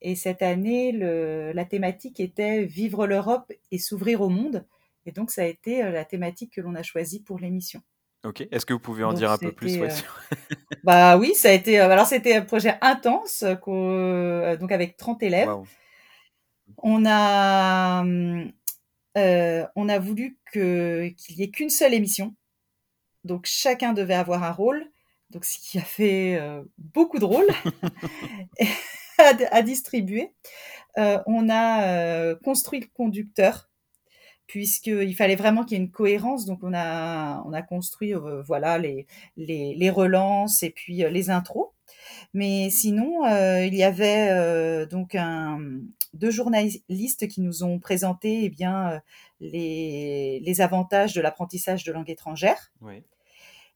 Et 0.00 0.16
cette 0.16 0.42
année, 0.42 0.92
le, 0.92 1.52
la 1.52 1.64
thématique 1.64 2.20
était 2.20 2.64
Vivre 2.64 3.06
l'Europe 3.06 3.52
et 3.70 3.78
s'ouvrir 3.78 4.20
au 4.20 4.28
monde. 4.28 4.64
Et 5.06 5.12
donc, 5.12 5.30
ça 5.30 5.42
a 5.42 5.46
été 5.46 5.82
euh, 5.82 5.90
la 5.90 6.04
thématique 6.04 6.54
que 6.54 6.60
l'on 6.60 6.74
a 6.74 6.82
choisie 6.82 7.20
pour 7.20 7.38
l'émission. 7.38 7.82
Ok. 8.24 8.46
Est-ce 8.50 8.64
que 8.64 8.72
vous 8.72 8.80
pouvez 8.80 9.04
en 9.04 9.12
dire 9.12 9.30
un 9.30 9.38
peu 9.38 9.52
plus 9.52 9.80
euh... 9.80 9.88
Bah 10.84 11.18
oui, 11.18 11.34
ça 11.34 11.50
a 11.50 11.52
été. 11.52 11.78
Alors, 11.78 12.06
c'était 12.06 12.36
un 12.36 12.42
projet 12.42 12.76
intense, 12.80 13.42
donc 13.42 14.72
avec 14.72 14.96
30 14.96 15.22
élèves. 15.22 15.48
On 16.78 17.04
a, 17.04 18.04
on 18.04 19.88
a 19.88 19.98
voulu 19.98 20.38
qu'il 20.52 21.36
y 21.36 21.42
ait 21.42 21.50
qu'une 21.50 21.70
seule 21.70 21.94
émission. 21.94 22.34
Donc, 23.24 23.46
chacun 23.46 23.92
devait 23.92 24.14
avoir 24.14 24.44
un 24.44 24.52
rôle 24.52 24.91
donc 25.32 25.44
ce 25.44 25.58
qui 25.58 25.78
a 25.78 25.82
fait 25.82 26.36
euh, 26.36 26.62
beaucoup 26.78 27.18
de 27.18 27.24
rôles 27.24 27.48
à, 29.18 29.62
distribuer. 29.62 30.32
Euh, 30.98 31.18
on 31.26 31.48
a 31.48 31.84
euh, 31.84 32.36
construit 32.44 32.80
le 32.80 32.86
conducteur 32.94 33.70
puisqu'il 34.46 35.14
fallait 35.16 35.36
vraiment 35.36 35.64
qu'il 35.64 35.78
y 35.78 35.80
ait 35.80 35.84
une 35.84 35.90
cohérence. 35.90 36.44
Donc 36.44 36.60
on 36.62 36.74
a, 36.74 37.42
on 37.46 37.54
a 37.54 37.62
construit 37.62 38.12
voilà 38.46 38.76
les, 38.76 39.06
les, 39.38 39.74
les, 39.74 39.90
relances 39.90 40.62
et 40.62 40.68
puis 40.68 40.96
les 40.96 41.30
intros. 41.30 41.70
Mais 42.34 42.68
sinon, 42.68 43.24
il 43.62 43.74
y 43.74 43.82
avait 43.82 44.86
donc 44.88 45.14
un, 45.14 45.58
deux 46.12 46.30
journalistes 46.30 47.28
qui 47.28 47.40
nous 47.40 47.64
ont 47.64 47.78
présenté 47.78 48.44
eh 48.44 48.50
bien, 48.50 49.00
les, 49.40 50.40
les 50.44 50.60
avantages 50.60 51.14
de 51.14 51.22
l'apprentissage 51.22 51.84
de 51.84 51.92
langue 51.92 52.10
étrangère. 52.10 52.72
Oui. 52.82 53.02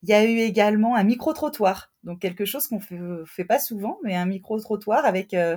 Il 0.02 0.10
y 0.10 0.12
a 0.12 0.24
eu 0.24 0.38
également 0.38 0.94
un 0.94 1.04
micro-trottoir, 1.04 1.92
donc 2.04 2.20
quelque 2.20 2.44
chose 2.44 2.68
qu'on 2.68 2.80
fait, 2.80 2.98
fait 3.26 3.44
pas 3.44 3.58
souvent, 3.58 3.98
mais 4.04 4.14
un 4.14 4.26
micro-trottoir 4.26 5.04
avec 5.04 5.34
euh, 5.34 5.56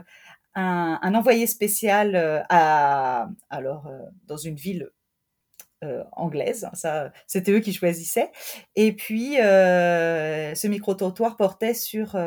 un, 0.55 1.13
envoyé 1.13 1.47
spécial 1.47 2.15
euh, 2.15 2.41
à, 2.49 3.29
alors, 3.49 3.87
euh, 3.87 3.99
dans 4.25 4.37
une 4.37 4.55
ville 4.55 4.89
anglaise, 6.11 6.67
ça, 6.73 7.13
c'était 7.25 7.53
eux 7.53 7.61
qui 7.61 7.71
choisissaient. 7.71 8.33
Et 8.75 8.93
puis, 8.93 9.35
ce 9.35 10.67
micro-trottoir 10.67 11.37
portait 11.37 11.73
sur 11.73 12.17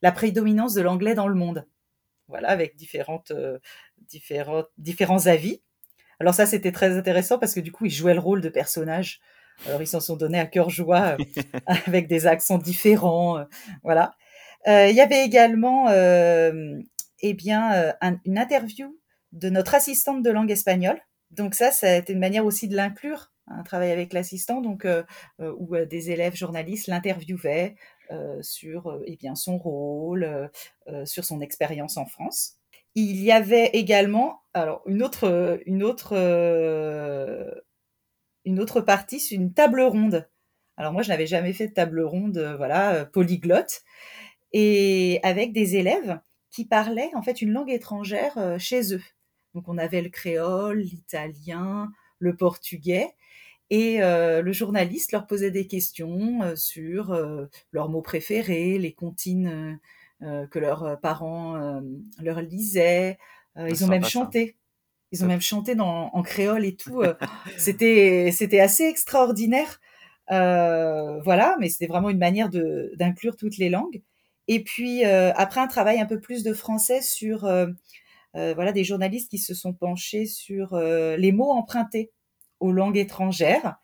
la 0.00 0.12
prédominance 0.12 0.72
de 0.72 0.80
l'anglais 0.80 1.14
dans 1.14 1.28
le 1.28 1.34
monde. 1.34 1.66
Voilà, 2.26 2.48
avec 2.48 2.74
différentes, 2.74 3.32
différentes, 4.08 4.70
différents 4.78 5.26
avis. 5.26 5.60
Alors 6.20 6.32
ça, 6.32 6.46
c'était 6.46 6.72
très 6.72 6.96
intéressant 6.96 7.38
parce 7.38 7.52
que 7.52 7.60
du 7.60 7.70
coup, 7.70 7.84
ils 7.84 7.90
jouaient 7.90 8.14
le 8.14 8.20
rôle 8.20 8.40
de 8.40 8.48
personnages 8.48 9.20
alors 9.66 9.82
ils 9.82 9.86
s'en 9.86 10.00
sont 10.00 10.16
donnés 10.16 10.40
à 10.40 10.46
cœur 10.46 10.70
joie 10.70 11.16
euh, 11.18 11.24
avec 11.86 12.06
des 12.08 12.26
accents 12.26 12.58
différents, 12.58 13.38
euh, 13.38 13.44
voilà. 13.82 14.14
Euh, 14.66 14.88
il 14.88 14.96
y 14.96 15.00
avait 15.00 15.24
également, 15.24 15.90
eh 15.90 17.34
bien, 17.34 17.94
une 18.24 18.38
interview 18.38 18.98
de 19.32 19.50
notre 19.50 19.74
assistante 19.74 20.22
de 20.22 20.30
langue 20.30 20.50
espagnole. 20.50 20.98
Donc 21.30 21.54
ça, 21.54 21.70
ça 21.70 21.88
a 21.88 21.96
été 21.96 22.14
une 22.14 22.18
manière 22.18 22.46
aussi 22.46 22.66
de 22.66 22.74
l'inclure, 22.74 23.32
un 23.46 23.62
travail 23.62 23.90
avec 23.90 24.14
l'assistant, 24.14 24.62
donc 24.62 24.86
où 25.38 25.76
des 25.76 26.10
élèves 26.10 26.34
journalistes 26.34 26.86
l'interviewaient 26.86 27.74
sur 28.40 28.98
eh 29.04 29.16
bien 29.16 29.34
son 29.34 29.58
rôle, 29.58 30.50
sur 31.04 31.26
son 31.26 31.42
expérience 31.42 31.98
en 31.98 32.06
France. 32.06 32.54
Il 32.94 33.22
y 33.22 33.32
avait 33.32 33.66
également, 33.74 34.40
alors 34.54 34.80
une 34.86 35.02
autre, 35.02 35.60
une 35.66 35.82
autre 35.82 36.14
une 38.44 38.60
autre 38.60 38.80
partie, 38.80 39.20
c'est 39.20 39.34
une 39.34 39.52
table 39.52 39.80
ronde. 39.80 40.28
Alors 40.76 40.92
moi, 40.92 41.02
je 41.02 41.08
n'avais 41.08 41.26
jamais 41.26 41.52
fait 41.52 41.68
de 41.68 41.72
table 41.72 42.00
ronde, 42.00 42.38
euh, 42.38 42.56
voilà, 42.56 42.94
euh, 42.94 43.04
polyglotte, 43.04 43.82
et 44.52 45.20
avec 45.22 45.52
des 45.52 45.76
élèves 45.76 46.20
qui 46.50 46.64
parlaient 46.64 47.10
en 47.14 47.22
fait 47.22 47.42
une 47.42 47.52
langue 47.52 47.70
étrangère 47.70 48.36
euh, 48.38 48.58
chez 48.58 48.94
eux. 48.94 49.02
Donc 49.54 49.68
on 49.68 49.78
avait 49.78 50.02
le 50.02 50.10
créole, 50.10 50.80
l'italien, 50.80 51.90
le 52.18 52.36
portugais, 52.36 53.14
et 53.70 53.98
le 54.00 54.52
journaliste 54.52 55.10
leur 55.12 55.26
posait 55.26 55.50
des 55.50 55.66
questions 55.66 56.54
sur 56.54 57.16
leurs 57.72 57.88
mots 57.88 58.02
préférés, 58.02 58.78
les 58.78 58.92
comptines 58.92 59.80
que 60.20 60.58
leurs 60.58 61.00
parents 61.00 61.80
leur 62.20 62.40
lisaient. 62.42 63.18
ils 63.56 63.84
ont 63.84 63.88
même 63.88 64.04
chanté. 64.04 64.56
Ils 65.12 65.24
ont 65.24 65.28
même 65.28 65.40
chanté 65.40 65.74
dans, 65.74 66.10
en 66.12 66.22
créole 66.22 66.64
et 66.64 66.76
tout. 66.76 67.02
Euh, 67.02 67.14
c'était, 67.58 68.30
c'était 68.32 68.60
assez 68.60 68.84
extraordinaire. 68.84 69.80
Euh, 70.30 71.20
voilà, 71.22 71.56
mais 71.60 71.68
c'était 71.68 71.86
vraiment 71.86 72.10
une 72.10 72.18
manière 72.18 72.48
de, 72.48 72.92
d'inclure 72.96 73.36
toutes 73.36 73.58
les 73.58 73.68
langues. 73.68 74.02
Et 74.48 74.62
puis 74.62 75.04
euh, 75.04 75.32
après 75.36 75.60
un 75.60 75.66
travail 75.66 76.00
un 76.00 76.06
peu 76.06 76.20
plus 76.20 76.42
de 76.42 76.52
français 76.52 77.00
sur 77.00 77.48
voilà 78.34 78.72
des 78.72 78.82
journalistes 78.82 79.30
qui 79.30 79.38
se 79.38 79.54
sont 79.54 79.72
penchés 79.72 80.26
sur 80.26 80.76
les 80.76 81.32
mots 81.32 81.52
empruntés 81.52 82.10
aux 82.58 82.72
langues 82.72 82.96
étrangères 82.96 83.76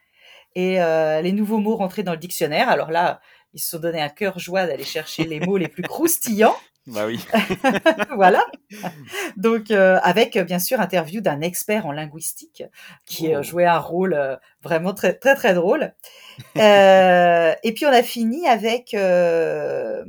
et 0.57 0.79
les 1.23 1.33
nouveaux 1.33 1.59
mots 1.59 1.77
rentrés 1.77 2.03
dans 2.03 2.13
le 2.13 2.19
dictionnaire. 2.19 2.69
Alors 2.69 2.91
là, 2.91 3.21
ils 3.55 3.61
se 3.61 3.71
sont 3.71 3.79
donné 3.79 4.01
un 4.01 4.09
cœur 4.09 4.39
joie 4.39 4.67
d'aller 4.67 4.85
chercher 4.85 5.25
les 5.25 5.41
mots 5.41 5.57
les 5.57 5.69
plus 5.69 5.83
croustillants. 5.83 6.57
Bah 6.87 7.07
oui. 7.07 7.25
voilà. 8.17 8.45
Donc, 9.37 9.71
euh, 9.71 9.99
avec 10.03 10.39
bien 10.39 10.59
sûr 10.59 10.81
interview 10.81 11.21
d'un 11.21 11.41
expert 11.43 11.87
en 11.87 11.93
linguistique 11.93 12.65
qui 13.07 13.35
Oh. 13.37 13.43
jouait 13.43 13.67
un 13.67 13.79
rôle 13.79 14.15
euh, 14.15 14.37
vraiment 14.63 14.95
très 14.95 15.15
très 15.15 15.35
très 15.35 15.55
drôle. 15.55 15.95
Euh, 16.59 17.55
et 17.63 17.75
puis 17.75 17.87
on 17.87 17.91
a 17.91 18.03
fini 18.03 18.49
avec 18.49 18.95
euh, 18.95 20.05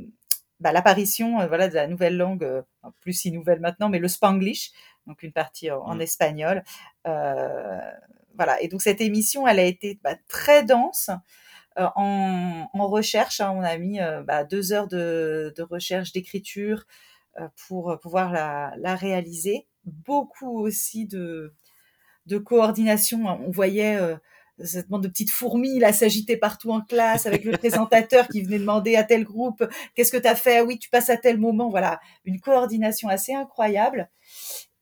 bah, 0.60 0.72
l'apparition 0.72 1.40
euh, 1.40 1.46
voilà 1.46 1.68
de 1.68 1.74
la 1.74 1.86
nouvelle 1.88 2.16
langue, 2.16 2.44
euh, 2.44 2.62
plus 3.00 3.12
si 3.14 3.32
nouvelle 3.32 3.60
maintenant, 3.60 3.88
mais 3.90 3.98
le 3.98 4.08
Spanglish, 4.08 4.72
donc 5.06 5.22
une 5.22 5.32
partie 5.32 5.70
en, 5.70 5.80
en 5.82 5.96
Mm. 5.96 6.00
espagnol. 6.02 6.64
Euh, 7.06 7.78
voilà. 8.36 8.60
Et 8.62 8.68
donc 8.68 8.82
cette 8.82 9.00
émission, 9.00 9.46
elle 9.48 9.58
a 9.60 9.64
été 9.64 9.98
bah, 10.02 10.16
très 10.28 10.64
dense. 10.64 11.10
Euh, 11.78 11.86
en, 11.94 12.88
recherche, 12.88 13.40
hein, 13.40 13.52
on 13.56 13.62
a 13.62 13.78
mis 13.78 14.00
euh, 14.00 14.22
bah, 14.22 14.44
deux 14.44 14.72
heures 14.72 14.88
de, 14.88 15.54
recherche, 15.70 16.12
d'écriture 16.12 16.84
euh, 17.40 17.48
pour 17.66 17.98
pouvoir 18.00 18.32
la, 18.32 18.96
réaliser. 18.96 19.66
Beaucoup 19.84 20.60
aussi 20.60 21.06
de, 21.06 21.52
coordination. 22.44 23.26
On 23.26 23.50
voyait 23.50 23.98
cette 24.62 24.88
bande 24.88 25.02
de 25.02 25.08
petites 25.08 25.30
fourmis 25.30 25.80
là 25.80 25.92
s'agiter 25.92 26.36
partout 26.36 26.70
en 26.70 26.82
classe 26.82 27.26
avec 27.26 27.44
le 27.44 27.56
présentateur 27.56 28.28
qui 28.28 28.42
venait 28.42 28.58
demander 28.58 28.96
à 28.96 29.02
tel 29.02 29.24
groupe 29.24 29.64
qu'est-ce 29.94 30.12
que 30.12 30.18
tu 30.18 30.28
as 30.28 30.36
fait? 30.36 30.60
Oui, 30.60 30.78
tu 30.78 30.88
passes 30.88 31.10
à 31.10 31.16
tel 31.16 31.38
moment. 31.38 31.68
Voilà, 31.68 32.00
une 32.24 32.40
coordination 32.40 33.08
assez 33.08 33.34
incroyable. 33.34 34.08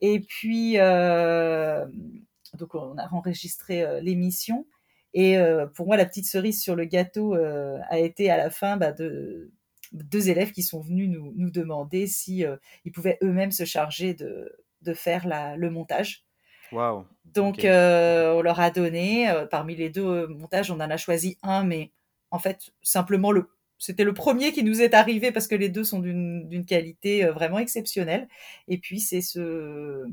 Et 0.02 0.20
puis, 0.20 0.74
donc 0.74 2.74
on 2.74 2.98
a 2.98 3.08
enregistré 3.12 4.00
l'émission. 4.02 4.66
Et 5.14 5.38
euh, 5.38 5.66
pour 5.66 5.86
moi, 5.86 5.96
la 5.96 6.06
petite 6.06 6.26
cerise 6.26 6.62
sur 6.62 6.76
le 6.76 6.84
gâteau 6.84 7.34
euh, 7.34 7.78
a 7.88 7.98
été 7.98 8.30
à 8.30 8.36
la 8.36 8.50
fin 8.50 8.76
bah, 8.76 8.92
de 8.92 9.50
deux 9.92 10.30
élèves 10.30 10.52
qui 10.52 10.62
sont 10.62 10.80
venus 10.80 11.08
nous, 11.08 11.32
nous 11.36 11.50
demander 11.50 12.06
si 12.06 12.44
euh, 12.44 12.56
ils 12.84 12.92
pouvaient 12.92 13.18
eux-mêmes 13.22 13.50
se 13.50 13.64
charger 13.64 14.14
de, 14.14 14.56
de 14.82 14.94
faire 14.94 15.26
la, 15.26 15.56
le 15.56 15.70
montage. 15.70 16.24
Waouh. 16.70 17.04
Donc, 17.24 17.60
on 17.64 18.42
leur 18.42 18.60
a 18.60 18.70
donné, 18.70 19.28
parmi 19.50 19.74
les 19.74 19.90
deux 19.90 20.28
montages, 20.28 20.70
on 20.70 20.76
en 20.76 20.90
a 20.90 20.96
choisi 20.96 21.36
un, 21.42 21.64
mais 21.64 21.90
en 22.30 22.38
fait, 22.38 22.70
simplement, 22.82 23.32
le, 23.32 23.50
c'était 23.78 24.04
le 24.04 24.14
premier 24.14 24.52
qui 24.52 24.62
nous 24.62 24.80
est 24.80 24.94
arrivé 24.94 25.32
parce 25.32 25.48
que 25.48 25.56
les 25.56 25.68
deux 25.68 25.82
sont 25.82 25.98
d'une 25.98 26.48
d'une 26.48 26.64
qualité 26.64 27.24
vraiment 27.24 27.58
exceptionnelle. 27.58 28.28
Et 28.68 28.78
puis, 28.78 29.00
c'est 29.00 29.20
ce, 29.20 30.04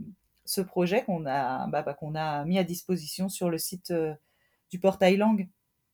ce 0.45 0.62
projet 0.62 1.04
qu'on 1.04 1.28
a, 1.28 1.68
bah, 1.68 1.84
bah, 1.84 1.93
qu'on 1.93 2.16
a 2.16 2.43
mis 2.45 2.58
à 2.58 2.64
disposition 2.64 3.30
sur 3.30 3.52
le 3.52 3.60
site 3.60 3.93
du 4.70 4.80
portail 4.80 5.18
langue 5.18 5.47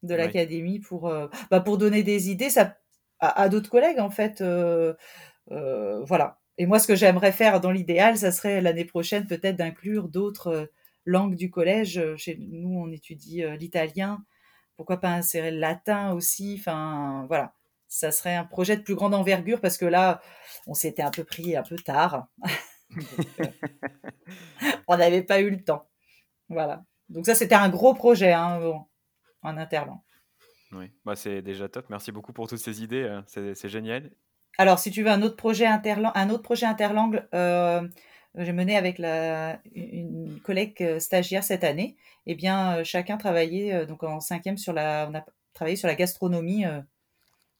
de 0.03 0.15
Oui. 0.15 0.15
l'académie 0.15 0.80
pour, 0.80 1.07
euh, 1.07 1.28
bah, 1.51 1.61
pour 1.61 1.78
donner 1.78 2.03
des 2.03 2.30
idées 2.30 2.49
ça, 2.49 2.78
à, 3.19 3.41
à 3.43 3.49
d'autres 3.49 3.69
collègues, 3.69 3.99
en 3.99 4.09
fait. 4.09 4.41
euh, 4.41 4.93
euh, 5.51 6.03
voilà. 6.05 6.39
Et 6.57 6.65
moi, 6.65 6.80
ce 6.80 6.88
que 6.88 6.95
j'aimerais 6.95 7.32
faire 7.32 7.61
dans 7.61 7.71
l'idéal, 7.71 8.17
ça 8.17 8.32
serait 8.32 8.61
l'année 8.61 8.86
prochaine 8.86 9.28
peut-être 9.28 9.55
d'inclure 9.57 10.07
d'autres 10.09 10.71
langues 11.05 11.36
du 11.36 11.49
collège. 11.51 12.01
Chez 12.17 12.38
nous, 12.39 12.80
on 12.80 12.91
étudie 12.91 13.43
l'italien. 13.59 14.24
Pourquoi 14.78 14.99
pas 14.99 15.09
insérer 15.11 15.51
le 15.51 15.59
latin 15.59 16.13
aussi 16.13 16.57
Enfin, 16.59 17.26
voilà. 17.28 17.53
Ça 17.88 18.11
serait 18.11 18.36
un 18.36 18.45
projet 18.45 18.78
de 18.78 18.82
plus 18.84 18.95
grande 18.95 19.13
envergure 19.15 19.61
parce 19.61 19.78
que 19.78 19.86
là, 19.86 20.21
on 20.67 20.74
s'était 20.74 21.03
un 21.03 21.11
peu 21.11 21.24
pris 21.24 21.55
un 21.55 21.63
peu 21.63 21.78
tard. 21.78 22.28
Donc, 23.11 23.28
euh, 23.41 23.47
on 24.88 24.97
n'avait 24.97 25.24
pas 25.24 25.41
eu 25.41 25.49
le 25.49 25.63
temps. 25.63 25.89
Voilà. 26.49 26.86
Donc 27.14 27.26
ça, 27.26 27.36
c'était 27.36 27.55
un 27.55 27.70
gros 27.70 27.93
projet, 27.93 28.34
hein, 28.34 28.59
bon, 28.59 28.82
en 29.41 29.57
interland. 29.57 30.01
Oui. 30.72 30.91
Bah, 31.05 31.16
c'est 31.16 31.41
déjà 31.41 31.70
top. 31.70 31.86
Merci 31.89 32.11
beaucoup 32.11 32.34
pour 32.34 32.47
toutes 32.47 32.59
ces 32.59 32.84
idées. 32.84 33.03
euh, 33.03 33.53
C'est 33.55 33.70
génial. 33.70 34.11
Alors, 34.57 34.80
si 34.80 34.91
tu 34.91 35.03
veux 35.03 35.09
un 35.09 35.22
autre 35.22 35.36
projet 35.36 35.66
interlang, 35.66 36.11
un 36.16 36.30
autre 36.30 36.43
projet 36.43 36.66
interlangue, 36.66 37.24
euh, 37.34 37.88
j'ai 38.36 38.51
mené 38.53 38.76
avec 38.76 38.97
la, 38.97 39.59
une 39.74 40.39
collègue 40.43 40.76
euh, 40.82 40.99
stagiaire 40.99 41.43
cette 41.43 41.64
année. 41.64 41.95
Eh 42.26 42.36
bien, 42.36 42.84
chacun 42.84 43.18
travaillait 43.18 43.86
donc 43.86 44.03
en 44.03 44.20
cinquième 44.20 44.57
sur 44.57 44.74
la, 44.74 45.07
on 45.09 45.16
a 45.16 45.24
travaillé 45.53 45.76
sur 45.76 45.88
la 45.88 45.95
gastronomie, 45.95 46.66
euh, 46.66 46.82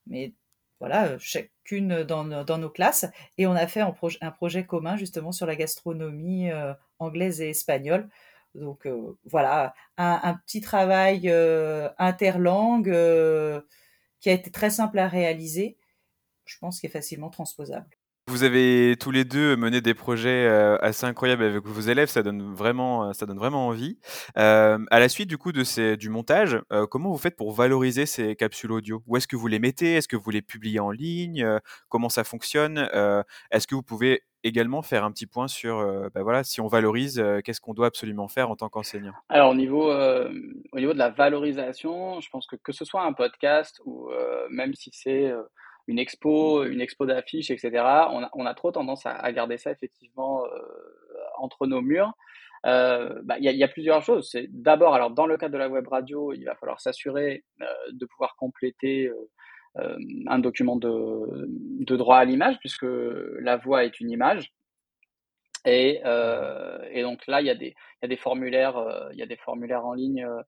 mais 0.08 0.34
voilà, 0.80 1.18
chacune 1.20 2.04
dans, 2.04 2.24
nos- 2.26 2.44
dans 2.44 2.58
nos 2.58 2.70
classes, 2.70 3.06
et 3.38 3.48
on 3.48 3.54
a 3.54 3.68
fait 3.68 3.82
un, 3.82 3.92
proje- 3.92 4.18
un 4.22 4.32
projet 4.32 4.66
commun 4.66 4.98
justement 4.98 5.32
sur 5.32 5.46
la 5.46 5.56
gastronomie 5.56 6.50
euh, 6.52 6.74
anglaise 7.00 7.40
et 7.42 7.50
espagnole. 7.52 8.10
Donc 8.56 8.86
euh, 8.86 9.18
voilà, 9.26 9.74
un, 9.98 10.36
petit 10.46 10.62
travail 10.62 11.24
euh, 11.26 11.90
interlangue 11.98 12.90
euh, 12.90 13.62
qui 14.20 14.30
a 14.30 14.34
été 14.34 14.52
très 14.52 14.70
simple 14.70 15.00
à 15.00 15.08
réaliser 15.08 15.78
je 16.46 16.58
pense 16.60 16.82
qu'il 16.82 16.90
est 16.90 16.94
facilement 16.94 17.30
transposable. 17.30 17.88
Vous 18.28 18.44
avez 18.44 18.98
tous 19.00 19.12
les 19.12 19.24
deux 19.24 19.56
mené 19.56 19.80
des 19.80 19.94
projets 19.94 20.46
assez 20.82 21.06
incroyables 21.06 21.42
avec 21.42 21.66
vos 21.66 21.80
élèves, 21.80 22.10
ça 22.10 22.22
donne 22.22 22.54
vraiment, 22.54 23.14
ça 23.14 23.26
donne 23.26 23.38
vraiment 23.38 23.68
envie. 23.68 23.98
À 24.36 24.78
la 24.92 25.08
suite 25.08 25.30
du 25.30 25.38
coup 25.38 25.54
de 25.54 25.96
du 25.96 26.10
montage, 26.10 26.62
comment 26.92 27.12
vous 27.12 27.18
faites 27.18 27.38
pour 27.38 27.54
valoriser 27.54 28.06
ces 28.06 28.36
capsules 28.36 28.74
audio? 28.74 29.02
Où 29.08 29.16
est-ce 29.16 29.28
que 29.28 29.38
vous 29.38 29.48
les 29.48 29.60
mettez? 29.60 29.96
Est-ce 29.96 30.10
que 30.10 30.18
vous 30.18 30.32
les 30.32 30.42
publiez 30.42 30.82
en 30.82 30.92
ligne? 30.92 31.48
Comment 31.88 32.10
ça 32.10 32.26
fonctionne? 32.26 32.90
Est-ce 33.52 33.68
que 33.68 33.76
vous 33.76 33.84
pouvez 33.84 34.22
également 34.44 34.82
faire 34.82 35.04
un 35.04 35.12
petit 35.12 35.26
point 35.26 35.48
sur, 35.48 35.80
euh, 35.80 36.10
bah 36.14 36.24
voilà, 36.24 36.44
si 36.44 36.62
on 36.62 36.68
valorise, 36.68 37.20
euh, 37.20 37.42
qu'est-ce 37.42 37.62
qu'on 37.62 37.74
doit 37.74 37.88
absolument 37.88 38.28
faire 38.28 38.50
en 38.50 38.56
tant 38.56 38.70
qu'enseignant? 38.70 39.14
Alors 39.30 39.52
au 39.52 39.56
niveau, 39.56 39.92
euh, 39.92 40.32
au 40.72 40.80
niveau 40.80 40.94
de 40.94 40.98
la 40.98 41.10
valorisation, 41.10 42.20
je 42.22 42.30
pense 42.30 42.48
que 42.48 42.56
que 42.56 42.72
ce 42.72 42.86
soit 42.86 43.04
un 43.04 43.14
podcast 43.14 43.82
ou 43.86 44.10
euh, 44.10 44.48
même 44.50 44.74
si 44.74 44.90
c'est 44.94 45.34
une 45.88 46.00
expo, 46.00 46.64
une 46.64 46.82
expo 46.82 47.06
d'affiches, 47.06 47.52
etc., 47.52 47.72
on 48.12 48.24
a, 48.24 48.30
on 48.34 48.46
a 48.46 48.54
trop 48.54 48.72
tendance 48.72 49.06
à, 49.06 49.32
garder 49.32 49.58
ça 49.58 49.72
effectivement 49.72 50.44
entre 51.38 51.68
nos 51.68 51.82
murs. 51.82 52.14
Euh, 52.66 53.22
bah, 53.24 53.36
Il 53.40 53.46
y, 53.46 53.50
a, 53.50 53.52
il 53.52 53.58
y 53.58 53.64
a 53.64 53.68
plusieurs 53.68 54.02
choses. 54.02 54.30
C'est 54.32 54.48
d'abord, 54.50 54.94
alors 54.94 55.12
dans 55.12 55.26
le 55.26 55.38
cadre 55.38 55.54
de 55.54 55.58
la 55.58 55.70
web 55.70 55.88
radio, 55.88 56.34
il 56.34 56.46
va 56.46 56.56
falloir 56.56 56.80
s'assurer 56.80 57.44
euh, 57.62 57.66
de 57.92 58.06
pouvoir 58.06 58.36
compléter 58.38 59.08
euh, 59.08 59.30
un 59.76 60.40
document 60.40 60.76
de, 60.76 61.96
droit 61.96 62.18
à 62.18 62.26
l'image, 62.26 62.58
puisque 62.60 62.86
la 62.86 63.58
voix 63.58 63.86
est 63.86 64.00
une 64.00 64.12
image. 64.12 64.54
Et, 65.66 66.02
euh, 66.06 67.02
donc 67.04 67.26
là, 67.28 67.42
il 67.42 67.48
y 67.48 67.50
a 67.50 67.56
des, 67.56 68.18
formulaires, 68.18 68.78
euh, 68.78 69.10
y 69.14 69.22
a 69.22 69.26
des 69.26 69.38
formulaires 69.38 69.86
en 69.86 69.94
ligne 69.94 70.26
euh, 70.26 70.42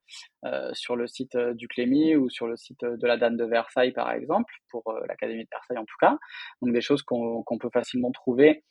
euh, 0.46 0.70
sur 0.74 0.96
le 0.96 1.08
site 1.08 1.36
euh, 1.36 1.54
du 1.54 1.68
Clémy 1.68 2.16
ou 2.16 2.30
sur 2.30 2.48
le 2.48 2.58
site 2.58 2.84
de 2.84 3.08
la 3.08 3.16
Danne 3.16 3.38
de 3.38 3.46
Versailles, 3.46 3.94
par 3.94 4.12
exemple, 4.12 4.54
pour 4.70 4.84
euh, 4.90 5.06
l'Académie 5.08 5.44
de 5.44 5.50
Versailles 5.50 5.78
en 5.78 5.86
tout 5.86 5.96
cas. 6.02 6.18
Donc 6.62 6.74
des 6.74 6.82
choses 6.82 7.02
qu'on 7.02 7.44
peut 7.60 7.70
facilement 7.72 8.12
trouver 8.12 8.64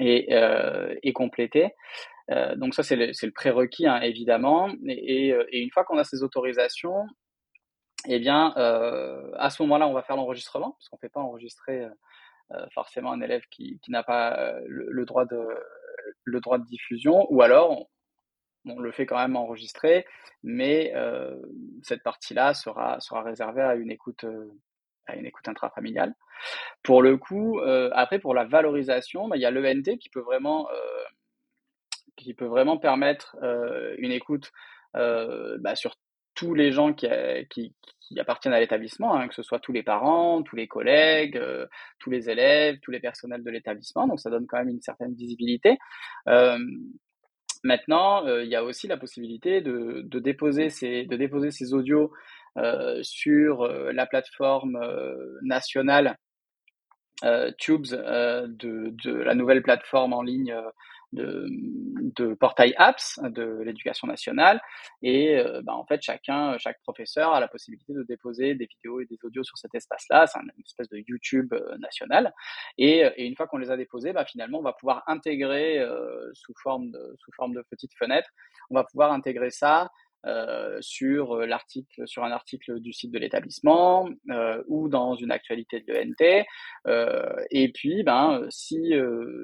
et, 0.00 0.34
euh, 0.34 0.94
compléter. 1.14 1.70
Euh, 2.30 2.56
donc 2.56 2.74
ça, 2.74 2.82
c'est 2.82 2.96
le, 2.96 3.30
prérequis, 3.30 3.86
hein, 3.86 4.00
évidemment. 4.00 4.68
Et 4.88 5.32
une 5.52 5.70
fois 5.70 5.84
qu'on 5.84 5.98
a 5.98 6.04
ces 6.04 6.24
autorisations, 6.24 7.06
eh 8.06 8.18
bien, 8.18 8.54
euh, 8.56 9.30
à 9.36 9.50
ce 9.50 9.62
moment-là, 9.62 9.88
on 9.88 9.92
va 9.92 10.02
faire 10.02 10.16
l'enregistrement, 10.16 10.72
parce 10.72 10.88
qu'on 10.88 10.96
ne 10.96 11.00
fait 11.00 11.08
pas 11.08 11.20
enregistrer 11.20 11.88
euh, 12.52 12.66
forcément 12.74 13.12
un 13.12 13.20
élève 13.20 13.42
qui, 13.50 13.80
n'a 13.88 14.02
pas 14.02 14.38
euh, 14.38 14.60
le, 14.66 15.04
droit 15.06 15.24
de 15.24 15.46
le 16.24 16.40
droit 16.40 16.58
de 16.58 16.64
diffusion, 16.66 17.26
ou 17.30 17.42
alors 17.42 17.88
on, 18.66 18.78
le 18.78 18.92
fait 18.92 19.06
quand 19.06 19.16
même 19.16 19.36
enregistrer, 19.36 20.06
mais 20.42 20.92
euh, 20.94 21.36
cette 21.82 22.02
partie-là 22.02 22.54
sera, 22.54 23.00
sera 23.00 23.22
réservée 23.22 23.62
à 23.62 23.74
une 23.74 23.90
écoute, 23.90 24.24
euh, 24.24 24.52
à 25.06 25.16
une 25.16 25.26
écoute 25.26 25.48
intrafamiliale. 25.48 26.14
Pour 26.82 27.02
le 27.02 27.16
coup, 27.16 27.60
euh, 27.60 27.90
après 27.94 28.18
pour 28.18 28.34
la 28.34 28.44
valorisation, 28.44 29.28
bah, 29.28 29.36
il 29.36 29.42
y 29.42 29.46
a 29.46 29.50
l'ENT 29.50 29.98
qui 29.98 30.08
peut 30.10 30.20
vraiment, 30.20 30.68
euh, 30.70 31.04
qui 32.16 32.34
peut 32.34 32.46
vraiment 32.46 32.76
permettre 32.78 33.36
euh, 33.42 33.94
une 33.98 34.12
écoute 34.12 34.52
euh, 34.96 35.56
bah, 35.60 35.76
sur 35.76 35.96
tous 36.34 36.54
les 36.54 36.72
gens 36.72 36.92
qui, 36.92 37.06
qui 38.08 38.20
appartiennent 38.20 38.54
à 38.54 38.60
l'établissement, 38.60 39.14
hein, 39.14 39.28
que 39.28 39.34
ce 39.34 39.42
soit 39.42 39.60
tous 39.60 39.72
les 39.72 39.82
parents, 39.82 40.42
tous 40.42 40.56
les 40.56 40.68
collègues, 40.68 41.36
euh, 41.36 41.66
tous 41.98 42.10
les 42.10 42.28
élèves, 42.30 42.78
tous 42.82 42.90
les 42.90 43.00
personnels 43.00 43.42
de 43.42 43.50
l'établissement. 43.50 44.06
Donc 44.06 44.20
ça 44.20 44.30
donne 44.30 44.46
quand 44.46 44.58
même 44.58 44.68
une 44.68 44.80
certaine 44.80 45.14
visibilité. 45.14 45.78
Euh, 46.28 46.58
maintenant, 47.62 48.26
euh, 48.26 48.44
il 48.44 48.50
y 48.50 48.56
a 48.56 48.64
aussi 48.64 48.86
la 48.86 48.96
possibilité 48.96 49.60
de, 49.60 50.02
déposer, 50.18 50.70
ces, 50.70 51.74
audios 51.74 52.12
euh, 52.58 53.00
sur 53.02 53.62
euh, 53.62 53.92
la 53.92 54.06
plateforme 54.06 54.76
euh, 54.76 55.38
nationale 55.42 56.16
euh, 57.24 57.50
Tubes 57.58 57.86
de, 57.86 59.12
la 59.12 59.34
nouvelle 59.34 59.62
plateforme 59.62 60.12
en 60.12 60.22
ligne 60.22 60.54
de, 61.14 61.46
de 62.16 62.34
portail 62.34 62.74
apps 62.76 63.20
de 63.22 63.62
l'éducation 63.64 64.06
nationale. 64.06 64.60
Et 65.02 65.36
euh, 65.36 65.62
bah, 65.62 65.74
en 65.74 65.84
fait 65.84 66.02
chacun 66.02 66.58
chaque 66.58 66.80
professeur 66.82 67.32
a 67.32 67.40
la 67.40 67.48
possibilité 67.48 67.92
de 67.92 68.02
déposer 68.02 68.54
des 68.54 68.66
vidéos 68.66 69.00
et 69.00 69.06
des 69.06 69.18
audios 69.22 69.44
sur 69.44 69.56
cet 69.58 69.74
espace 69.74 70.04
là 70.10 70.26
c'est 70.26 70.38
une 70.40 70.50
espèce 70.64 70.88
de 70.88 71.02
YouTube 71.06 71.52
euh, 71.52 71.76
national. 71.78 72.32
Et, 72.78 73.00
et, 73.16 73.26
une 73.26 73.36
fois 73.36 73.46
qu'on 73.46 73.58
les 73.58 73.70
a 73.70 73.76
déposés 73.76 74.12
bah, 74.12 74.24
finalement 74.24 74.58
on 74.58 74.62
va 74.62 74.72
pouvoir 74.72 75.02
intégrer 75.06 75.78
euh, 75.78 76.30
sous 76.34 76.54
forme 76.62 76.90
de 76.90 77.14
sous 77.18 77.32
forme 77.32 77.54
de 77.54 77.62
petites 77.70 77.94
fenêtres 77.94 78.30
on 78.70 78.74
va 78.74 78.84
pouvoir 78.84 79.12
intégrer 79.12 79.50
ça 79.50 79.90
euh, 80.26 80.78
sur 80.80 81.36
l'article, 81.38 82.06
sur 82.06 82.24
un 82.24 82.30
article 82.30 82.80
du 82.80 82.92
site 82.92 83.12
de 83.12 83.18
l'établissement 83.18 84.08
ou 84.68 84.88
dans 84.88 85.14
une 85.14 85.30
actualité 85.30 85.80
de 85.80 85.92
l'ENT. 85.92 86.44
et 87.50 87.72
puis, 87.72 88.02
ben, 88.02 88.46
si 88.50 88.92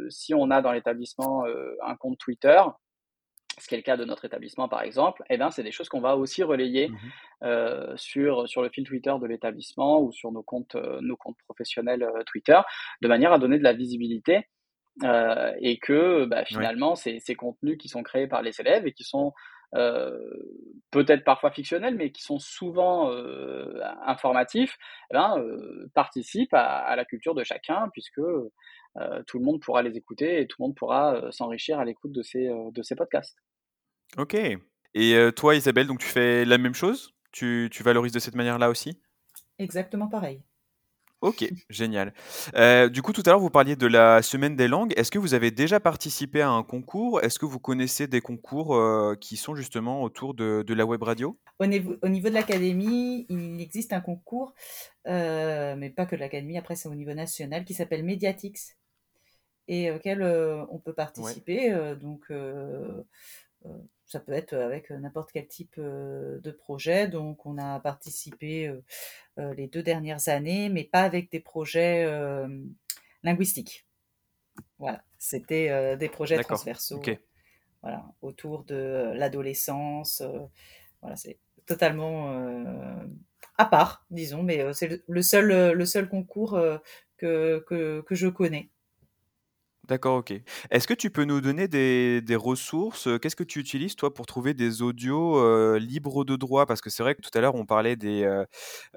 si 0.08 0.34
on 0.34 0.50
a 0.50 0.62
dans 0.62 0.72
l'établissement 0.72 1.44
un 1.84 1.96
compte 1.96 2.18
Twitter, 2.18 2.60
ce 3.58 3.68
qui 3.68 3.74
est 3.74 3.78
le 3.78 3.82
cas 3.82 3.96
de 3.96 4.04
notre 4.04 4.24
établissement 4.24 4.68
par 4.68 4.82
exemple, 4.82 5.22
eh 5.28 5.36
ben, 5.36 5.50
c'est 5.50 5.62
des 5.62 5.72
choses 5.72 5.88
qu'on 5.88 6.00
va 6.00 6.16
aussi 6.16 6.42
relayer 6.42 6.88
Mmh 6.88 6.96
euh, 7.42 7.96
sur, 7.96 8.48
sur 8.48 8.62
le 8.62 8.68
fil 8.68 8.84
Twitter 8.84 9.14
de 9.20 9.26
l'établissement 9.26 10.00
ou 10.02 10.12
sur 10.12 10.30
nos 10.30 10.42
comptes, 10.42 10.74
euh, 10.74 11.00
nos 11.00 11.16
comptes 11.16 11.38
professionnels 11.46 12.02
euh, 12.02 12.22
Twitter, 12.26 12.58
de 13.00 13.08
manière 13.08 13.32
à 13.32 13.38
donner 13.38 13.58
de 13.58 13.64
la 13.64 13.72
visibilité 13.72 14.48
euh, 15.04 15.52
et 15.60 15.78
que 15.78 16.26
bah, 16.26 16.44
finalement 16.44 16.96
ces, 16.96 17.18
ces, 17.18 17.34
contenus 17.34 17.78
qui 17.78 17.88
sont 17.88 18.02
créés 18.02 18.26
par 18.26 18.42
les 18.42 18.60
élèves 18.60 18.86
et 18.86 18.92
qui 18.92 19.04
sont 19.04 19.32
peut-être 19.72 21.24
parfois 21.24 21.50
fictionnels, 21.50 21.94
mais 21.94 22.10
qui 22.10 22.22
sont 22.22 22.38
souvent 22.38 23.10
informatifs, 24.04 24.76
eh 25.10 25.14
ben, 25.14 25.44
participent 25.94 26.54
à, 26.54 26.78
à, 26.78 26.96
la 26.96 27.04
culture 27.04 27.34
de 27.34 27.44
chacun 27.44 27.88
puisque 27.92 28.20
tout 29.26 29.38
le 29.38 29.44
monde 29.44 29.60
pourra 29.60 29.82
les 29.82 29.96
écouter 29.96 30.40
et 30.40 30.46
tout 30.46 30.56
le 30.60 30.66
monde 30.66 30.74
pourra 30.74 31.30
s'enrichir 31.30 31.78
à 31.78 31.84
l'écoute 31.84 32.12
de 32.12 32.22
ces, 32.22 32.48
de 32.48 32.82
ces 32.82 32.96
podcasts. 32.96 33.38
Ok. 34.18 34.36
Et 34.94 35.30
toi, 35.36 35.54
Isabelle, 35.54 35.86
donc 35.86 36.00
tu 36.00 36.08
fais 36.08 36.44
la 36.44 36.58
même 36.58 36.74
chose? 36.74 37.14
Tu, 37.32 37.68
tu 37.70 37.82
valorises 37.84 38.12
de 38.12 38.18
cette 38.18 38.34
manière-là 38.34 38.70
aussi? 38.70 39.00
Exactement 39.58 40.08
pareil. 40.08 40.42
Ok, 41.20 41.44
génial. 41.68 42.14
Euh, 42.54 42.88
du 42.88 43.02
coup, 43.02 43.12
tout 43.12 43.22
à 43.26 43.30
l'heure, 43.30 43.40
vous 43.40 43.50
parliez 43.50 43.76
de 43.76 43.86
la 43.86 44.22
semaine 44.22 44.56
des 44.56 44.68
langues. 44.68 44.94
Est-ce 44.96 45.10
que 45.10 45.18
vous 45.18 45.34
avez 45.34 45.50
déjà 45.50 45.78
participé 45.78 46.40
à 46.40 46.48
un 46.48 46.62
concours? 46.62 47.20
Est-ce 47.20 47.38
que 47.38 47.44
vous 47.44 47.58
connaissez 47.58 48.06
des 48.06 48.22
concours 48.22 48.74
euh, 48.74 49.14
qui 49.20 49.36
sont 49.36 49.54
justement 49.54 50.02
autour 50.02 50.32
de, 50.32 50.64
de 50.66 50.74
la 50.74 50.86
web 50.86 51.02
radio? 51.02 51.38
Au 51.58 51.66
niveau, 51.66 51.94
au 52.02 52.08
niveau, 52.08 52.30
de 52.30 52.34
l'académie, 52.34 53.26
il 53.28 53.60
existe 53.60 53.92
un 53.92 54.00
concours, 54.00 54.54
euh, 55.08 55.76
mais 55.76 55.90
pas 55.90 56.06
que 56.06 56.16
de 56.16 56.20
l'académie, 56.20 56.56
après 56.56 56.74
c'est 56.74 56.88
au 56.88 56.94
niveau 56.94 57.12
national, 57.12 57.66
qui 57.66 57.74
s'appelle 57.74 58.02
Mediatix, 58.02 58.78
et 59.68 59.90
auquel 59.90 60.22
on 60.22 60.78
peut 60.78 60.94
participer. 60.94 61.74
Ouais. 61.74 61.96
donc, 61.96 62.32
ça 64.10 64.18
peut 64.18 64.32
être 64.32 64.54
avec 64.54 64.90
n'importe 64.90 65.30
quel 65.32 65.46
type 65.46 65.78
de 65.78 66.50
projet. 66.50 67.06
Donc, 67.06 67.46
on 67.46 67.58
a 67.58 67.78
participé 67.78 68.74
les 69.36 69.68
deux 69.68 69.82
dernières 69.82 70.28
années, 70.28 70.68
mais 70.68 70.82
pas 70.82 71.02
avec 71.02 71.30
des 71.30 71.38
projets 71.38 72.06
linguistiques. 73.22 73.86
Voilà, 74.78 75.04
c'était 75.18 75.96
des 75.96 76.08
projets 76.08 76.42
transversaux. 76.42 76.96
Okay. 76.96 77.20
Voilà, 77.82 78.04
autour 78.20 78.64
de 78.64 79.12
l'adolescence. 79.14 80.22
voilà, 81.00 81.14
c'est 81.14 81.38
totalement 81.66 82.34
à 83.58 83.64
part, 83.64 84.04
disons, 84.10 84.42
mais 84.42 84.72
c'est 84.72 85.02
le 85.06 85.22
seul, 85.22 85.72
le 85.72 85.84
seul 85.86 86.08
concours 86.08 86.60
que, 87.16 87.64
que, 87.68 88.00
que 88.00 88.14
je 88.16 88.26
connais. 88.26 88.70
D'accord, 89.90 90.18
OK. 90.18 90.32
Est-ce 90.70 90.86
que 90.86 90.94
tu 90.94 91.10
peux 91.10 91.24
nous 91.24 91.40
donner 91.40 91.66
des, 91.66 92.36
ressources 92.36 93.08
Qu'est-ce 93.20 93.34
que 93.34 93.42
tu 93.42 93.58
utilises, 93.58 93.96
toi, 93.96 94.14
pour 94.14 94.24
trouver 94.24 94.54
des 94.54 94.82
audios 94.82 95.36
euh, 95.38 95.80
libres 95.80 96.24
de 96.24 96.36
droit? 96.36 96.64
Parce 96.64 96.80
que 96.80 96.90
c'est 96.90 97.02
vrai 97.02 97.16
que 97.16 97.22
tout 97.22 97.30
à 97.34 97.40
l'heure, 97.40 97.56
on 97.56 97.66
parlait 97.66 97.96
des, 97.96 98.22
euh, 98.22 98.44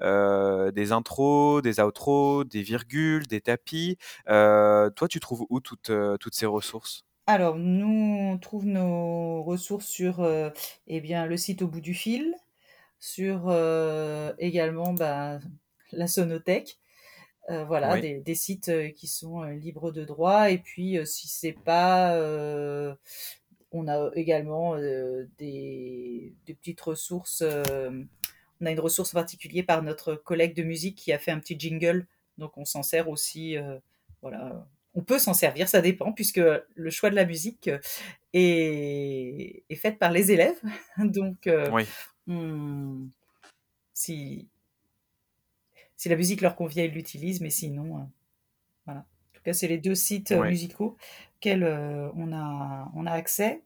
euh, 0.02 0.92
intros, 0.92 1.62
des 1.62 1.80
outros, 1.80 2.44
des 2.44 2.62
virgules, 2.62 3.26
des 3.26 3.40
tapis. 3.40 3.98
toi, 4.28 5.08
tu 5.10 5.18
trouves 5.18 5.44
où 5.50 5.58
toutes, 5.58 5.90
toutes 6.20 6.34
ces 6.36 6.46
ressources? 6.46 7.02
Alors, 7.26 7.56
nous, 7.56 8.30
on 8.30 8.38
trouve 8.38 8.64
nos 8.64 9.42
ressources 9.42 9.86
sur 9.86 10.24
eh 10.86 11.00
bien, 11.00 11.26
le 11.26 11.36
site 11.36 11.62
au 11.62 11.66
bout 11.66 11.80
du 11.80 11.94
fil, 11.94 12.36
sur 13.00 13.50
également 14.38 14.92
bah, 14.92 15.40
la 15.90 16.06
sonothèque. 16.06 16.78
Euh, 17.50 17.64
voilà, 17.64 17.92
Oui. 17.94 18.00
des, 18.00 18.20
des 18.20 18.34
sites 18.34 18.70
euh, 18.70 18.88
qui 18.88 19.06
sont 19.06 19.42
euh, 19.42 19.52
libres 19.52 19.92
de 19.92 20.04
droit. 20.04 20.50
Et 20.50 20.58
puis, 20.58 20.98
si 21.06 21.28
c'est 21.28 21.52
pas, 21.52 22.16
on 23.72 23.88
a 23.88 24.10
également 24.14 24.76
des, 24.78 26.32
des 26.46 26.54
petites 26.54 26.80
ressources. 26.80 27.42
on 27.42 28.66
a 28.66 28.70
une 28.70 28.80
ressource 28.80 29.14
en 29.14 29.18
particulier 29.18 29.62
par 29.62 29.82
notre 29.82 30.14
collègue 30.14 30.54
de 30.54 30.62
musique 30.62 30.96
qui 30.96 31.12
a 31.12 31.18
fait 31.18 31.32
un 31.32 31.38
petit 31.40 31.58
jingle. 31.58 32.06
Donc, 32.38 32.56
on 32.56 32.64
s'en 32.64 32.82
sert 32.82 33.08
aussi. 33.08 33.56
voilà, 34.22 34.66
on 34.94 35.02
peut 35.02 35.18
s'en 35.18 35.34
servir, 35.34 35.68
ça 35.68 35.80
dépend, 35.82 36.12
puisque 36.12 36.40
le 36.74 36.90
choix 36.90 37.10
de 37.10 37.16
la 37.16 37.24
musique 37.26 37.68
est, 38.32 39.64
est 39.68 39.74
fait 39.76 39.92
par 39.92 40.10
les 40.12 40.30
élèves. 40.32 40.60
Donc, 40.98 41.48
Oui. 41.72 41.84
on- 42.28 43.08
si, 43.92 44.48
si 45.96 46.08
la 46.08 46.16
musique 46.16 46.40
leur 46.40 46.56
convient, 46.56 46.84
ils 46.84 46.92
l'utilisent, 46.92 47.40
mais 47.40 47.50
sinon, 47.50 47.98
euh, 47.98 48.02
voilà. 48.86 49.00
En 49.00 49.36
tout 49.38 49.42
cas, 49.44 49.52
c'est 49.52 49.68
les 49.68 49.78
deux 49.78 49.94
sites 49.94 50.32
euh, 50.32 50.42
Ouais. 50.42 50.44
musicaux 50.44 50.96
auxquels 51.36 51.64
euh, 51.64 52.10
on, 52.16 52.32
a, 52.32 52.90
on 52.94 53.06
a 53.06 53.12
accès. 53.12 53.62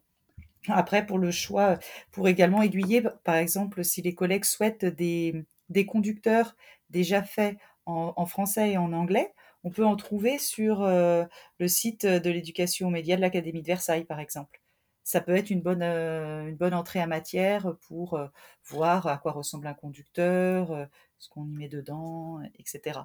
Après, 0.68 1.07
pour 1.07 1.18
le 1.18 1.31
choix, 1.31 1.79
pour 2.12 2.29
également 2.29 2.62
aiguiller, 2.62 3.03
par 3.24 3.37
exemple, 3.37 3.85
si 3.85 4.03
les 4.03 4.14
collègues 4.14 4.45
souhaitent 4.45 4.85
des, 4.85 5.45
des 5.70 5.87
conducteurs 5.87 6.57
déjà 6.91 7.22
faits 7.22 7.57
en, 7.87 8.12
en 8.16 8.26
français 8.26 8.72
et 8.72 8.79
en 8.79 8.93
anglais, 8.93 9.33
on 9.64 9.70
peut 9.70 9.85
en 9.87 9.97
trouver 9.97 10.39
sur 10.39 10.83
euh, 10.83 11.24
le 11.59 11.68
site 11.68 12.07
de 12.07 12.31
l'éducation 12.31 12.89
aux 12.89 12.91
médias 12.91 13.16
de 13.16 13.20
l'Académie 13.22 13.62
de 13.62 13.66
Versailles, 13.66 14.05
par 14.05 14.20
exemple. 14.20 14.61
Ça 15.05 15.20
peut 15.22 15.35
être 15.37 15.51
une 15.51 15.62
bonne, 15.62 15.83
euh, 15.83 16.47
une 16.49 16.57
bonne 16.57 16.74
entrée 16.74 17.03
en 17.03 17.07
matière 17.07 17.76
pour 17.89 18.14
euh, 18.14 18.29
voir 18.66 19.07
à 19.07 19.16
quoi 19.18 19.33
ressemble 19.33 19.66
un 19.66 19.74
conducteur, 19.74 20.89
ce 21.19 21.29
qu'on 21.29 21.47
y 21.47 21.55
met 21.55 21.69
dedans, 21.69 22.41
etc. 22.59 23.01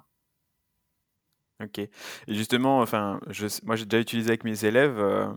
Ok. 1.62 1.78
Et 1.78 1.90
justement, 2.28 2.80
enfin, 2.80 3.20
moi 3.62 3.76
j'ai 3.76 3.86
déjà 3.86 4.00
utilisé 4.00 4.28
avec 4.30 4.42
mes 4.44 4.64
élèves, 4.64 4.98
euh, 4.98 5.28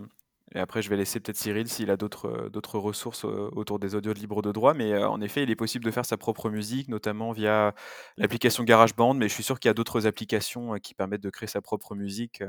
et 0.54 0.58
après 0.58 0.82
je 0.82 0.90
vais 0.90 0.96
laisser 0.96 1.20
peut-être 1.20 1.36
Cyril 1.36 1.68
s'il 1.68 1.90
a 1.90 1.96
d'autres 1.96 2.26
euh, 2.26 2.78
ressources 2.78 3.24
euh, 3.24 3.48
autour 3.52 3.78
des 3.78 3.94
audios 3.94 4.12
libres 4.12 4.42
de 4.42 4.50
droit, 4.50 4.74
mais 4.74 4.96
en 5.04 5.20
effet, 5.20 5.44
il 5.44 5.50
est 5.50 5.56
possible 5.56 5.84
de 5.84 5.90
faire 5.92 6.04
sa 6.04 6.16
propre 6.16 6.50
musique, 6.50 6.88
notamment 6.88 7.30
via 7.30 7.72
l'application 8.16 8.64
GarageBand, 8.64 9.14
mais 9.14 9.28
je 9.28 9.34
suis 9.34 9.44
sûr 9.44 9.60
qu'il 9.60 9.68
y 9.68 9.70
a 9.70 9.74
d'autres 9.74 10.06
applications 10.06 10.74
qui 10.80 10.94
permettent 10.94 11.22
de 11.22 11.30
créer 11.30 11.48
sa 11.48 11.60
propre 11.62 11.94
musique, 11.94 12.42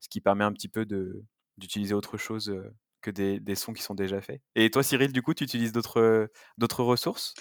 ce 0.00 0.08
qui 0.08 0.20
permet 0.20 0.44
un 0.44 0.52
petit 0.52 0.68
peu 0.68 0.84
de 0.84 1.24
d'utiliser 1.56 1.94
autre 1.94 2.16
chose 2.16 2.52
que 3.04 3.10
des, 3.10 3.38
des 3.38 3.54
sons 3.54 3.74
qui 3.74 3.82
sont 3.82 3.94
déjà 3.94 4.20
faits. 4.20 4.40
Et 4.56 4.70
toi, 4.70 4.82
Cyril, 4.82 5.12
du 5.12 5.20
coup, 5.20 5.34
tu 5.34 5.44
utilises 5.44 5.72
d'autres 5.72 6.30
d'autres 6.56 6.82
ressources? 6.82 7.34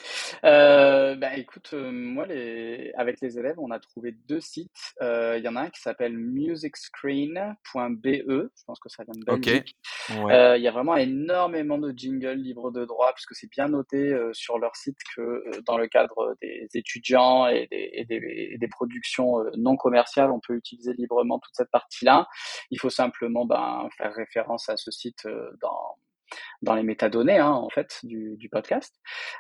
Euh, 0.44 1.16
bah 1.16 1.38
écoute, 1.38 1.70
euh, 1.74 1.92
moi 1.92 2.26
les... 2.26 2.92
avec 2.96 3.22
les 3.22 3.40
élèves, 3.40 3.56
on 3.58 3.72
a 3.72 3.80
trouvé 3.80 4.12
deux 4.28 4.42
sites. 4.42 4.72
Euh, 5.02 5.38
Il 5.38 5.44
y 5.44 5.48
en 5.48 5.56
a 5.56 5.62
un 5.62 5.70
qui 5.70 5.80
s'appelle 5.80 6.18
musicscreen.be, 6.18 8.06
je 8.06 8.64
pense 8.68 8.80
que 8.80 8.90
ça 8.90 9.04
vient 9.06 9.14
de. 9.16 9.24
Belgique. 9.24 9.78
Euh, 10.12 10.58
Il 10.58 10.64
y 10.64 10.68
a 10.68 10.72
vraiment 10.72 10.98
énormément 10.98 11.78
de 11.78 11.94
jingles 11.96 12.34
libres 12.34 12.72
de 12.72 12.84
droit, 12.84 13.14
puisque 13.14 13.36
c'est 13.36 13.50
bien 13.50 13.70
noté 13.70 14.12
euh, 14.12 14.34
sur 14.34 14.60
leur 14.60 14.76
site 14.76 14.98
que 15.16 15.22
euh, 15.22 15.62
dans 15.66 15.78
le 15.78 15.88
cadre 15.88 16.36
des 16.42 16.68
étudiants 16.74 17.48
et 17.48 17.68
des, 17.72 17.90
et 17.94 18.06
des, 18.06 18.50
et 18.54 18.58
des 18.58 18.68
productions 18.68 19.40
euh, 19.40 19.50
non 19.58 19.78
commerciales, 19.78 20.32
on 20.32 20.42
peut 20.42 20.56
utiliser 20.56 20.94
librement 20.94 21.40
toute 21.40 21.56
cette 21.56 21.72
partie-là. 21.72 22.28
Il 22.70 22.80
faut 22.80 22.90
simplement 22.90 23.46
ben, 23.46 23.88
faire 23.98 24.14
référence 24.14 24.68
à 24.68 24.76
ce 24.76 24.92
site 24.92 25.26
euh, 25.26 25.52
dans 25.62 25.98
dans 26.64 26.74
les 26.76 26.84
métadonnées 26.84 27.38
hein, 27.38 27.52
en 27.52 27.70
fait 27.70 28.00
du, 28.04 28.36
du 28.38 28.50
podcast. 28.50 28.96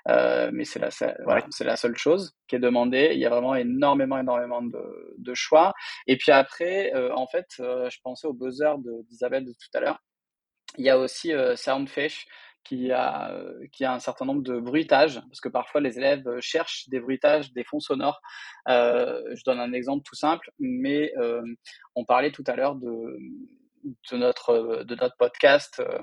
Euh, 0.09 0.51
mais 0.53 0.64
c'est 0.64 0.80
la, 0.80 0.91
seule- 0.91 1.18
voilà, 1.24 1.45
c'est 1.49 1.64
la 1.64 1.76
seule 1.76 1.97
chose 1.97 2.36
qui 2.47 2.55
est 2.55 2.59
demandée. 2.59 3.11
Il 3.14 3.20
y 3.20 3.26
a 3.26 3.30
vraiment 3.30 3.55
énormément, 3.55 4.20
énormément 4.20 4.61
de, 4.61 5.16
de 5.18 5.34
choix. 5.34 5.74
Et 6.05 6.18
puis 6.18 6.32
après, 6.32 6.93
euh, 6.93 7.11
en 7.16 7.26
fait, 7.26 7.47
euh, 7.59 7.89
je 7.89 7.99
pensais 8.03 8.28
au 8.28 8.34
buzzer 8.34 8.78
de- 8.78 9.01
d'Isabelle 9.07 9.45
de, 9.45 9.53
tout 9.53 9.76
à 9.78 9.80
l'heure. 9.80 9.99
Il 10.78 10.86
y 10.86 10.89
a 10.89 10.99
aussi 10.99 11.32
Soundfish 11.55 12.28
qui 12.64 12.91
a, 12.91 13.32
qui 13.72 13.86
a 13.86 13.93
un 13.93 13.99
certain 13.99 14.26
nombre 14.26 14.41
de 14.41 14.59
bruitages, 14.59 15.20
parce 15.30 15.41
que 15.41 15.49
parfois 15.49 15.82
les 15.82 15.97
élèves 15.97 16.24
cherchent 16.39 16.89
des 16.89 16.99
bruitages, 16.99 17.53
des 17.53 17.64
fonds 17.64 17.80
sonores. 17.80 18.22
Je 18.68 19.43
donne 19.45 19.59
un 19.59 19.72
exemple 19.74 20.03
tout 20.03 20.16
simple, 20.16 20.49
mais 20.59 21.14
on 21.95 22.05
parlait 22.05 22.32
tout 22.32 22.43
à 22.47 22.55
l'heure 22.55 22.76
de, 22.76 23.20
de, 23.84 24.18
notre, 24.18 24.84
de 24.84 24.96
notre 24.96 25.16
podcast 25.18 25.80
euh, 25.80 26.00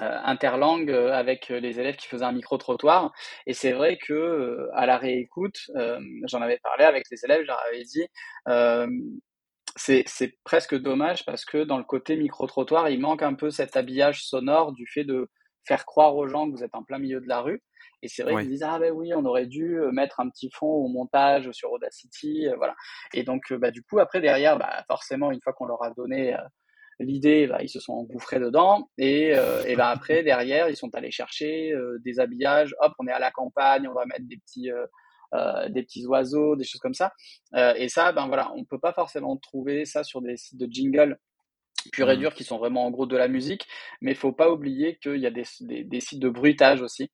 euh, 0.00 0.18
interlangue 0.24 0.90
euh, 0.90 1.12
avec 1.12 1.48
les 1.48 1.80
élèves 1.80 1.96
qui 1.96 2.06
faisaient 2.06 2.24
un 2.24 2.32
micro-trottoir. 2.32 3.12
Et 3.46 3.52
c'est 3.54 3.72
vrai 3.72 3.98
que 3.98 4.12
euh, 4.12 4.68
à 4.74 4.86
la 4.86 4.96
réécoute, 4.96 5.58
euh, 5.76 6.00
j'en 6.26 6.40
avais 6.40 6.58
parlé 6.62 6.84
avec 6.84 7.04
les 7.10 7.24
élèves, 7.24 7.42
je 7.42 7.46
leur 7.48 7.60
avais 7.68 7.82
dit, 7.82 8.06
euh, 8.48 8.86
c'est 9.76 10.04
presque 10.44 10.74
dommage 10.74 11.24
parce 11.24 11.44
que 11.44 11.62
dans 11.64 11.78
le 11.78 11.84
côté 11.84 12.16
micro-trottoir, 12.16 12.88
il 12.90 13.00
manque 13.00 13.22
un 13.22 13.34
peu 13.34 13.50
cet 13.50 13.76
habillage 13.76 14.24
sonore 14.24 14.72
du 14.72 14.86
fait 14.86 15.04
de 15.04 15.28
faire 15.66 15.84
croire 15.84 16.16
aux 16.16 16.26
gens 16.28 16.46
que 16.46 16.56
vous 16.56 16.64
êtes 16.64 16.74
en 16.74 16.82
plein 16.82 16.98
milieu 16.98 17.20
de 17.20 17.28
la 17.28 17.40
rue. 17.40 17.62
Et 18.02 18.08
c'est 18.08 18.22
vrai 18.22 18.34
Ouais. 18.34 18.42
qu'ils 18.42 18.50
disent, 18.50 18.62
ah 18.62 18.78
ben 18.78 18.92
oui, 18.92 19.12
on 19.14 19.24
aurait 19.24 19.46
dû 19.46 19.78
euh, 19.80 19.90
mettre 19.92 20.20
un 20.20 20.28
petit 20.30 20.50
fond 20.54 20.66
au 20.66 20.88
montage 20.88 21.50
sur 21.52 21.72
Audacity, 21.72 22.48
euh, 22.48 22.56
voilà. 22.56 22.74
Et 23.12 23.24
donc, 23.24 23.50
euh, 23.52 23.58
bah, 23.58 23.70
du 23.70 23.82
coup, 23.82 23.98
après, 23.98 24.20
derrière, 24.20 24.56
bah, 24.58 24.84
forcément, 24.86 25.30
une 25.32 25.40
fois 25.42 25.52
qu'on 25.52 25.66
leur 25.66 25.82
a 25.82 25.90
donné 25.90 26.34
euh, 26.34 26.38
l'idée, 27.00 27.46
bah, 27.46 27.58
ils 27.62 27.68
se 27.68 27.80
sont 27.80 27.92
engouffrés 27.92 28.40
dedans 28.40 28.90
et, 28.98 29.34
et 29.66 29.76
ben 29.76 29.86
après 29.86 30.22
derrière 30.22 30.68
ils 30.68 30.76
sont 30.76 30.94
allés 30.94 31.10
chercher 31.10 31.72
des 32.04 32.18
habillages. 32.20 32.74
Hop, 32.80 32.92
on 32.98 33.06
est 33.06 33.12
à 33.12 33.18
la 33.18 33.30
campagne, 33.30 33.86
on 33.88 33.94
va 33.94 34.04
mettre 34.06 34.26
des 34.26 34.36
petits 34.36 34.70
des 35.68 35.82
petits 35.82 36.06
oiseaux, 36.06 36.56
des 36.56 36.64
choses 36.64 36.80
comme 36.80 36.94
ça. 36.94 37.12
et 37.54 37.88
ça, 37.88 38.12
ben 38.12 38.26
voilà, 38.26 38.52
on 38.56 38.64
peut 38.64 38.80
pas 38.80 38.92
forcément 38.92 39.36
trouver 39.36 39.84
ça 39.84 40.02
sur 40.02 40.22
des 40.22 40.36
sites 40.36 40.58
de 40.58 40.66
jingle 40.68 41.18
pur 41.92 42.10
et 42.10 42.16
mmh. 42.16 42.20
dur 42.20 42.34
qui 42.34 42.44
sont 42.44 42.58
vraiment 42.58 42.84
en 42.84 42.90
gros 42.90 43.06
de 43.06 43.16
la 43.16 43.28
musique, 43.28 43.66
mais 44.00 44.12
il 44.12 44.16
faut 44.16 44.32
pas 44.32 44.50
oublier 44.50 44.98
qu'il 44.98 45.16
y 45.16 45.26
a 45.26 45.30
des, 45.30 45.44
des, 45.60 46.00
sites 46.00 46.20
de 46.20 46.28
bruitage 46.28 46.82
aussi. 46.82 47.10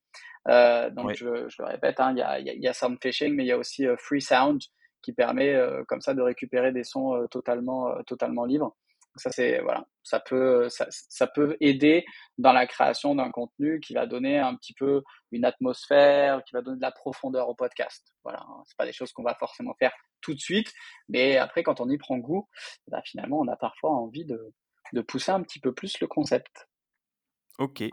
Euh, 0.49 0.91
donc 0.91 1.15
je, 1.15 1.49
je, 1.49 1.63
le 1.63 1.69
répète, 1.69 2.01
hein, 2.01 2.13
il, 2.13 2.19
y 2.19 2.23
a, 2.23 2.39
il 2.39 2.63
y 2.63 2.69
a 2.69 2.73
Sound 2.73 2.99
Fishing, 3.01 3.35
mais 3.35 3.45
il 3.45 3.47
y 3.47 3.53
a 3.53 3.59
aussi 3.59 3.87
euh, 3.87 3.97
Free 3.99 4.21
Sound 4.21 4.61
qui 5.03 5.13
permet 5.13 5.55
euh, 5.55 5.85
comme 5.87 6.01
ça 6.01 6.15
de 6.15 6.23
récupérer 6.23 6.73
des 6.73 6.85
sons 6.85 7.15
euh, 7.15 7.27
totalement, 7.27 7.95
totalement 8.07 8.45
libres. 8.45 8.77
Ça 9.17 9.31
c'est 9.31 9.61
voilà, 9.61 9.87
ça 10.03 10.19
peut 10.19 10.69
ça, 10.69 10.87
ça, 10.91 11.27
peut 11.27 11.57
aider 11.61 12.05
dans 12.37 12.53
la 12.53 12.67
création 12.67 13.15
d'un 13.15 13.31
contenu 13.31 13.79
qui 13.81 13.95
va 13.95 14.07
donner 14.07 14.39
un 14.39 14.57
petit 14.57 14.75
peu 14.75 15.03
une 15.31 15.45
atmosphère, 15.45 16.43
qui 16.45 16.53
va 16.53 16.63
donner 16.63 16.79
de 16.79 16.83
la 16.83 16.91
profondeur 16.91 17.49
au 17.49 17.55
podcast. 17.55 18.13
Voilà, 18.25 18.41
hein. 18.41 18.63
c'est 18.67 18.77
pas 18.77 18.87
des 18.87 18.93
choses 18.93 19.13
qu'on 19.13 19.23
va 19.23 19.37
forcément 19.37 19.75
faire 19.79 19.93
tout 20.21 20.35
de 20.35 20.41
suite, 20.41 20.73
mais 21.09 21.37
après 21.37 21.63
quand 21.63 21.81
on 21.81 21.89
y 21.89 21.97
prend 21.97 22.19
goût, 22.19 22.49
bah, 22.89 23.03
finalement 23.05 23.39
on 23.39 23.49
a 23.49 23.57
parfois 23.57 23.91
envie 23.91 24.25
de, 24.25 24.53
de 24.93 25.01
pousser 25.01 25.31
un 25.31 25.43
petit 25.43 25.61
peu 25.61 25.73
plus 25.73 26.01
le 26.01 26.09
concept. 26.09 26.69
Ok, 27.59 27.85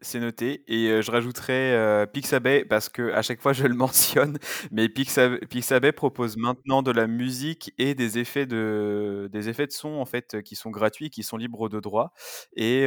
c'est 0.00 0.20
noté 0.20 0.62
et 0.68 1.02
je 1.02 1.10
rajouterai 1.10 2.06
Pixabay 2.12 2.64
parce 2.64 2.88
que 2.88 3.12
à 3.12 3.22
chaque 3.22 3.40
fois 3.40 3.52
je 3.52 3.66
le 3.66 3.74
mentionne, 3.74 4.38
mais 4.70 4.88
Pixabay, 4.88 5.92
propose 5.92 6.36
maintenant 6.36 6.82
de 6.82 6.90
la 6.90 7.06
musique 7.06 7.72
et 7.78 7.94
des 7.94 8.18
effets 8.18 8.46
de 8.46 9.28
des 9.32 9.48
effets 9.48 9.66
de 9.66 9.72
son 9.72 9.88
en 9.90 10.04
fait 10.04 10.42
qui 10.42 10.54
sont 10.56 10.70
gratuits, 10.70 11.10
qui 11.10 11.22
sont 11.22 11.36
libres 11.36 11.68
de 11.68 11.80
droit 11.80 12.12
et 12.54 12.86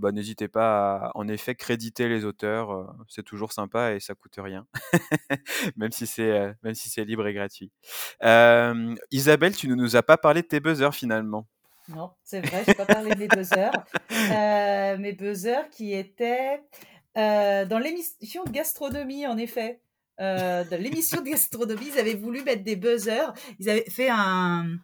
bah, 0.00 0.12
n'hésitez 0.12 0.48
pas 0.48 0.96
à 1.06 1.10
en 1.14 1.28
effet 1.28 1.54
créditer 1.54 2.08
les 2.08 2.24
auteurs, 2.24 2.94
c'est 3.08 3.24
toujours 3.24 3.52
sympa 3.52 3.92
et 3.92 4.00
ça 4.00 4.14
coûte 4.14 4.34
rien, 4.38 4.66
même 5.76 5.92
si 5.92 6.06
c'est 6.06 6.54
même 6.62 6.74
si 6.74 6.90
c'est 6.90 7.04
libre 7.04 7.26
et 7.26 7.34
gratuit. 7.34 7.70
Isabelle, 9.10 9.56
tu 9.56 9.68
ne 9.68 9.74
nous 9.74 9.96
as 9.96 10.02
pas 10.02 10.16
parlé 10.16 10.42
de 10.42 10.46
tes 10.46 10.60
buzzers 10.60 10.94
finalement. 10.94 11.46
Non, 11.94 12.12
c'est 12.22 12.40
vrai, 12.40 12.62
je 12.64 12.70
n'ai 12.70 12.74
pas 12.74 12.86
parlé 12.86 13.10
de 13.10 13.18
mes 13.18 13.28
buzzers. 13.28 13.72
Euh, 14.12 14.98
mes 14.98 15.12
buzzers 15.12 15.68
qui 15.70 15.94
étaient 15.94 16.60
euh, 17.16 17.64
dans 17.64 17.78
l'émission 17.78 18.44
de 18.44 18.50
gastronomie, 18.50 19.26
en 19.26 19.36
effet. 19.38 19.80
Euh, 20.20 20.64
dans 20.64 20.80
l'émission 20.80 21.20
de 21.20 21.30
gastronomie, 21.30 21.88
ils 21.92 21.98
avaient 21.98 22.14
voulu 22.14 22.42
mettre 22.42 22.62
des 22.62 22.76
buzzers. 22.76 23.32
Ils 23.58 23.70
avaient 23.70 23.88
fait 23.88 24.08
un, 24.10 24.76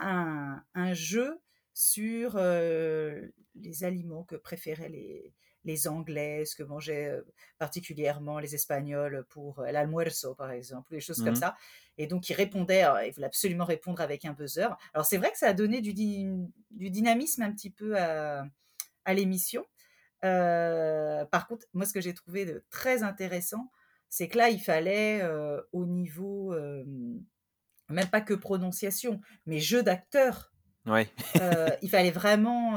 un, 0.00 0.62
un 0.74 0.94
jeu 0.94 1.40
sur 1.74 2.38
les 2.38 3.84
aliments 3.84 4.24
que 4.24 4.36
préféraient 4.36 4.88
les, 4.88 5.34
les 5.64 5.88
Anglais, 5.88 6.44
ce 6.44 6.54
que 6.56 6.62
mangeaient 6.62 7.20
particulièrement 7.58 8.38
les 8.38 8.54
Espagnols 8.54 9.24
pour 9.28 9.62
l'almuerzo, 9.62 10.34
par 10.34 10.50
exemple, 10.50 10.92
des 10.92 11.00
choses 11.00 11.22
comme 11.22 11.32
mmh 11.32 11.36
ça. 11.36 11.56
Et 11.98 12.06
donc, 12.06 12.30
il 12.30 12.34
répondait, 12.34 12.84
il 13.06 13.12
voulait 13.12 13.26
absolument 13.26 13.64
répondre 13.64 14.00
avec 14.00 14.24
un 14.24 14.32
buzzer. 14.32 14.68
Alors, 14.94 15.04
c'est 15.04 15.18
vrai 15.18 15.30
que 15.32 15.38
ça 15.38 15.48
a 15.48 15.52
donné 15.52 15.80
du, 15.80 15.92
du 15.92 16.90
dynamisme 16.90 17.42
un 17.42 17.52
petit 17.52 17.70
peu 17.70 17.98
à, 17.98 18.46
à 19.04 19.14
l'émission. 19.14 19.64
par 20.22 21.46
contre, 21.48 21.66
moi, 21.74 21.86
ce 21.86 21.92
que 21.92 22.00
j'ai 22.00 22.14
trouvé 22.14 22.44
de 22.44 22.64
très 22.70 23.02
intéressant, 23.02 23.70
c'est 24.08 24.28
que 24.28 24.38
là, 24.38 24.48
il 24.50 24.60
fallait, 24.60 25.22
au 25.72 25.86
niveau, 25.86 26.54
même 27.88 28.08
pas 28.10 28.20
que 28.20 28.34
prononciation, 28.34 29.20
mais 29.46 29.58
jeu 29.58 29.82
d'acteur, 29.82 30.52
Ouais. 30.88 31.08
il 31.82 31.90
fallait 31.90 32.10
vraiment 32.10 32.76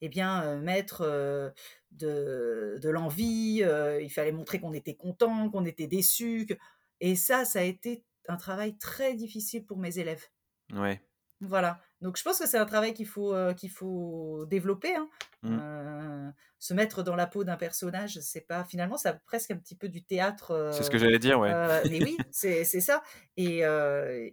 eh 0.00 0.08
bien, 0.08 0.56
mettre 0.56 1.54
de, 1.92 2.78
de 2.82 2.88
l'envie, 2.90 3.62
il 4.00 4.10
fallait 4.10 4.32
montrer 4.32 4.60
qu'on 4.60 4.72
était 4.72 4.96
content, 4.96 5.48
qu'on 5.50 5.64
était 5.64 5.86
déçu. 5.86 6.46
Et 7.00 7.14
ça, 7.14 7.44
ça 7.44 7.60
a 7.60 7.62
été 7.62 8.04
un 8.28 8.36
travail 8.36 8.76
très 8.78 9.14
difficile 9.14 9.64
pour 9.64 9.78
mes 9.78 9.98
élèves. 9.98 10.24
Ouais. 10.72 11.00
Voilà. 11.40 11.80
Donc 12.00 12.18
je 12.18 12.22
pense 12.22 12.38
que 12.38 12.46
c'est 12.46 12.58
un 12.58 12.66
travail 12.66 12.92
qu'il 12.92 13.06
faut, 13.06 13.34
qu'il 13.56 13.70
faut 13.70 14.44
développer. 14.46 14.94
Hein. 14.94 15.08
Mmh. 15.42 16.32
se 16.58 16.74
mettre 16.74 17.04
dans 17.04 17.14
la 17.14 17.26
peau 17.28 17.44
d'un 17.44 17.56
personnage, 17.56 18.18
c'est 18.20 18.40
pas 18.40 18.64
finalement 18.64 18.96
ça 18.96 19.12
presque 19.26 19.52
un 19.52 19.56
petit 19.56 19.76
peu 19.76 19.88
du 19.88 20.02
théâtre. 20.02 20.70
c'est 20.72 20.82
ce 20.82 20.90
que 20.90 20.98
j'allais 20.98 21.20
dire, 21.20 21.38
ouais. 21.38 21.52
mais 21.88 22.02
oui, 22.02 22.16
c'est 22.30 22.64
ça. 22.64 23.02
Et 23.36 23.62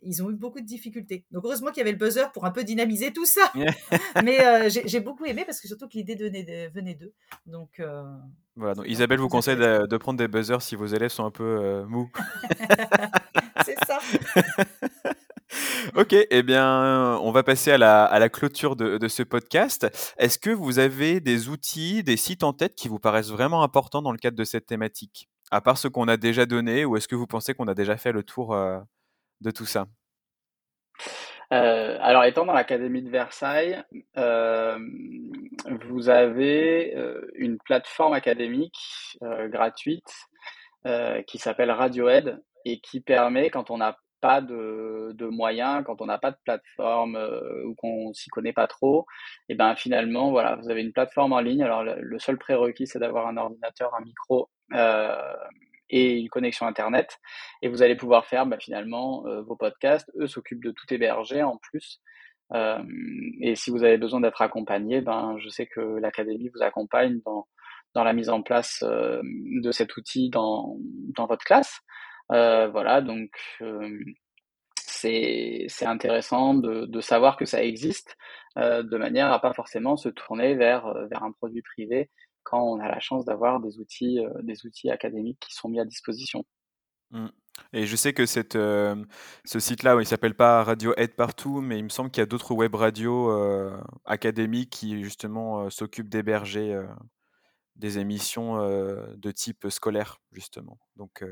ils 0.01 0.23
ont 0.23 0.31
eu 0.31 0.35
beaucoup 0.35 0.59
de 0.59 0.65
difficultés. 0.65 1.25
Donc 1.31 1.45
heureusement 1.45 1.69
qu'il 1.69 1.79
y 1.79 1.81
avait 1.81 1.91
le 1.91 1.97
buzzer 1.97 2.31
pour 2.33 2.45
un 2.45 2.51
peu 2.51 2.63
dynamiser 2.63 3.13
tout 3.13 3.25
ça. 3.25 3.51
mais 4.23 4.69
j'ai 4.69 4.99
beaucoup 4.99 5.25
aimé 5.25 5.43
parce 5.45 5.61
que 5.61 5.67
surtout 5.67 5.87
que 5.87 5.93
l'idée 5.93 6.15
venait 6.15 6.95
d'eux. 6.95 7.13
Donc 7.45 7.81
voilà. 8.55 8.73
Donc 8.73 8.87
Isabelle 8.87 9.19
vous 9.19 9.29
conseille 9.29 9.57
de, 9.57 9.85
de, 9.85 9.97
prendre 9.97 10.17
des 10.17 10.27
buzzers 10.27 10.61
si 10.61 10.75
vos 10.75 10.85
élèves 10.85 11.11
sont 11.11 11.25
un 11.25 11.31
peu 11.31 11.83
mous. 11.83 12.11
c'est 13.65 13.77
ça. 13.85 13.99
Ok, 15.95 16.15
eh 16.15 16.41
bien, 16.41 17.19
on 17.21 17.31
va 17.31 17.43
passer 17.43 17.71
à 17.71 17.77
la, 17.77 18.03
à 18.03 18.17
la 18.17 18.27
clôture 18.27 18.75
de, 18.75 18.97
de, 18.97 19.07
ce 19.07 19.21
podcast. 19.21 19.85
Est-ce 20.17 20.39
que 20.39 20.49
vous 20.49 20.79
avez 20.79 21.19
des 21.19 21.49
outils, 21.49 22.01
des 22.01 22.17
sites 22.17 22.41
en 22.41 22.51
tête 22.51 22.73
qui 22.73 22.87
vous 22.87 22.97
paraissent 22.97 23.29
vraiment 23.29 23.61
importants 23.61 24.01
dans 24.01 24.11
le 24.11 24.17
cadre 24.17 24.35
de 24.35 24.43
cette 24.43 24.65
thématique? 24.65 25.29
À 25.51 25.61
part 25.61 25.77
ce 25.77 25.87
qu'on 25.87 26.07
a 26.07 26.17
déjà 26.17 26.47
donné, 26.47 26.83
ou 26.83 26.97
est-ce 26.97 27.07
que 27.07 27.15
vous 27.15 27.27
pensez 27.27 27.53
qu'on 27.53 27.67
a 27.67 27.75
déjà 27.75 27.95
fait 27.95 28.11
le 28.11 28.23
tour 28.23 28.55
euh, 28.55 28.79
de 29.41 29.51
tout 29.51 29.67
ça? 29.67 29.85
Euh, 31.51 31.99
alors, 32.01 32.23
étant 32.23 32.47
dans 32.47 32.53
l'Académie 32.53 33.03
de 33.03 33.11
Versailles, 33.11 33.83
euh, 34.17 34.79
vous 35.87 36.09
avez 36.09 36.95
une 37.35 37.59
plateforme 37.59 38.13
académique 38.13 39.19
gratuite 39.21 40.11
qui 41.27 41.37
s'appelle 41.37 41.69
Radiohead 41.69 42.41
et 42.65 42.79
qui 42.79 42.99
permet, 42.99 43.51
quand 43.51 43.69
on 43.69 43.77
n'a 43.77 43.95
pas 44.23 44.39
de, 44.39 45.27
moyens, 45.27 45.83
quand 45.85 46.01
on 46.01 46.05
n'a 46.05 46.17
pas 46.17 46.31
de 46.31 46.37
plateforme 46.45 47.17
euh, 47.17 47.65
ou 47.65 47.75
qu'on 47.75 48.13
s'y 48.13 48.29
connaît 48.29 48.53
pas 48.53 48.67
trop, 48.67 49.05
et 49.49 49.55
ben 49.55 49.75
finalement 49.75 50.31
voilà, 50.31 50.55
vous 50.55 50.69
avez 50.69 50.81
une 50.81 50.93
plateforme 50.93 51.33
en 51.33 51.41
ligne. 51.41 51.61
Alors 51.61 51.83
le, 51.83 52.19
seul 52.19 52.37
prérequis 52.37 52.87
c'est 52.87 52.99
d'avoir 52.99 53.27
un 53.27 53.35
ordinateur, 53.35 53.93
un 53.95 54.01
micro 54.01 54.49
euh, 54.73 55.33
et 55.89 56.19
une 56.19 56.29
connexion 56.29 56.65
internet, 56.65 57.19
et 57.61 57.67
vous 57.67 57.83
allez 57.83 57.97
pouvoir 57.97 58.25
faire 58.25 58.45
ben, 58.45 58.57
finalement 58.61 59.25
euh, 59.27 59.41
vos 59.41 59.57
podcasts. 59.57 60.09
Eux 60.17 60.27
s'occupent 60.27 60.63
de 60.63 60.71
tout 60.71 60.93
héberger 60.93 61.43
en 61.43 61.57
plus. 61.57 61.99
Et 63.41 63.55
si 63.55 63.71
vous 63.71 63.83
avez 63.83 63.97
besoin 63.97 64.21
d'être 64.21 64.41
accompagné, 64.41 65.01
ben 65.01 65.35
je 65.39 65.49
sais 65.49 65.65
que 65.65 65.81
l'académie 65.81 66.49
vous 66.53 66.61
accompagne 66.61 67.19
dans 67.25 67.47
dans 67.95 68.03
la 68.03 68.13
mise 68.13 68.29
en 68.29 68.43
place 68.43 68.83
de 68.83 69.71
cet 69.71 69.97
outil 69.97 70.29
dans 70.29 70.77
dans 71.17 71.25
votre 71.25 71.43
classe. 71.43 71.81
Euh, 72.31 72.69
voilà, 72.69 73.01
donc 73.01 73.31
euh, 73.61 73.99
c'est 74.77 75.67
intéressant 75.81 76.53
de, 76.53 76.85
de, 76.85 77.01
savoir 77.01 77.35
que 77.35 77.45
ça 77.45 77.63
existe 77.63 78.15
euh, 78.57 78.83
de 78.83 78.97
manière 78.97 79.31
à 79.31 79.41
pas 79.41 79.53
forcément 79.53 79.97
se 79.97 80.09
tourner 80.09 80.55
vers, 80.55 80.93
vers 81.09 81.23
un 81.23 81.31
produit 81.31 81.61
privé 81.61 82.09
quand 82.43 82.61
on 82.61 82.79
a 82.79 82.87
la 82.87 82.99
chance 82.99 83.25
d'avoir 83.25 83.59
des 83.59 83.79
outils, 83.79 84.19
des 84.41 84.65
outils 84.65 84.89
académiques 84.89 85.39
qui 85.39 85.53
sont 85.53 85.69
mis 85.69 85.79
à 85.79 85.85
disposition. 85.85 86.45
Mmh. 87.11 87.27
Et 87.71 87.85
je 87.85 87.95
sais 87.95 88.13
que 88.13 88.25
cette, 88.25 88.53
ce 88.53 89.59
site-là, 89.59 89.95
il 89.99 90.05
s'appelle 90.05 90.35
pas 90.35 90.63
Radio 90.63 90.93
Aide 90.97 91.15
Partout, 91.15 91.61
mais 91.61 91.77
il 91.77 91.83
me 91.83 91.89
semble 91.89 92.09
qu'il 92.09 92.21
y 92.21 92.23
a 92.23 92.25
d'autres 92.25 92.53
web 92.53 92.73
radios 92.75 93.31
académiques 94.05 94.71
qui 94.71 95.03
justement 95.03 95.69
s'occupent 95.69 96.09
d'héberger 96.09 96.81
des 97.75 97.99
émissions 97.99 98.57
de 98.57 99.31
type 99.31 99.67
scolaire, 99.69 100.19
justement. 100.31 100.79
Donc, 100.95 101.23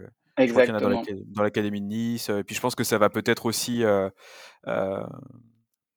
Exactement. 0.43 0.79
Je 0.79 0.83
crois 0.83 1.03
qu'il 1.03 1.15
y 1.15 1.19
en 1.19 1.21
a 1.21 1.25
dans 1.33 1.43
l'Académie 1.43 1.81
de 1.81 1.85
Nice. 1.85 2.29
Et 2.29 2.43
puis 2.43 2.55
je 2.55 2.61
pense 2.61 2.75
que 2.75 2.83
ça 2.83 2.97
va 2.97 3.09
peut-être 3.09 3.45
aussi. 3.45 3.83
Euh, 3.83 4.09
euh, 4.67 5.05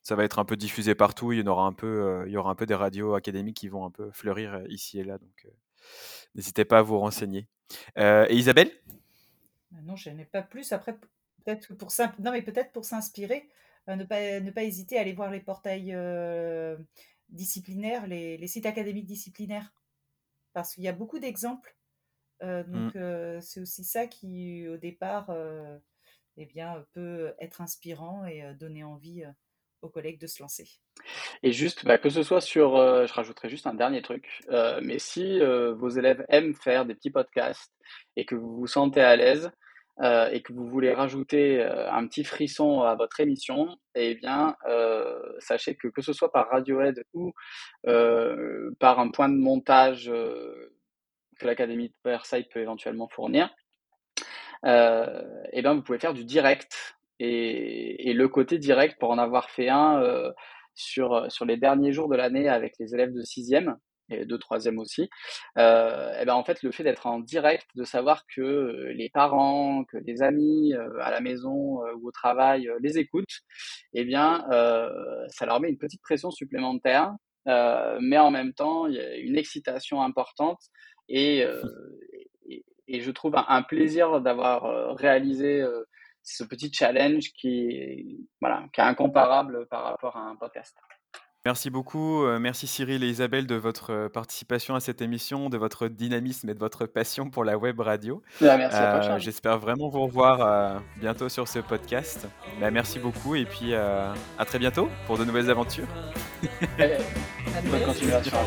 ça 0.02 0.16
va 0.16 0.24
être 0.24 0.38
un 0.38 0.44
peu 0.44 0.56
diffusé 0.56 0.94
partout. 0.94 1.32
Il 1.32 1.44
y, 1.44 1.48
aura 1.48 1.64
un 1.64 1.72
peu, 1.72 1.86
euh, 1.86 2.24
il 2.26 2.32
y 2.32 2.36
aura 2.36 2.50
un 2.50 2.54
peu 2.54 2.66
des 2.66 2.74
radios 2.74 3.14
académiques 3.14 3.56
qui 3.56 3.68
vont 3.68 3.84
un 3.86 3.90
peu 3.90 4.10
fleurir 4.12 4.62
ici 4.68 4.98
et 4.98 5.04
là. 5.04 5.18
Donc 5.18 5.46
n'hésitez 6.34 6.64
pas 6.64 6.78
à 6.78 6.82
vous 6.82 6.98
renseigner. 6.98 7.48
et 7.96 8.34
Isabelle? 8.34 8.70
Bah 9.70 9.78
Non, 9.82 9.96
je 9.96 10.10
n'ai 10.10 10.26
pas 10.26 10.42
plus. 10.42 10.72
Après, 10.72 10.94
peut-être 11.44 11.74
pour, 11.74 11.90
non, 12.18 12.32
mais 12.32 12.42
peut-être 12.42 12.72
pour 12.72 12.84
s'inspirer, 12.84 13.48
ne, 13.88 14.04
pas, 14.04 14.40
ne 14.40 14.50
pas 14.50 14.64
hésiter 14.64 14.98
à 14.98 15.00
aller 15.00 15.14
voir 15.14 15.30
les 15.30 15.40
portails 15.40 15.96
disciplinaires, 17.30 18.06
les, 18.06 18.36
les 18.36 18.46
sites 18.46 18.66
académiques 18.66 19.06
disciplinaires. 19.06 19.72
Parce 20.52 20.74
qu'il 20.74 20.84
y 20.84 20.88
a 20.88 20.92
beaucoup 20.92 21.18
d'exemples 21.18 21.74
euh, 21.74 21.83
donc, 22.44 22.94
mmh. 22.94 23.40
c'est 23.40 23.60
aussi 23.60 23.84
ça 23.84 24.06
qui, 24.06 24.68
au 24.68 24.76
départ, 24.76 25.34
eh 26.36 26.46
bien, 26.46 26.84
peut 26.92 27.32
être 27.40 27.60
inspirant 27.60 28.24
et 28.26 28.42
donner 28.54 28.84
envie 28.84 29.24
aux 29.82 29.88
collègues 29.88 30.20
de 30.20 30.26
se 30.26 30.42
lancer. 30.42 30.68
Et 31.42 31.52
juste, 31.52 31.84
bah, 31.84 31.98
que 31.98 32.10
ce 32.10 32.22
soit 32.22 32.40
sur, 32.40 32.76
je 32.76 33.12
rajouterai 33.12 33.48
juste 33.48 33.66
un 33.66 33.74
dernier 33.74 34.02
truc, 34.02 34.42
mais 34.82 34.98
si 34.98 35.40
vos 35.40 35.88
élèves 35.88 36.24
aiment 36.28 36.54
faire 36.54 36.86
des 36.86 36.94
petits 36.94 37.10
podcasts 37.10 37.72
et 38.16 38.24
que 38.24 38.34
vous 38.34 38.56
vous 38.56 38.66
sentez 38.66 39.00
à 39.00 39.16
l'aise, 39.16 39.50
euh, 40.02 40.28
et 40.30 40.42
que 40.42 40.52
vous 40.52 40.66
voulez 40.68 40.92
rajouter 40.92 41.62
euh, 41.62 41.88
un 41.92 42.08
petit 42.08 42.24
frisson 42.24 42.82
à 42.82 42.96
votre 42.96 43.20
émission, 43.20 43.76
eh 43.94 44.16
bien, 44.16 44.56
euh, 44.68 45.22
sachez 45.38 45.76
que 45.76 45.86
que 45.86 46.02
ce 46.02 46.12
soit 46.12 46.32
par 46.32 46.48
Radiohead 46.48 47.04
ou 47.14 47.32
par 48.80 48.98
un 48.98 49.10
point 49.10 49.28
de 49.28 49.36
montage 49.36 50.10
que 51.38 51.46
l'Académie 51.46 51.88
de 51.88 51.94
Versailles 52.04 52.48
peut 52.50 52.60
éventuellement 52.60 53.08
fournir, 53.08 53.54
eh 54.64 55.62
bien, 55.62 55.74
vous 55.74 55.82
pouvez 55.82 55.98
faire 55.98 56.14
du 56.14 56.24
direct. 56.24 56.96
Et, 57.20 58.10
et, 58.10 58.12
le 58.12 58.28
côté 58.28 58.58
direct, 58.58 58.98
pour 58.98 59.10
en 59.10 59.18
avoir 59.18 59.48
fait 59.50 59.68
un 59.68 60.02
sur, 60.74 61.30
sur 61.30 61.44
les 61.44 61.56
derniers 61.56 61.92
jours 61.92 62.08
de 62.08 62.16
l'année 62.16 62.48
avec 62.48 62.74
les 62.80 62.94
élèves 62.94 63.12
de 63.12 63.22
sixième, 63.22 63.76
et 64.10 64.24
de 64.24 64.36
troisième 64.36 64.78
aussi, 64.78 65.08
euh, 65.58 66.20
et 66.20 66.24
ben 66.24 66.34
en 66.34 66.44
fait 66.44 66.62
le 66.62 66.70
fait 66.72 66.84
d'être 66.84 67.06
en 67.06 67.20
direct, 67.20 67.66
de 67.74 67.84
savoir 67.84 68.24
que 68.26 68.40
euh, 68.42 68.92
les 68.92 69.08
parents, 69.08 69.84
que 69.84 69.96
les 69.98 70.22
amis 70.22 70.74
euh, 70.74 70.88
à 71.00 71.10
la 71.10 71.20
maison 71.20 71.82
euh, 71.84 71.94
ou 71.94 72.08
au 72.08 72.10
travail 72.10 72.70
les 72.80 72.98
écoutent, 72.98 73.40
et 73.94 74.04
bien 74.04 74.44
ça 75.28 75.46
leur 75.46 75.60
met 75.60 75.70
une 75.70 75.78
petite 75.78 76.02
pression 76.02 76.30
supplémentaire, 76.30 77.14
mais 77.46 78.18
en 78.18 78.30
même 78.30 78.52
temps 78.52 78.86
il 78.86 78.94
y 78.94 79.00
a 79.00 79.16
une 79.16 79.36
excitation 79.36 80.02
importante 80.02 80.60
et, 81.08 81.44
et, 82.48 82.64
et 82.88 83.00
je 83.00 83.10
trouve 83.10 83.36
un, 83.36 83.44
un 83.48 83.62
plaisir 83.62 84.20
d'avoir 84.20 84.96
réalisé 84.96 85.64
ce 86.22 86.44
petit 86.44 86.72
challenge 86.72 87.32
qui, 87.32 88.26
voilà, 88.40 88.64
qui 88.72 88.80
est 88.80 88.84
incomparable 88.84 89.66
par 89.66 89.84
rapport 89.84 90.16
à 90.16 90.20
un 90.20 90.36
podcast. 90.36 90.76
Merci 91.44 91.68
beaucoup. 91.68 92.24
Euh, 92.24 92.38
merci 92.38 92.66
Cyril 92.66 93.04
et 93.04 93.08
Isabelle 93.08 93.46
de 93.46 93.54
votre 93.54 93.92
euh, 93.92 94.08
participation 94.08 94.76
à 94.76 94.80
cette 94.80 95.02
émission, 95.02 95.50
de 95.50 95.58
votre 95.58 95.88
dynamisme 95.88 96.48
et 96.48 96.54
de 96.54 96.58
votre 96.58 96.86
passion 96.86 97.28
pour 97.28 97.44
la 97.44 97.58
web 97.58 97.80
radio. 97.80 98.22
Bah, 98.40 98.56
merci 98.56 98.78
à 98.78 98.98
toi, 98.98 99.10
euh, 99.10 99.18
J'espère 99.18 99.58
vraiment 99.58 99.90
vous 99.90 100.00
revoir 100.00 100.80
bientôt 100.96 101.28
sur 101.28 101.46
ce 101.46 101.58
podcast. 101.58 102.26
Bah, 102.60 102.70
merci 102.70 102.98
beaucoup 102.98 103.34
et 103.34 103.44
puis 103.44 103.74
à 103.74 104.14
très 104.46 104.58
bientôt 104.58 104.88
pour 105.06 105.18
de 105.18 105.24
nouvelles 105.26 105.50
aventures. 105.50 105.88
bonne 106.78 107.84
continuation. 107.84 108.38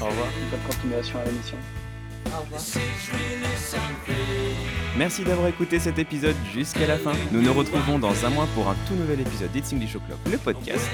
Au 0.00 0.06
revoir. 0.06 0.28
Bonne 0.52 0.60
continuation 0.68 1.18
à 1.18 1.24
l'émission. 1.24 1.58
Merci 4.96 5.24
d'avoir 5.24 5.48
écouté 5.48 5.78
cet 5.78 5.98
épisode 5.98 6.36
jusqu'à 6.52 6.86
la 6.86 6.98
fin. 6.98 7.12
Nous 7.32 7.42
nous 7.42 7.52
retrouvons 7.52 7.98
dans 7.98 8.24
un 8.24 8.30
mois 8.30 8.46
pour 8.54 8.68
un 8.68 8.76
tout 8.86 8.94
nouvel 8.94 9.20
épisode 9.20 9.50
d'It's 9.50 9.72
English 9.72 9.96
le 10.30 10.38
podcast. 10.38 10.88